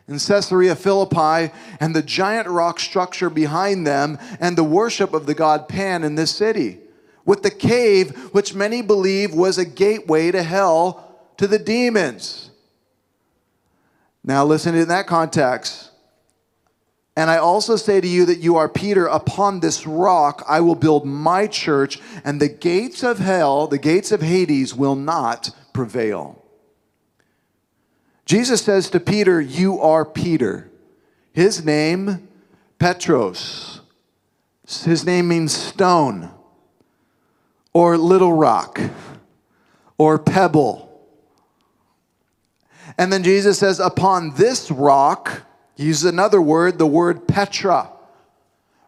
in 0.08 0.18
Caesarea 0.18 0.74
Philippi, 0.74 1.52
and 1.80 1.94
the 1.94 2.02
giant 2.02 2.48
rock 2.48 2.80
structure 2.80 3.30
behind 3.30 3.86
them, 3.86 4.18
and 4.40 4.56
the 4.56 4.64
worship 4.64 5.14
of 5.14 5.26
the 5.26 5.34
god 5.34 5.68
Pan 5.68 6.04
in 6.04 6.14
this 6.14 6.34
city, 6.34 6.78
with 7.24 7.42
the 7.42 7.50
cave, 7.50 8.16
which 8.32 8.54
many 8.54 8.82
believe 8.82 9.32
was 9.32 9.58
a 9.58 9.64
gateway 9.64 10.30
to 10.30 10.42
hell 10.42 11.32
to 11.36 11.46
the 11.46 11.58
demons. 11.58 12.50
Now, 14.24 14.44
listen 14.44 14.74
in 14.74 14.88
that 14.88 15.06
context. 15.06 15.90
And 17.16 17.28
I 17.28 17.36
also 17.36 17.76
say 17.76 18.00
to 18.00 18.08
you 18.08 18.24
that 18.26 18.38
you 18.38 18.56
are 18.56 18.68
Peter, 18.68 19.06
upon 19.06 19.60
this 19.60 19.86
rock 19.86 20.42
I 20.48 20.60
will 20.60 20.74
build 20.74 21.04
my 21.04 21.46
church, 21.46 22.00
and 22.24 22.40
the 22.40 22.48
gates 22.48 23.02
of 23.02 23.18
hell, 23.18 23.66
the 23.66 23.78
gates 23.78 24.12
of 24.12 24.22
Hades, 24.22 24.74
will 24.74 24.94
not 24.94 25.50
prevail. 25.72 26.41
Jesus 28.24 28.62
says 28.62 28.90
to 28.90 29.00
Peter, 29.00 29.40
You 29.40 29.80
are 29.80 30.04
Peter. 30.04 30.70
His 31.32 31.64
name, 31.64 32.28
Petros. 32.78 33.80
His 34.66 35.04
name 35.04 35.28
means 35.28 35.54
stone, 35.54 36.30
or 37.72 37.98
little 37.98 38.32
rock, 38.32 38.80
or 39.98 40.18
pebble. 40.18 40.88
And 42.98 43.12
then 43.12 43.22
Jesus 43.22 43.58
says, 43.58 43.80
Upon 43.80 44.34
this 44.34 44.70
rock, 44.70 45.42
he 45.76 45.84
uses 45.84 46.04
another 46.04 46.40
word, 46.40 46.78
the 46.78 46.86
word 46.86 47.26
Petra, 47.26 47.90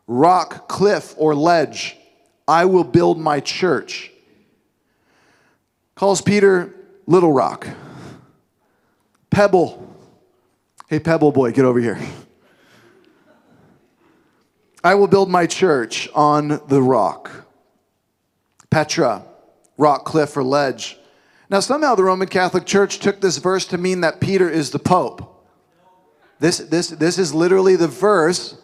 rock, 0.07 0.69
cliff, 0.69 1.15
or 1.17 1.35
ledge. 1.35 1.97
I 2.47 2.67
will 2.67 2.85
build 2.85 3.19
my 3.19 3.41
church. 3.41 4.11
Calls 5.95 6.21
Peter 6.21 6.75
Little 7.07 7.33
Rock. 7.33 7.69
Pebble. 9.35 9.85
Hey, 10.89 11.01
Pebble 11.01 11.33
boy, 11.33 11.51
get 11.51 11.65
over 11.65 11.81
here. 11.81 11.99
I 14.85 14.95
will 14.95 15.09
build 15.09 15.29
my 15.29 15.45
church 15.45 16.09
on 16.15 16.61
the 16.69 16.81
rock. 16.81 17.33
Petra, 18.71 19.25
rock, 19.77 20.05
cliff, 20.05 20.37
or 20.37 20.45
ledge. 20.45 20.97
Now, 21.51 21.59
somehow 21.59 21.97
the 21.97 22.05
Roman 22.05 22.29
Catholic 22.29 22.65
Church 22.65 23.01
took 23.01 23.21
this 23.21 23.39
verse 23.39 23.67
to 23.67 23.77
mean 23.77 24.03
that 24.03 24.21
Peter 24.21 24.49
is 24.49 24.71
the 24.71 24.79
Pope. 24.79 25.45
This, 26.39 26.59
this, 26.59 26.91
this 26.91 27.19
is 27.19 27.35
literally 27.35 27.75
the 27.75 27.89
verse. 27.89 28.57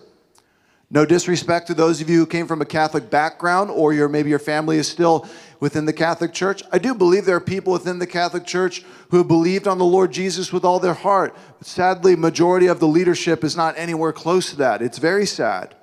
No 0.92 1.06
disrespect 1.06 1.68
to 1.68 1.74
those 1.74 2.00
of 2.00 2.10
you 2.10 2.18
who 2.18 2.26
came 2.26 2.48
from 2.48 2.60
a 2.60 2.66
Catholic 2.66 3.10
background 3.10 3.70
or 3.70 3.92
your, 3.92 4.08
maybe 4.08 4.28
your 4.28 4.40
family 4.40 4.76
is 4.76 4.88
still 4.88 5.28
within 5.60 5.84
the 5.84 5.92
Catholic 5.92 6.32
Church. 6.32 6.64
I 6.72 6.78
do 6.78 6.94
believe 6.94 7.24
there 7.24 7.36
are 7.36 7.40
people 7.40 7.72
within 7.72 8.00
the 8.00 8.06
Catholic 8.06 8.44
Church 8.44 8.82
who 9.10 9.18
have 9.18 9.28
believed 9.28 9.68
on 9.68 9.78
the 9.78 9.84
Lord 9.84 10.10
Jesus 10.10 10.52
with 10.52 10.64
all 10.64 10.80
their 10.80 10.94
heart. 10.94 11.36
But 11.58 11.68
sadly, 11.68 12.16
majority 12.16 12.66
of 12.66 12.80
the 12.80 12.88
leadership 12.88 13.44
is 13.44 13.56
not 13.56 13.78
anywhere 13.78 14.12
close 14.12 14.50
to 14.50 14.56
that. 14.56 14.82
It's 14.82 14.98
very 14.98 15.26
sad. 15.26 15.76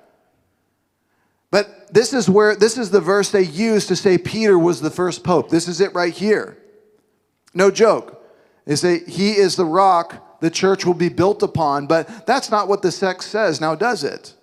But 1.50 1.94
this 1.94 2.12
is 2.12 2.28
where 2.28 2.54
this 2.54 2.76
is 2.76 2.90
the 2.90 3.00
verse 3.00 3.30
they 3.30 3.42
use 3.42 3.86
to 3.86 3.96
say 3.96 4.18
Peter 4.18 4.58
was 4.58 4.82
the 4.82 4.90
first 4.90 5.24
pope. 5.24 5.48
This 5.48 5.68
is 5.68 5.80
it 5.80 5.94
right 5.94 6.12
here. 6.12 6.58
No 7.54 7.70
joke. 7.70 8.22
They 8.66 8.76
say 8.76 9.02
he 9.06 9.32
is 9.32 9.56
the 9.56 9.64
rock 9.64 10.24
the 10.40 10.50
church 10.50 10.86
will 10.86 10.94
be 10.94 11.08
built 11.08 11.42
upon, 11.42 11.86
but 11.86 12.26
that's 12.26 12.50
not 12.50 12.68
what 12.68 12.82
the 12.82 12.92
text 12.92 13.30
says, 13.30 13.60
now 13.60 13.74
does 13.74 14.04
it? 14.04 14.34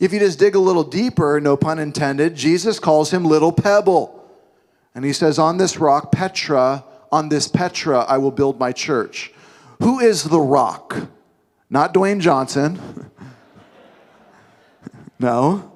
If 0.00 0.12
you 0.12 0.20
just 0.20 0.38
dig 0.38 0.54
a 0.54 0.60
little 0.60 0.84
deeper, 0.84 1.40
no 1.40 1.56
pun 1.56 1.78
intended, 1.78 2.36
Jesus 2.36 2.78
calls 2.78 3.10
him 3.10 3.24
little 3.24 3.52
pebble. 3.52 4.14
And 4.94 5.04
he 5.04 5.12
says, 5.12 5.38
On 5.38 5.56
this 5.56 5.78
rock, 5.78 6.12
Petra, 6.12 6.84
on 7.10 7.28
this 7.28 7.48
Petra, 7.48 8.00
I 8.00 8.18
will 8.18 8.30
build 8.30 8.58
my 8.58 8.72
church. 8.72 9.32
Who 9.80 10.00
is 10.00 10.24
the 10.24 10.40
rock? 10.40 11.08
Not 11.70 11.92
Dwayne 11.94 12.20
Johnson. 12.20 13.10
no. 15.18 15.72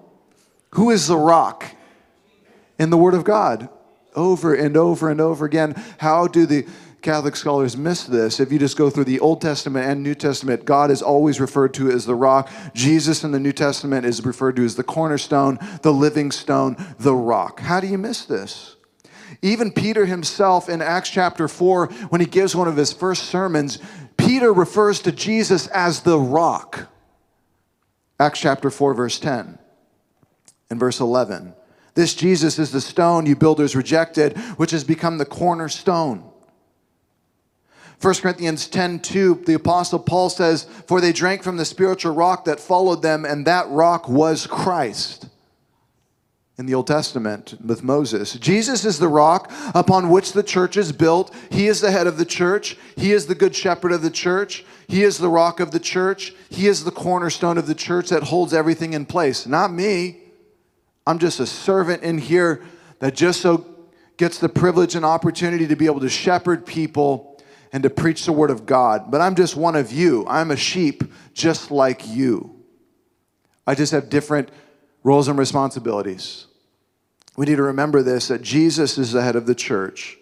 Who 0.72 0.90
is 0.90 1.06
the 1.06 1.16
rock 1.16 1.66
in 2.78 2.90
the 2.90 2.96
Word 2.96 3.14
of 3.14 3.24
God? 3.24 3.68
Over 4.14 4.54
and 4.54 4.76
over 4.76 5.10
and 5.10 5.20
over 5.20 5.44
again. 5.44 5.74
How 5.98 6.26
do 6.26 6.46
the 6.46 6.66
Catholic 7.03 7.34
scholars 7.34 7.76
miss 7.76 8.05
this. 8.05 8.38
If 8.38 8.53
you 8.53 8.59
just 8.59 8.76
go 8.76 8.88
through 8.88 9.05
the 9.05 9.18
Old 9.20 9.40
Testament 9.40 9.86
and 9.86 10.03
New 10.03 10.14
Testament, 10.14 10.64
God 10.64 10.90
is 10.90 11.03
always 11.03 11.40
referred 11.40 11.74
to 11.74 11.90
as 11.90 12.07
the 12.07 12.14
rock. 12.14 12.48
Jesus 12.74 13.24
in 13.24 13.32
the 13.32 13.40
New 13.40 13.53
Testament 13.53 14.07
is 14.07 14.24
referred 14.24 14.57
to 14.57 14.64
as 14.64 14.76
the 14.76 14.84
cornerstone, 14.84 15.59
the 15.82 15.92
living 15.92 16.30
stone, 16.30 16.76
the 17.00 17.14
rock. 17.14 17.61
How 17.61 17.80
do 17.80 17.88
you 17.88 17.98
miss 17.98 18.24
this? 18.24 18.76
Even 19.42 19.72
Peter 19.72 20.07
himself 20.07 20.68
in 20.68 20.80
Acts 20.80 21.11
chapter 21.11 21.48
4, 21.48 21.86
when 22.11 22.20
he 22.20 22.26
gives 22.26 22.55
one 22.55 22.68
of 22.68 22.76
his 22.76 22.92
first 22.92 23.24
sermons, 23.24 23.78
Peter 24.16 24.53
refers 24.53 25.00
to 25.00 25.11
Jesus 25.11 25.66
as 25.68 26.03
the 26.03 26.18
rock. 26.18 26.88
Acts 28.20 28.38
chapter 28.38 28.70
4, 28.70 28.94
verse 28.94 29.18
10 29.18 29.59
and 30.70 30.78
verse 30.78 31.00
11. 31.00 31.55
This 31.94 32.14
Jesus 32.14 32.59
is 32.61 32.70
the 32.70 32.80
stone 32.80 33.26
you 33.26 33.34
builders 33.34 33.74
rejected, 33.74 34.38
which 34.57 34.70
has 34.70 34.84
become 34.84 35.18
the 35.18 35.26
cornerstone. 35.26 36.31
1 38.03 38.14
Corinthians 38.16 38.66
10 38.66 38.98
2, 38.98 39.44
the 39.46 39.55
Apostle 39.55 40.00
Paul 40.00 40.28
says, 40.28 40.64
For 40.86 41.00
they 41.00 41.12
drank 41.12 41.44
from 41.44 41.57
the 41.57 41.64
spiritual 41.64 42.12
rock 42.12 42.44
that 42.46 42.59
followed 42.59 43.00
them, 43.00 43.24
and 43.24 43.46
that 43.46 43.68
rock 43.68 44.09
was 44.09 44.46
Christ. 44.46 45.28
In 46.59 46.66
the 46.66 46.74
Old 46.74 46.88
Testament 46.88 47.55
with 47.64 47.82
Moses, 47.82 48.34
Jesus 48.34 48.84
is 48.84 48.98
the 48.98 49.09
rock 49.09 49.50
upon 49.74 50.11
which 50.11 50.32
the 50.32 50.42
church 50.42 50.76
is 50.76 50.92
built. 50.92 51.34
He 51.50 51.68
is 51.68 51.80
the 51.80 51.92
head 51.92 52.07
of 52.07 52.18
the 52.18 52.24
church. 52.24 52.76
He 52.96 53.12
is 53.12 53.26
the 53.26 53.34
good 53.34 53.55
shepherd 53.55 53.92
of 53.92 54.03
the 54.03 54.11
church. 54.11 54.64
He 54.88 55.03
is 55.03 55.18
the 55.18 55.30
rock 55.30 55.61
of 55.61 55.70
the 55.70 55.80
church. 55.80 56.34
He 56.50 56.66
is 56.66 56.84
the 56.84 56.90
cornerstone 56.90 57.57
of 57.57 57.66
the 57.66 57.74
church 57.74 58.11
that 58.11 58.24
holds 58.24 58.53
everything 58.53 58.92
in 58.92 59.07
place. 59.07 59.46
Not 59.46 59.72
me. 59.72 60.20
I'm 61.07 61.18
just 61.18 61.40
a 61.40 61.46
servant 61.46 62.03
in 62.03 62.18
here 62.18 62.62
that 62.98 63.14
just 63.14 63.40
so 63.40 63.64
gets 64.16 64.38
the 64.38 64.48
privilege 64.48 64.94
and 64.94 65.05
opportunity 65.05 65.66
to 65.66 65.76
be 65.76 65.86
able 65.86 66.00
to 66.00 66.09
shepherd 66.09 66.66
people 66.66 67.31
and 67.72 67.82
to 67.82 67.90
preach 67.90 68.26
the 68.26 68.32
word 68.32 68.50
of 68.50 68.66
God. 68.66 69.10
But 69.10 69.20
I'm 69.20 69.34
just 69.34 69.56
one 69.56 69.76
of 69.76 69.90
you. 69.90 70.26
I'm 70.28 70.50
a 70.50 70.56
sheep 70.56 71.04
just 71.32 71.70
like 71.70 72.06
you. 72.06 72.62
I 73.66 73.74
just 73.74 73.92
have 73.92 74.10
different 74.10 74.50
roles 75.02 75.28
and 75.28 75.38
responsibilities. 75.38 76.46
We 77.36 77.46
need 77.46 77.56
to 77.56 77.62
remember 77.62 78.02
this 78.02 78.28
that 78.28 78.42
Jesus 78.42 78.98
is 78.98 79.12
the 79.12 79.22
head 79.22 79.36
of 79.36 79.46
the 79.46 79.54
church. 79.54 80.18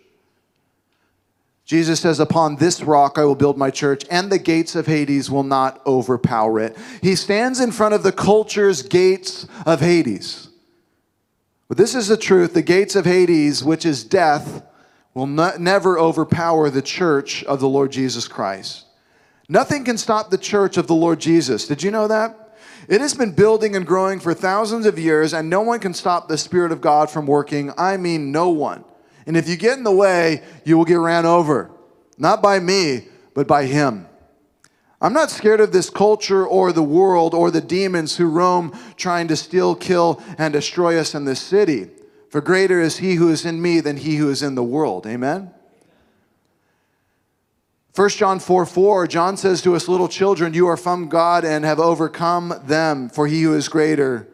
Jesus 1.64 2.00
says, 2.00 2.20
Upon 2.20 2.56
this 2.56 2.82
rock 2.82 3.18
I 3.18 3.24
will 3.24 3.34
build 3.34 3.56
my 3.56 3.70
church, 3.70 4.04
and 4.10 4.30
the 4.30 4.38
gates 4.38 4.74
of 4.74 4.86
Hades 4.86 5.30
will 5.30 5.42
not 5.42 5.84
overpower 5.86 6.60
it. 6.60 6.76
He 7.02 7.14
stands 7.14 7.60
in 7.60 7.72
front 7.72 7.94
of 7.94 8.02
the 8.02 8.12
culture's 8.12 8.82
gates 8.82 9.46
of 9.66 9.80
Hades. 9.80 10.48
But 11.68 11.76
this 11.76 11.94
is 11.94 12.08
the 12.08 12.16
truth 12.16 12.54
the 12.54 12.62
gates 12.62 12.96
of 12.96 13.04
Hades, 13.04 13.62
which 13.62 13.86
is 13.86 14.02
death, 14.02 14.64
will 15.14 15.26
never 15.26 15.98
overpower 15.98 16.70
the 16.70 16.82
church 16.82 17.42
of 17.44 17.60
the 17.60 17.68
Lord 17.68 17.90
Jesus 17.92 18.28
Christ. 18.28 18.86
Nothing 19.48 19.84
can 19.84 19.98
stop 19.98 20.30
the 20.30 20.38
church 20.38 20.76
of 20.76 20.86
the 20.86 20.94
Lord 20.94 21.20
Jesus. 21.20 21.66
Did 21.66 21.82
you 21.82 21.90
know 21.90 22.06
that? 22.06 22.56
It 22.88 23.00
has 23.00 23.14
been 23.14 23.32
building 23.32 23.76
and 23.76 23.86
growing 23.86 24.20
for 24.20 24.34
thousands 24.34 24.86
of 24.86 24.98
years, 24.98 25.32
and 25.34 25.50
no 25.50 25.60
one 25.60 25.80
can 25.80 25.94
stop 25.94 26.28
the 26.28 26.38
Spirit 26.38 26.72
of 26.72 26.80
God 26.80 27.10
from 27.10 27.26
working. 27.26 27.72
I 27.76 27.96
mean, 27.96 28.32
no 28.32 28.50
one. 28.50 28.84
And 29.26 29.36
if 29.36 29.48
you 29.48 29.56
get 29.56 29.76
in 29.76 29.84
the 29.84 29.92
way, 29.92 30.42
you 30.64 30.78
will 30.78 30.84
get 30.84 30.94
ran 30.94 31.26
over. 31.26 31.70
Not 32.16 32.42
by 32.42 32.58
me, 32.58 33.08
but 33.34 33.46
by 33.46 33.66
Him. 33.66 34.06
I'm 35.00 35.12
not 35.12 35.30
scared 35.30 35.60
of 35.60 35.72
this 35.72 35.88
culture 35.88 36.46
or 36.46 36.72
the 36.72 36.82
world 36.82 37.34
or 37.34 37.50
the 37.50 37.60
demons 37.60 38.16
who 38.16 38.28
roam 38.28 38.76
trying 38.96 39.28
to 39.28 39.36
steal, 39.36 39.74
kill, 39.74 40.22
and 40.36 40.52
destroy 40.52 40.98
us 40.98 41.14
in 41.14 41.24
this 41.24 41.40
city. 41.40 41.88
For 42.30 42.40
greater 42.40 42.80
is 42.80 42.98
he 42.98 43.16
who 43.16 43.28
is 43.28 43.44
in 43.44 43.60
me 43.60 43.80
than 43.80 43.96
he 43.96 44.16
who 44.16 44.30
is 44.30 44.42
in 44.42 44.54
the 44.54 44.62
world. 44.62 45.06
Amen? 45.06 45.52
1 47.96 48.08
John 48.10 48.38
4 48.38 48.66
4, 48.66 49.06
John 49.08 49.36
says 49.36 49.60
to 49.62 49.74
us, 49.74 49.88
Little 49.88 50.08
children, 50.08 50.54
you 50.54 50.68
are 50.68 50.76
from 50.76 51.08
God 51.08 51.44
and 51.44 51.64
have 51.64 51.80
overcome 51.80 52.54
them, 52.64 53.08
for 53.08 53.26
he 53.26 53.42
who 53.42 53.54
is 53.54 53.68
greater 53.68 54.28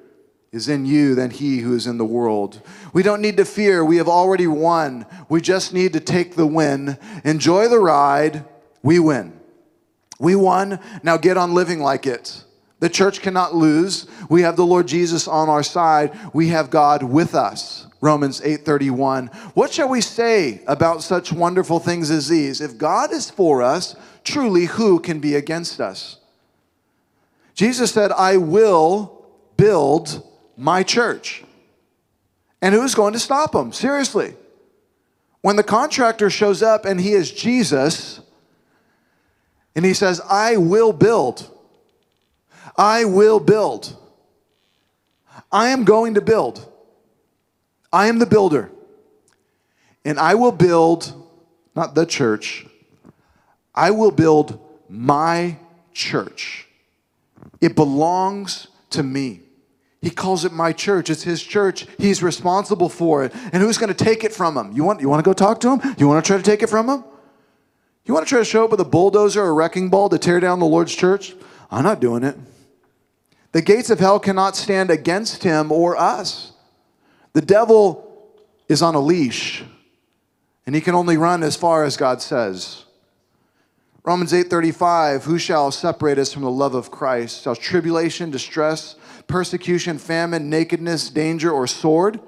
is 0.53 0.69
in 0.69 0.85
you 0.85 1.15
than 1.15 1.31
he 1.31 1.59
who 1.59 1.75
is 1.75 1.87
in 1.87 1.97
the 1.97 2.05
world. 2.05 2.61
We 2.93 3.03
don't 3.03 3.23
need 3.23 3.39
to 3.39 3.47
fear. 3.47 3.83
We 3.83 3.97
have 3.97 4.09
already 4.09 4.47
won. 4.47 5.07
We 5.31 5.41
just 5.41 5.73
need 5.73 5.95
to 5.95 6.01
take 6.01 6.35
the 6.35 6.47
win. 6.47 6.99
Enjoy 7.25 7.69
the 7.69 7.79
ride. 7.79 8.45
We 8.83 8.99
win. 8.99 9.41
We 10.21 10.37
won. 10.37 10.79
Now 11.03 11.17
get 11.17 11.39
on 11.39 11.55
living 11.55 11.81
like 11.81 12.07
it. 12.07 12.45
The 12.81 12.91
church 12.91 13.21
cannot 13.21 13.55
lose. 13.55 14.07
We 14.29 14.43
have 14.43 14.57
the 14.57 14.67
Lord 14.67 14.87
Jesus 14.87 15.27
on 15.27 15.49
our 15.49 15.63
side. 15.63 16.17
We 16.35 16.49
have 16.49 16.69
God 16.69 17.03
with 17.03 17.35
us. 17.35 17.86
Romans 18.01 18.41
8:31. 18.43 19.29
What 19.55 19.73
shall 19.73 19.89
we 19.89 20.01
say 20.01 20.63
about 20.67 21.03
such 21.03 21.33
wonderful 21.33 21.81
things 21.81 22.11
as 22.11 22.29
these? 22.29 22.61
If 22.61 22.79
God 22.79 23.13
is 23.13 23.31
for 23.31 23.63
us, 23.63 23.97
truly 24.25 24.67
who 24.67 25.01
can 25.01 25.19
be 25.19 25.35
against 25.35 25.81
us? 25.81 26.19
Jesus 27.55 27.93
said, 27.93 28.13
"I 28.13 28.37
will 28.37 29.25
build 29.57 30.23
my 30.57 30.83
church." 30.83 31.45
And 32.61 32.75
who's 32.75 32.95
going 32.95 33.13
to 33.13 33.19
stop 33.19 33.55
him? 33.55 33.73
Seriously. 33.73 34.35
When 35.41 35.57
the 35.57 35.63
contractor 35.63 36.29
shows 36.31 36.63
up 36.63 36.85
and 36.85 37.01
he 37.01 37.13
is 37.13 37.31
Jesus, 37.31 38.21
and 39.77 39.85
he 39.85 39.93
says, 39.93 40.21
I 40.29 40.57
will 40.57 40.93
build. 40.93 41.51
I 42.77 43.05
will 43.05 43.39
build. 43.39 43.95
I 45.53 45.69
am 45.69 45.85
going 45.85 46.15
to 46.15 46.23
build. 46.23 46.67
I 47.93 48.09
am 48.09 48.19
the 48.19 48.27
builder. 48.27 48.71
And 50.05 50.19
I 50.19 50.35
will 50.35 50.53
build, 50.53 51.13
not 51.75 51.95
the 51.95 52.07
church, 52.07 52.67
I 53.75 53.91
will 53.91 54.11
build 54.11 54.59
my 54.89 55.59
church. 55.93 56.67
It 57.61 57.75
belongs 57.75 58.69
to 58.91 59.03
me. 59.03 59.41
He 60.01 60.11
calls 60.11 60.45
it 60.45 60.53
my 60.53 60.73
church. 60.73 61.11
It's 61.11 61.25
his 61.25 61.43
church. 61.43 61.87
He's 61.99 62.23
responsible 62.23 62.89
for 62.89 63.25
it. 63.25 63.35
And 63.53 63.63
who's 63.63 63.79
going 63.79 63.93
to 63.93 64.05
take 64.05 64.23
it 64.23 64.33
from 64.33 64.57
him? 64.57 64.73
You 64.73 64.85
want, 64.85 65.01
you 65.01 65.09
want 65.09 65.25
to 65.25 65.29
go 65.29 65.33
talk 65.33 65.61
to 65.61 65.77
him? 65.77 65.97
You 65.99 66.07
want 66.07 66.25
to 66.25 66.29
try 66.29 66.37
to 66.37 66.43
take 66.43 66.63
it 66.63 66.69
from 66.69 66.89
him? 66.89 67.05
You 68.05 68.15
want 68.15 68.25
to 68.25 68.29
try 68.29 68.39
to 68.39 68.45
show 68.45 68.65
up 68.65 68.71
with 68.71 68.81
a 68.81 68.85
bulldozer 68.85 69.43
or 69.43 69.49
a 69.49 69.53
wrecking 69.53 69.91
ball 69.91 70.09
to 70.11 70.19
tear 70.19 70.39
down 70.39 70.61
the 70.61 70.67
Lord's 70.67 70.95
church? 70.95 71.35
I'm 71.71 71.83
not 71.83 72.01
doing 72.01 72.23
it. 72.23 72.37
The 73.51 73.63
gates 73.63 73.91
of 73.91 73.99
hell 73.99 74.21
cannot 74.21 74.55
stand 74.55 74.91
against 74.91 75.43
him 75.43 75.73
or 75.73 75.97
us. 75.97 76.53
The 77.37 77.43
devil 77.43 78.33
is 78.67 78.81
on 78.81 78.95
a 78.95 78.99
leash, 78.99 79.63
and 80.65 80.75
he 80.75 80.81
can 80.81 80.95
only 80.95 81.19
run 81.19 81.43
as 81.43 81.55
far 81.55 81.85
as 81.85 81.99
God 81.99 82.23
says. 82.23 82.87
Romans 84.05 84.33
8:35 84.33 85.25
Who 85.25 85.37
shall 85.37 85.71
separate 85.71 86.17
us 86.17 86.33
from 86.33 86.45
the 86.45 86.51
love 86.51 86.75
of 86.75 86.91
Christ? 86.91 87.43
Shall 87.43 87.55
tribulation, 87.55 88.31
distress, 88.31 88.97
persecution, 89.27 89.99
famine, 89.99 90.49
nakedness, 90.49 91.11
danger 91.11 91.51
or 91.51 91.67
sword? 91.67 92.21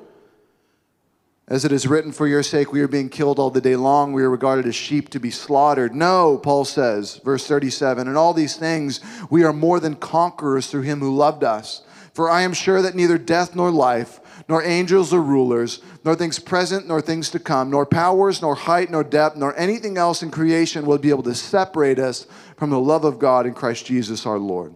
As 1.49 1.65
it 1.65 1.73
is 1.73 1.87
written, 1.87 2.13
for 2.13 2.27
your 2.27 2.43
sake 2.43 2.71
we 2.71 2.83
are 2.83 2.87
being 2.87 3.09
killed 3.09 3.39
all 3.39 3.49
the 3.49 3.63
day 3.63 3.77
long. 3.77 4.13
We 4.13 4.23
are 4.25 4.29
regarded 4.29 4.67
as 4.67 4.75
sheep 4.75 5.09
to 5.09 5.19
be 5.19 5.31
slaughtered. 5.31 5.95
No, 5.95 6.37
Paul 6.37 6.67
says, 6.67 7.19
verse 7.25 7.47
37, 7.47 8.09
in 8.09 8.15
all 8.15 8.35
these 8.35 8.57
things 8.57 9.01
we 9.31 9.43
are 9.43 9.55
more 9.55 9.81
than 9.81 9.95
conquerors 9.95 10.67
through 10.67 10.83
him 10.83 11.01
who 11.01 11.17
loved 11.17 11.45
us. 11.45 11.81
For 12.13 12.29
I 12.29 12.43
am 12.43 12.53
sure 12.53 12.83
that 12.83 12.95
neither 12.95 13.17
death 13.17 13.57
nor 13.57 13.71
life, 13.71 14.21
nor 14.49 14.63
angels 14.63 15.13
or 15.13 15.23
rulers, 15.23 15.81
nor 16.05 16.15
things 16.15 16.39
present 16.39 16.89
nor 16.89 17.03
things 17.03 17.31
to 17.31 17.39
come, 17.39 17.71
nor 17.71 17.85
powers, 17.85 18.41
nor 18.41 18.55
height, 18.55 18.91
nor 18.91 19.05
depth, 19.05 19.37
nor 19.37 19.57
anything 19.59 19.99
else 19.99 20.23
in 20.23 20.31
creation 20.31 20.87
will 20.87 20.99
be 20.99 21.11
able 21.11 21.23
to 21.23 21.35
separate 21.35 21.99
us 21.99 22.27
from 22.57 22.71
the 22.71 22.81
love 22.81 23.05
of 23.05 23.19
God 23.19 23.47
in 23.47 23.53
Christ 23.53 23.85
Jesus 23.85 24.25
our 24.25 24.39
Lord. 24.39 24.75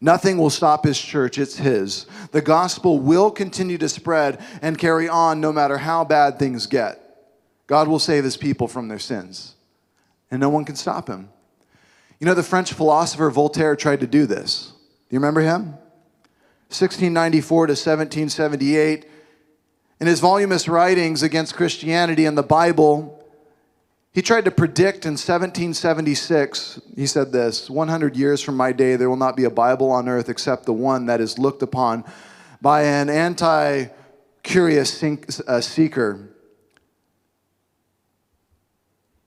Nothing 0.00 0.38
will 0.38 0.50
stop 0.50 0.84
his 0.84 0.98
church, 0.98 1.38
it's 1.38 1.56
his. 1.56 2.06
The 2.30 2.40
gospel 2.40 2.98
will 2.98 3.30
continue 3.30 3.78
to 3.78 3.88
spread 3.88 4.40
and 4.62 4.78
carry 4.78 5.08
on 5.08 5.40
no 5.40 5.52
matter 5.52 5.76
how 5.76 6.04
bad 6.04 6.38
things 6.38 6.66
get. 6.66 7.04
God 7.66 7.88
will 7.88 7.98
save 7.98 8.24
his 8.24 8.36
people 8.36 8.68
from 8.68 8.88
their 8.88 8.98
sins, 8.98 9.56
and 10.30 10.40
no 10.40 10.48
one 10.48 10.64
can 10.64 10.76
stop 10.76 11.08
him. 11.08 11.28
You 12.18 12.26
know, 12.26 12.34
the 12.34 12.42
French 12.42 12.72
philosopher 12.72 13.30
Voltaire 13.30 13.76
tried 13.76 14.00
to 14.00 14.06
do 14.06 14.24
this. 14.24 14.72
Do 15.08 15.14
you 15.14 15.18
remember 15.18 15.40
him? 15.40 15.74
1694 16.68 17.66
to 17.66 17.70
1778. 17.72 19.06
In 20.00 20.06
his 20.06 20.20
voluminous 20.20 20.68
writings 20.68 21.22
against 21.22 21.54
Christianity 21.54 22.24
and 22.24 22.36
the 22.36 22.42
Bible, 22.42 23.18
he 24.12 24.22
tried 24.22 24.44
to 24.44 24.50
predict 24.50 25.04
in 25.04 25.12
1776, 25.12 26.80
he 26.94 27.06
said 27.06 27.32
this 27.32 27.70
100 27.70 28.16
years 28.16 28.42
from 28.42 28.56
my 28.56 28.72
day, 28.72 28.96
there 28.96 29.08
will 29.08 29.16
not 29.16 29.36
be 29.36 29.44
a 29.44 29.50
Bible 29.50 29.90
on 29.90 30.08
earth 30.08 30.28
except 30.28 30.66
the 30.66 30.72
one 30.72 31.06
that 31.06 31.20
is 31.20 31.38
looked 31.38 31.62
upon 31.62 32.04
by 32.60 32.82
an 32.82 33.08
anti 33.08 33.86
curious 34.42 35.02
uh, 35.02 35.60
seeker. 35.60 36.28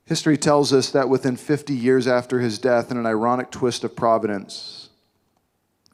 History 0.05 0.37
tells 0.37 0.73
us 0.73 0.91
that 0.91 1.09
within 1.09 1.37
50 1.37 1.73
years 1.73 2.05
after 2.05 2.39
his 2.39 2.59
death, 2.59 2.91
in 2.91 2.97
an 2.97 3.05
ironic 3.05 3.49
twist 3.49 3.83
of 3.83 3.95
providence, 3.95 4.89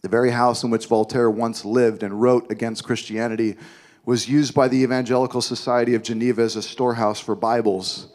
the 0.07 0.11
very 0.11 0.31
house 0.31 0.63
in 0.63 0.69
which 0.69 0.85
Voltaire 0.85 1.29
once 1.29 1.65
lived 1.65 2.01
and 2.01 2.21
wrote 2.21 2.49
against 2.49 2.85
Christianity 2.85 3.57
was 4.05 4.29
used 4.29 4.53
by 4.53 4.69
the 4.69 4.81
Evangelical 4.81 5.41
Society 5.41 5.95
of 5.95 6.01
Geneva 6.01 6.43
as 6.43 6.55
a 6.55 6.61
storehouse 6.61 7.19
for 7.19 7.35
Bibles 7.35 8.07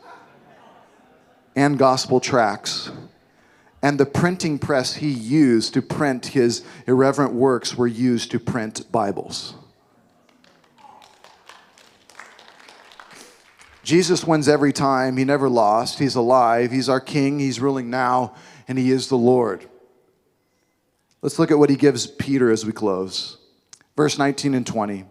and 1.55 1.79
gospel 1.79 2.19
tracts. 2.19 2.91
And 3.83 4.01
the 4.01 4.07
printing 4.07 4.59
press 4.59 4.95
he 4.95 5.11
used 5.11 5.75
to 5.75 5.83
print 5.83 6.29
his 6.29 6.65
irreverent 6.87 7.35
works 7.35 7.75
were 7.75 7.87
used 7.87 8.31
to 8.31 8.41
print 8.41 8.91
Bibles. 8.91 9.55
Jesus 13.83 14.25
wins 14.25 14.49
every 14.49 14.73
time. 14.73 15.19
He 15.19 15.27
never 15.27 15.51
lost. 15.51 15.99
He's 15.99 16.15
alive. 16.15 16.71
He's 16.71 16.89
our 16.89 17.01
king. 17.01 17.39
He's 17.39 17.61
ruling 17.61 17.91
now, 17.91 18.35
and 18.67 18.79
he 18.79 18.91
is 18.91 19.09
the 19.09 19.19
Lord. 19.19 19.69
Let's 21.23 21.39
look 21.39 21.53
at 21.53 21.59
what 21.59 21.71
he 21.71 21.77
gives 21.77 22.07
Peter 22.07 22.51
as 22.51 22.67
we 22.67 22.73
close. 22.73 23.39
Verse 23.97 24.19
19 24.19 24.55
and 24.55 24.67
20. 24.67 25.05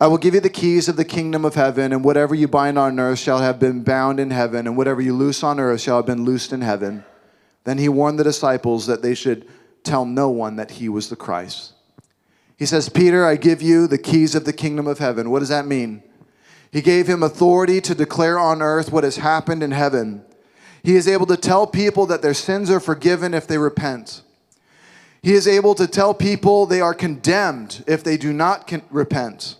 I 0.00 0.06
will 0.06 0.18
give 0.18 0.34
you 0.34 0.40
the 0.40 0.48
keys 0.48 0.88
of 0.88 0.96
the 0.96 1.04
kingdom 1.04 1.44
of 1.44 1.54
heaven, 1.54 1.92
and 1.92 2.02
whatever 2.02 2.34
you 2.34 2.48
bind 2.48 2.78
on 2.78 2.98
earth 2.98 3.18
shall 3.18 3.38
have 3.38 3.60
been 3.60 3.84
bound 3.84 4.18
in 4.18 4.30
heaven, 4.30 4.66
and 4.66 4.76
whatever 4.76 5.00
you 5.00 5.14
loose 5.14 5.42
on 5.42 5.60
earth 5.60 5.82
shall 5.82 5.96
have 5.96 6.06
been 6.06 6.24
loosed 6.24 6.52
in 6.52 6.62
heaven. 6.62 7.04
Then 7.64 7.78
he 7.78 7.88
warned 7.88 8.18
the 8.18 8.24
disciples 8.24 8.86
that 8.86 9.02
they 9.02 9.14
should 9.14 9.46
tell 9.82 10.04
no 10.04 10.30
one 10.30 10.56
that 10.56 10.72
he 10.72 10.88
was 10.88 11.08
the 11.08 11.16
Christ. 11.16 11.74
He 12.56 12.66
says, 12.66 12.88
Peter, 12.88 13.26
I 13.26 13.36
give 13.36 13.60
you 13.60 13.86
the 13.86 13.98
keys 13.98 14.34
of 14.34 14.44
the 14.44 14.52
kingdom 14.52 14.86
of 14.86 14.98
heaven. 14.98 15.30
What 15.30 15.40
does 15.40 15.48
that 15.50 15.66
mean? 15.66 16.02
He 16.70 16.80
gave 16.80 17.06
him 17.06 17.22
authority 17.22 17.80
to 17.82 17.94
declare 17.94 18.38
on 18.38 18.62
earth 18.62 18.90
what 18.90 19.04
has 19.04 19.16
happened 19.16 19.62
in 19.62 19.70
heaven. 19.70 20.24
He 20.82 20.96
is 20.96 21.06
able 21.06 21.26
to 21.26 21.36
tell 21.36 21.66
people 21.66 22.06
that 22.06 22.22
their 22.22 22.34
sins 22.34 22.70
are 22.70 22.80
forgiven 22.80 23.32
if 23.34 23.46
they 23.46 23.58
repent. 23.58 24.22
He 25.24 25.32
is 25.32 25.48
able 25.48 25.74
to 25.76 25.86
tell 25.86 26.12
people 26.12 26.66
they 26.66 26.82
are 26.82 26.92
condemned 26.92 27.82
if 27.86 28.04
they 28.04 28.18
do 28.18 28.30
not 28.30 28.66
con- 28.66 28.82
repent. 28.90 29.56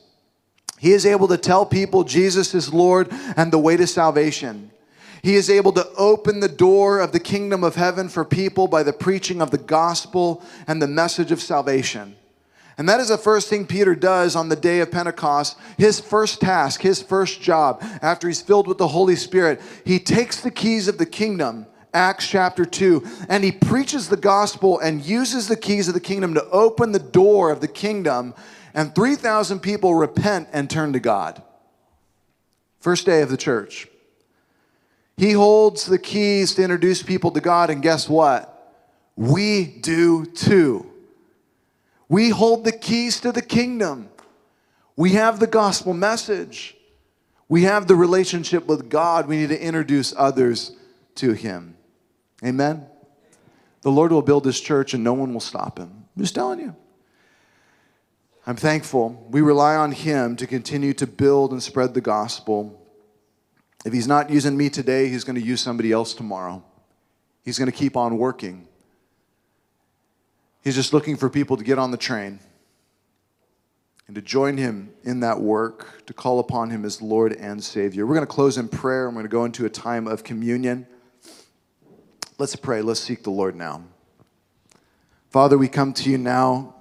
He 0.79 0.93
is 0.93 1.07
able 1.07 1.27
to 1.29 1.39
tell 1.39 1.65
people 1.65 2.05
Jesus 2.05 2.55
is 2.55 2.75
Lord 2.75 3.09
and 3.35 3.51
the 3.51 3.59
way 3.59 3.75
to 3.79 3.87
salvation. 3.87 4.71
He 5.23 5.37
is 5.37 5.49
able 5.49 5.73
to 5.73 5.89
open 5.97 6.41
the 6.41 6.51
door 6.51 7.01
of 7.01 7.13
the 7.13 7.19
kingdom 7.19 7.65
of 7.65 7.77
heaven 7.77 8.11
for 8.11 8.27
people 8.27 8.69
by 8.69 8.83
the 8.83 8.93
preaching 8.93 9.41
of 9.41 9.51
the 9.51 9.57
gospel 9.57 10.43
and 10.67 10.83
the 10.83 10.87
message 10.87 11.33
of 11.33 11.41
salvation. 11.41 12.15
And 12.77 12.87
that 12.87 13.01
is 13.01 13.09
the 13.09 13.17
first 13.17 13.49
thing 13.49 13.67
Peter 13.67 13.95
does 13.95 14.37
on 14.37 14.51
the 14.51 14.57
day 14.57 14.81
of 14.81 14.91
Pentecost. 14.91 15.57
His 15.79 15.99
first 15.99 16.43
task, 16.43 16.83
his 16.83 17.01
first 17.01 17.41
job, 17.41 17.79
after 18.03 18.29
he's 18.29 18.43
filled 18.43 18.69
with 18.69 18.77
the 18.77 18.89
Holy 18.89 19.17
Spirit, 19.17 19.63
he 19.87 19.99
takes 19.99 20.43
the 20.43 20.51
keys 20.51 20.89
of 20.89 20.99
the 20.99 21.07
kingdom 21.07 21.65
Acts 21.95 22.27
chapter 22.27 22.65
2. 22.65 23.03
And 23.29 23.45
he 23.45 23.53
preaches 23.53 24.09
the 24.09 24.17
gospel 24.17 24.79
and 24.81 25.05
uses 25.05 25.49
the 25.49 25.57
keys 25.57 25.89
of 25.89 25.95
the 25.95 26.01
kingdom 26.01 26.35
to 26.35 26.45
open 26.51 26.93
the 26.93 26.99
door 26.99 27.51
of 27.51 27.61
the 27.61 27.69
kingdom. 27.69 28.35
And 28.75 28.95
3,000 28.95 29.61
people 29.61 29.95
repent 29.95 30.49
and 30.53 30.69
turn 30.69 30.93
to 30.93 31.01
God. 31.01 31.43
First 32.81 33.07
day 33.07 33.23
of 33.23 33.31
the 33.31 33.37
church. 33.37 33.89
He 35.17 35.33
holds 35.33 35.87
the 35.87 35.99
keys 35.99 36.55
to 36.55 36.63
introduce 36.63 37.03
people 37.03 37.31
to 37.31 37.41
God, 37.41 37.71
and 37.71 37.81
guess 37.81 38.09
what? 38.09 38.51
We 39.17 39.65
do 39.65 40.27
too. 40.27 40.91
We 42.09 42.31
hold 42.31 42.65
the 42.65 42.73
keys 42.73 43.21
to 43.21 43.33
the 43.33 43.43
kingdom. 43.43 44.09
We 44.97 45.13
have 45.13 45.41
the 45.41 45.47
gospel 45.47 45.95
message. 45.95 46.77
We 47.49 47.63
have 47.63 47.87
the 47.87 47.97
relationship 47.97 48.67
with 48.67 48.89
God. 48.89 49.29
We 49.29 49.37
need 49.37 49.51
to 49.51 49.63
introduce 49.63 50.13
others 50.17 50.77
to 51.17 51.33
Him. 51.33 51.74
Amen? 52.45 52.87
The 53.83 53.91
Lord 53.91 54.13
will 54.13 54.23
build 54.23 54.45
his 54.45 54.61
church 54.61 54.95
and 54.95 55.03
no 55.03 55.13
one 55.15 55.33
will 55.33 55.41
stop 55.41 55.79
him. 55.79 55.91
I'm 56.17 56.23
just 56.23 56.35
telling 56.35 56.61
you. 56.61 56.75
I'm 58.47 58.57
thankful. 58.57 59.27
We 59.31 59.41
rely 59.41 59.77
on 59.77 59.93
him 59.93 60.37
to 60.37 60.47
continue 60.47 60.93
to 60.95 61.07
build 61.07 61.53
and 61.53 61.63
spread 61.63 61.95
the 61.95 62.01
gospel. 62.01 62.81
If 63.85 63.93
he's 63.93 64.09
not 64.09 64.31
using 64.31 64.57
me 64.57 64.69
today, 64.69 65.09
he's 65.09 65.25
going 65.25 65.37
to 65.37 65.43
use 65.43 65.61
somebody 65.61 65.93
else 65.93 66.15
tomorrow. 66.15 66.63
He's 67.45 67.59
going 67.59 67.71
to 67.71 67.77
keep 67.77 67.97
on 67.97 68.19
working. 68.19 68.69
He's 70.63 70.75
just 70.75 70.93
looking 70.93 71.17
for 71.17 71.29
people 71.29 71.57
to 71.57 71.65
get 71.65 71.79
on 71.79 71.91
the 71.91 71.97
train 71.99 72.41
and 74.07 74.15
to 74.15 74.23
join 74.23 74.57
him 74.57 74.93
in 75.03 75.21
that 75.21 75.41
work, 75.41 76.05
to 76.07 76.13
call 76.13 76.39
upon 76.39 76.71
him 76.71 76.85
as 76.85 77.01
Lord 77.01 77.33
and 77.35 77.63
Savior. 77.63 78.07
We're 78.07 78.15
going 78.15 78.27
to 78.27 78.33
close 78.33 78.59
in 78.59 78.69
prayer. 78.69 79.07
I'm 79.07 79.15
going 79.15 79.25
to 79.25 79.31
go 79.31 79.45
into 79.45 79.65
a 79.65 79.71
time 79.71 80.07
of 80.07 80.25
communion. 80.25 80.87
Let's 82.37 82.57
pray. 82.57 82.83
Let's 82.83 82.99
seek 82.99 83.23
the 83.23 83.31
Lord 83.31 83.55
now. 83.55 83.85
Father, 85.31 85.57
we 85.57 85.69
come 85.69 85.93
to 85.95 86.11
you 86.11 86.19
now 86.19 86.75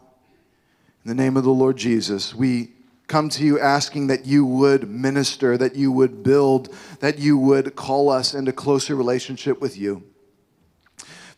in 1.05 1.09
the 1.09 1.15
name 1.15 1.37
of 1.37 1.43
the 1.43 1.51
Lord 1.51 1.77
Jesus. 1.77 2.33
We 2.33 2.71
come 3.07 3.29
to 3.29 3.43
you 3.43 3.59
asking 3.59 4.07
that 4.07 4.25
you 4.25 4.45
would 4.45 4.89
minister, 4.89 5.55
that 5.57 5.75
you 5.75 5.91
would 5.91 6.23
build, 6.23 6.73
that 7.01 7.19
you 7.19 7.37
would 7.37 7.75
call 7.75 8.09
us 8.09 8.33
into 8.33 8.51
closer 8.51 8.95
relationship 8.95 9.61
with 9.61 9.77
you. 9.77 10.03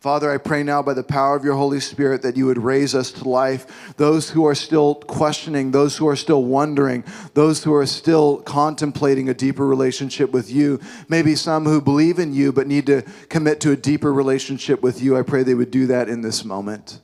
Father, 0.05 0.29
I 0.29 0.37
pray 0.37 0.61
now 0.61 0.83
by 0.83 0.93
the 0.93 1.01
power 1.01 1.35
of 1.35 1.43
your 1.43 1.55
Holy 1.55 1.79
Spirit 1.79 2.21
that 2.21 2.37
you 2.37 2.45
would 2.45 2.59
raise 2.59 2.93
us 2.93 3.11
to 3.13 3.27
life. 3.27 3.95
Those 3.97 4.29
who 4.29 4.45
are 4.45 4.53
still 4.53 4.93
questioning, 4.93 5.71
those 5.71 5.97
who 5.97 6.07
are 6.07 6.15
still 6.15 6.43
wondering, 6.43 7.03
those 7.33 7.63
who 7.63 7.73
are 7.73 7.87
still 7.87 8.37
contemplating 8.41 9.29
a 9.29 9.33
deeper 9.33 9.65
relationship 9.65 10.29
with 10.29 10.51
you, 10.51 10.79
maybe 11.09 11.33
some 11.33 11.65
who 11.65 11.81
believe 11.81 12.19
in 12.19 12.35
you 12.35 12.53
but 12.53 12.67
need 12.67 12.85
to 12.85 13.01
commit 13.29 13.59
to 13.61 13.71
a 13.71 13.75
deeper 13.75 14.13
relationship 14.13 14.83
with 14.83 15.01
you, 15.01 15.17
I 15.17 15.23
pray 15.23 15.41
they 15.41 15.55
would 15.55 15.71
do 15.71 15.87
that 15.87 16.07
in 16.07 16.21
this 16.21 16.45
moment. 16.45 16.99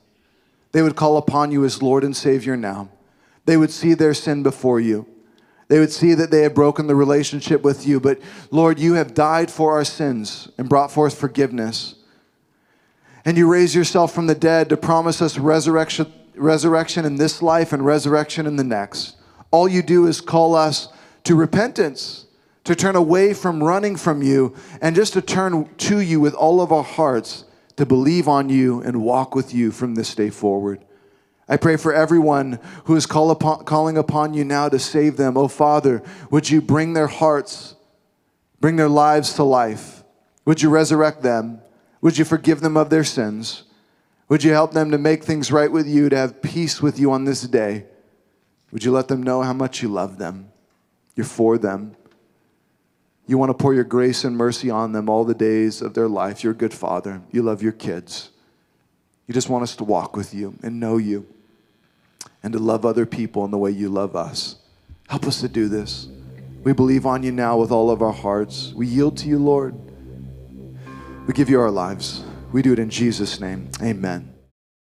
They 0.70 0.82
would 0.82 0.94
call 0.94 1.16
upon 1.16 1.50
you 1.50 1.64
as 1.64 1.82
Lord 1.82 2.04
and 2.04 2.16
Savior 2.16 2.56
now. 2.56 2.88
They 3.46 3.56
would 3.56 3.72
see 3.72 3.94
their 3.94 4.14
sin 4.14 4.44
before 4.44 4.78
you. 4.78 5.08
They 5.66 5.80
would 5.80 5.90
see 5.90 6.14
that 6.14 6.30
they 6.30 6.42
had 6.42 6.54
broken 6.54 6.86
the 6.86 6.94
relationship 6.94 7.62
with 7.62 7.84
you. 7.84 7.98
But 7.98 8.20
Lord, 8.52 8.78
you 8.78 8.94
have 8.94 9.12
died 9.12 9.50
for 9.50 9.72
our 9.72 9.84
sins 9.84 10.52
and 10.56 10.68
brought 10.68 10.92
forth 10.92 11.18
forgiveness 11.18 11.96
and 13.24 13.36
you 13.36 13.50
raise 13.50 13.74
yourself 13.74 14.12
from 14.14 14.26
the 14.26 14.34
dead 14.34 14.68
to 14.68 14.76
promise 14.76 15.22
us 15.22 15.38
resurrection, 15.38 16.12
resurrection 16.34 17.04
in 17.04 17.16
this 17.16 17.42
life 17.42 17.72
and 17.72 17.84
resurrection 17.84 18.46
in 18.46 18.56
the 18.56 18.64
next. 18.64 19.16
All 19.50 19.68
you 19.68 19.82
do 19.82 20.06
is 20.06 20.20
call 20.20 20.54
us 20.54 20.88
to 21.24 21.34
repentance, 21.34 22.26
to 22.64 22.74
turn 22.74 22.96
away 22.96 23.34
from 23.34 23.62
running 23.62 23.96
from 23.96 24.22
you, 24.22 24.54
and 24.80 24.96
just 24.96 25.12
to 25.12 25.22
turn 25.22 25.68
to 25.76 26.00
you 26.00 26.20
with 26.20 26.34
all 26.34 26.60
of 26.60 26.72
our 26.72 26.82
hearts, 26.82 27.44
to 27.76 27.86
believe 27.86 28.28
on 28.28 28.48
you 28.48 28.80
and 28.82 29.02
walk 29.02 29.34
with 29.34 29.54
you 29.54 29.70
from 29.70 29.94
this 29.94 30.14
day 30.14 30.30
forward. 30.30 30.84
I 31.48 31.56
pray 31.56 31.76
for 31.76 31.92
everyone 31.92 32.58
who 32.84 32.96
is 32.96 33.06
call 33.06 33.30
upon, 33.30 33.64
calling 33.64 33.98
upon 33.98 34.32
you 34.34 34.44
now 34.44 34.68
to 34.68 34.78
save 34.78 35.16
them. 35.16 35.36
Oh, 35.36 35.48
Father, 35.48 36.02
would 36.30 36.48
you 36.48 36.60
bring 36.60 36.94
their 36.94 37.08
hearts, 37.08 37.74
bring 38.60 38.76
their 38.76 38.88
lives 38.88 39.34
to 39.34 39.42
life? 39.42 40.02
Would 40.44 40.62
you 40.62 40.70
resurrect 40.70 41.22
them? 41.22 41.60
Would 42.02 42.18
you 42.18 42.24
forgive 42.26 42.60
them 42.60 42.76
of 42.76 42.90
their 42.90 43.04
sins? 43.04 43.62
Would 44.28 44.44
you 44.44 44.52
help 44.52 44.72
them 44.72 44.90
to 44.90 44.98
make 44.98 45.24
things 45.24 45.50
right 45.50 45.70
with 45.70 45.86
you, 45.86 46.08
to 46.08 46.16
have 46.16 46.42
peace 46.42 46.82
with 46.82 46.98
you 46.98 47.10
on 47.12 47.24
this 47.24 47.42
day? 47.42 47.86
Would 48.72 48.84
you 48.84 48.90
let 48.92 49.08
them 49.08 49.22
know 49.22 49.42
how 49.42 49.52
much 49.52 49.82
you 49.82 49.88
love 49.88 50.18
them? 50.18 50.50
You're 51.14 51.24
for 51.24 51.58
them. 51.58 51.96
You 53.26 53.38
want 53.38 53.50
to 53.50 53.54
pour 53.54 53.72
your 53.72 53.84
grace 53.84 54.24
and 54.24 54.36
mercy 54.36 54.68
on 54.68 54.92
them 54.92 55.08
all 55.08 55.24
the 55.24 55.34
days 55.34 55.80
of 55.80 55.94
their 55.94 56.08
life. 56.08 56.42
You're 56.42 56.52
a 56.52 56.56
good 56.56 56.74
father. 56.74 57.22
You 57.30 57.42
love 57.42 57.62
your 57.62 57.72
kids. 57.72 58.30
You 59.26 59.34
just 59.34 59.48
want 59.48 59.62
us 59.62 59.76
to 59.76 59.84
walk 59.84 60.16
with 60.16 60.34
you 60.34 60.56
and 60.62 60.80
know 60.80 60.96
you 60.96 61.26
and 62.42 62.52
to 62.52 62.58
love 62.58 62.84
other 62.84 63.06
people 63.06 63.44
in 63.44 63.50
the 63.50 63.58
way 63.58 63.70
you 63.70 63.88
love 63.88 64.16
us. 64.16 64.56
Help 65.08 65.26
us 65.26 65.40
to 65.40 65.48
do 65.48 65.68
this. 65.68 66.08
We 66.64 66.72
believe 66.72 67.06
on 67.06 67.22
you 67.22 67.32
now 67.32 67.58
with 67.58 67.70
all 67.70 67.90
of 67.90 68.02
our 68.02 68.12
hearts. 68.12 68.72
We 68.74 68.86
yield 68.86 69.16
to 69.18 69.28
you, 69.28 69.38
Lord. 69.38 69.91
We 71.26 71.34
give 71.34 71.48
you 71.48 71.60
our 71.60 71.70
lives. 71.70 72.24
We 72.52 72.62
do 72.62 72.72
it 72.72 72.78
in 72.78 72.90
Jesus' 72.90 73.40
name. 73.40 73.70
Amen. 73.80 74.31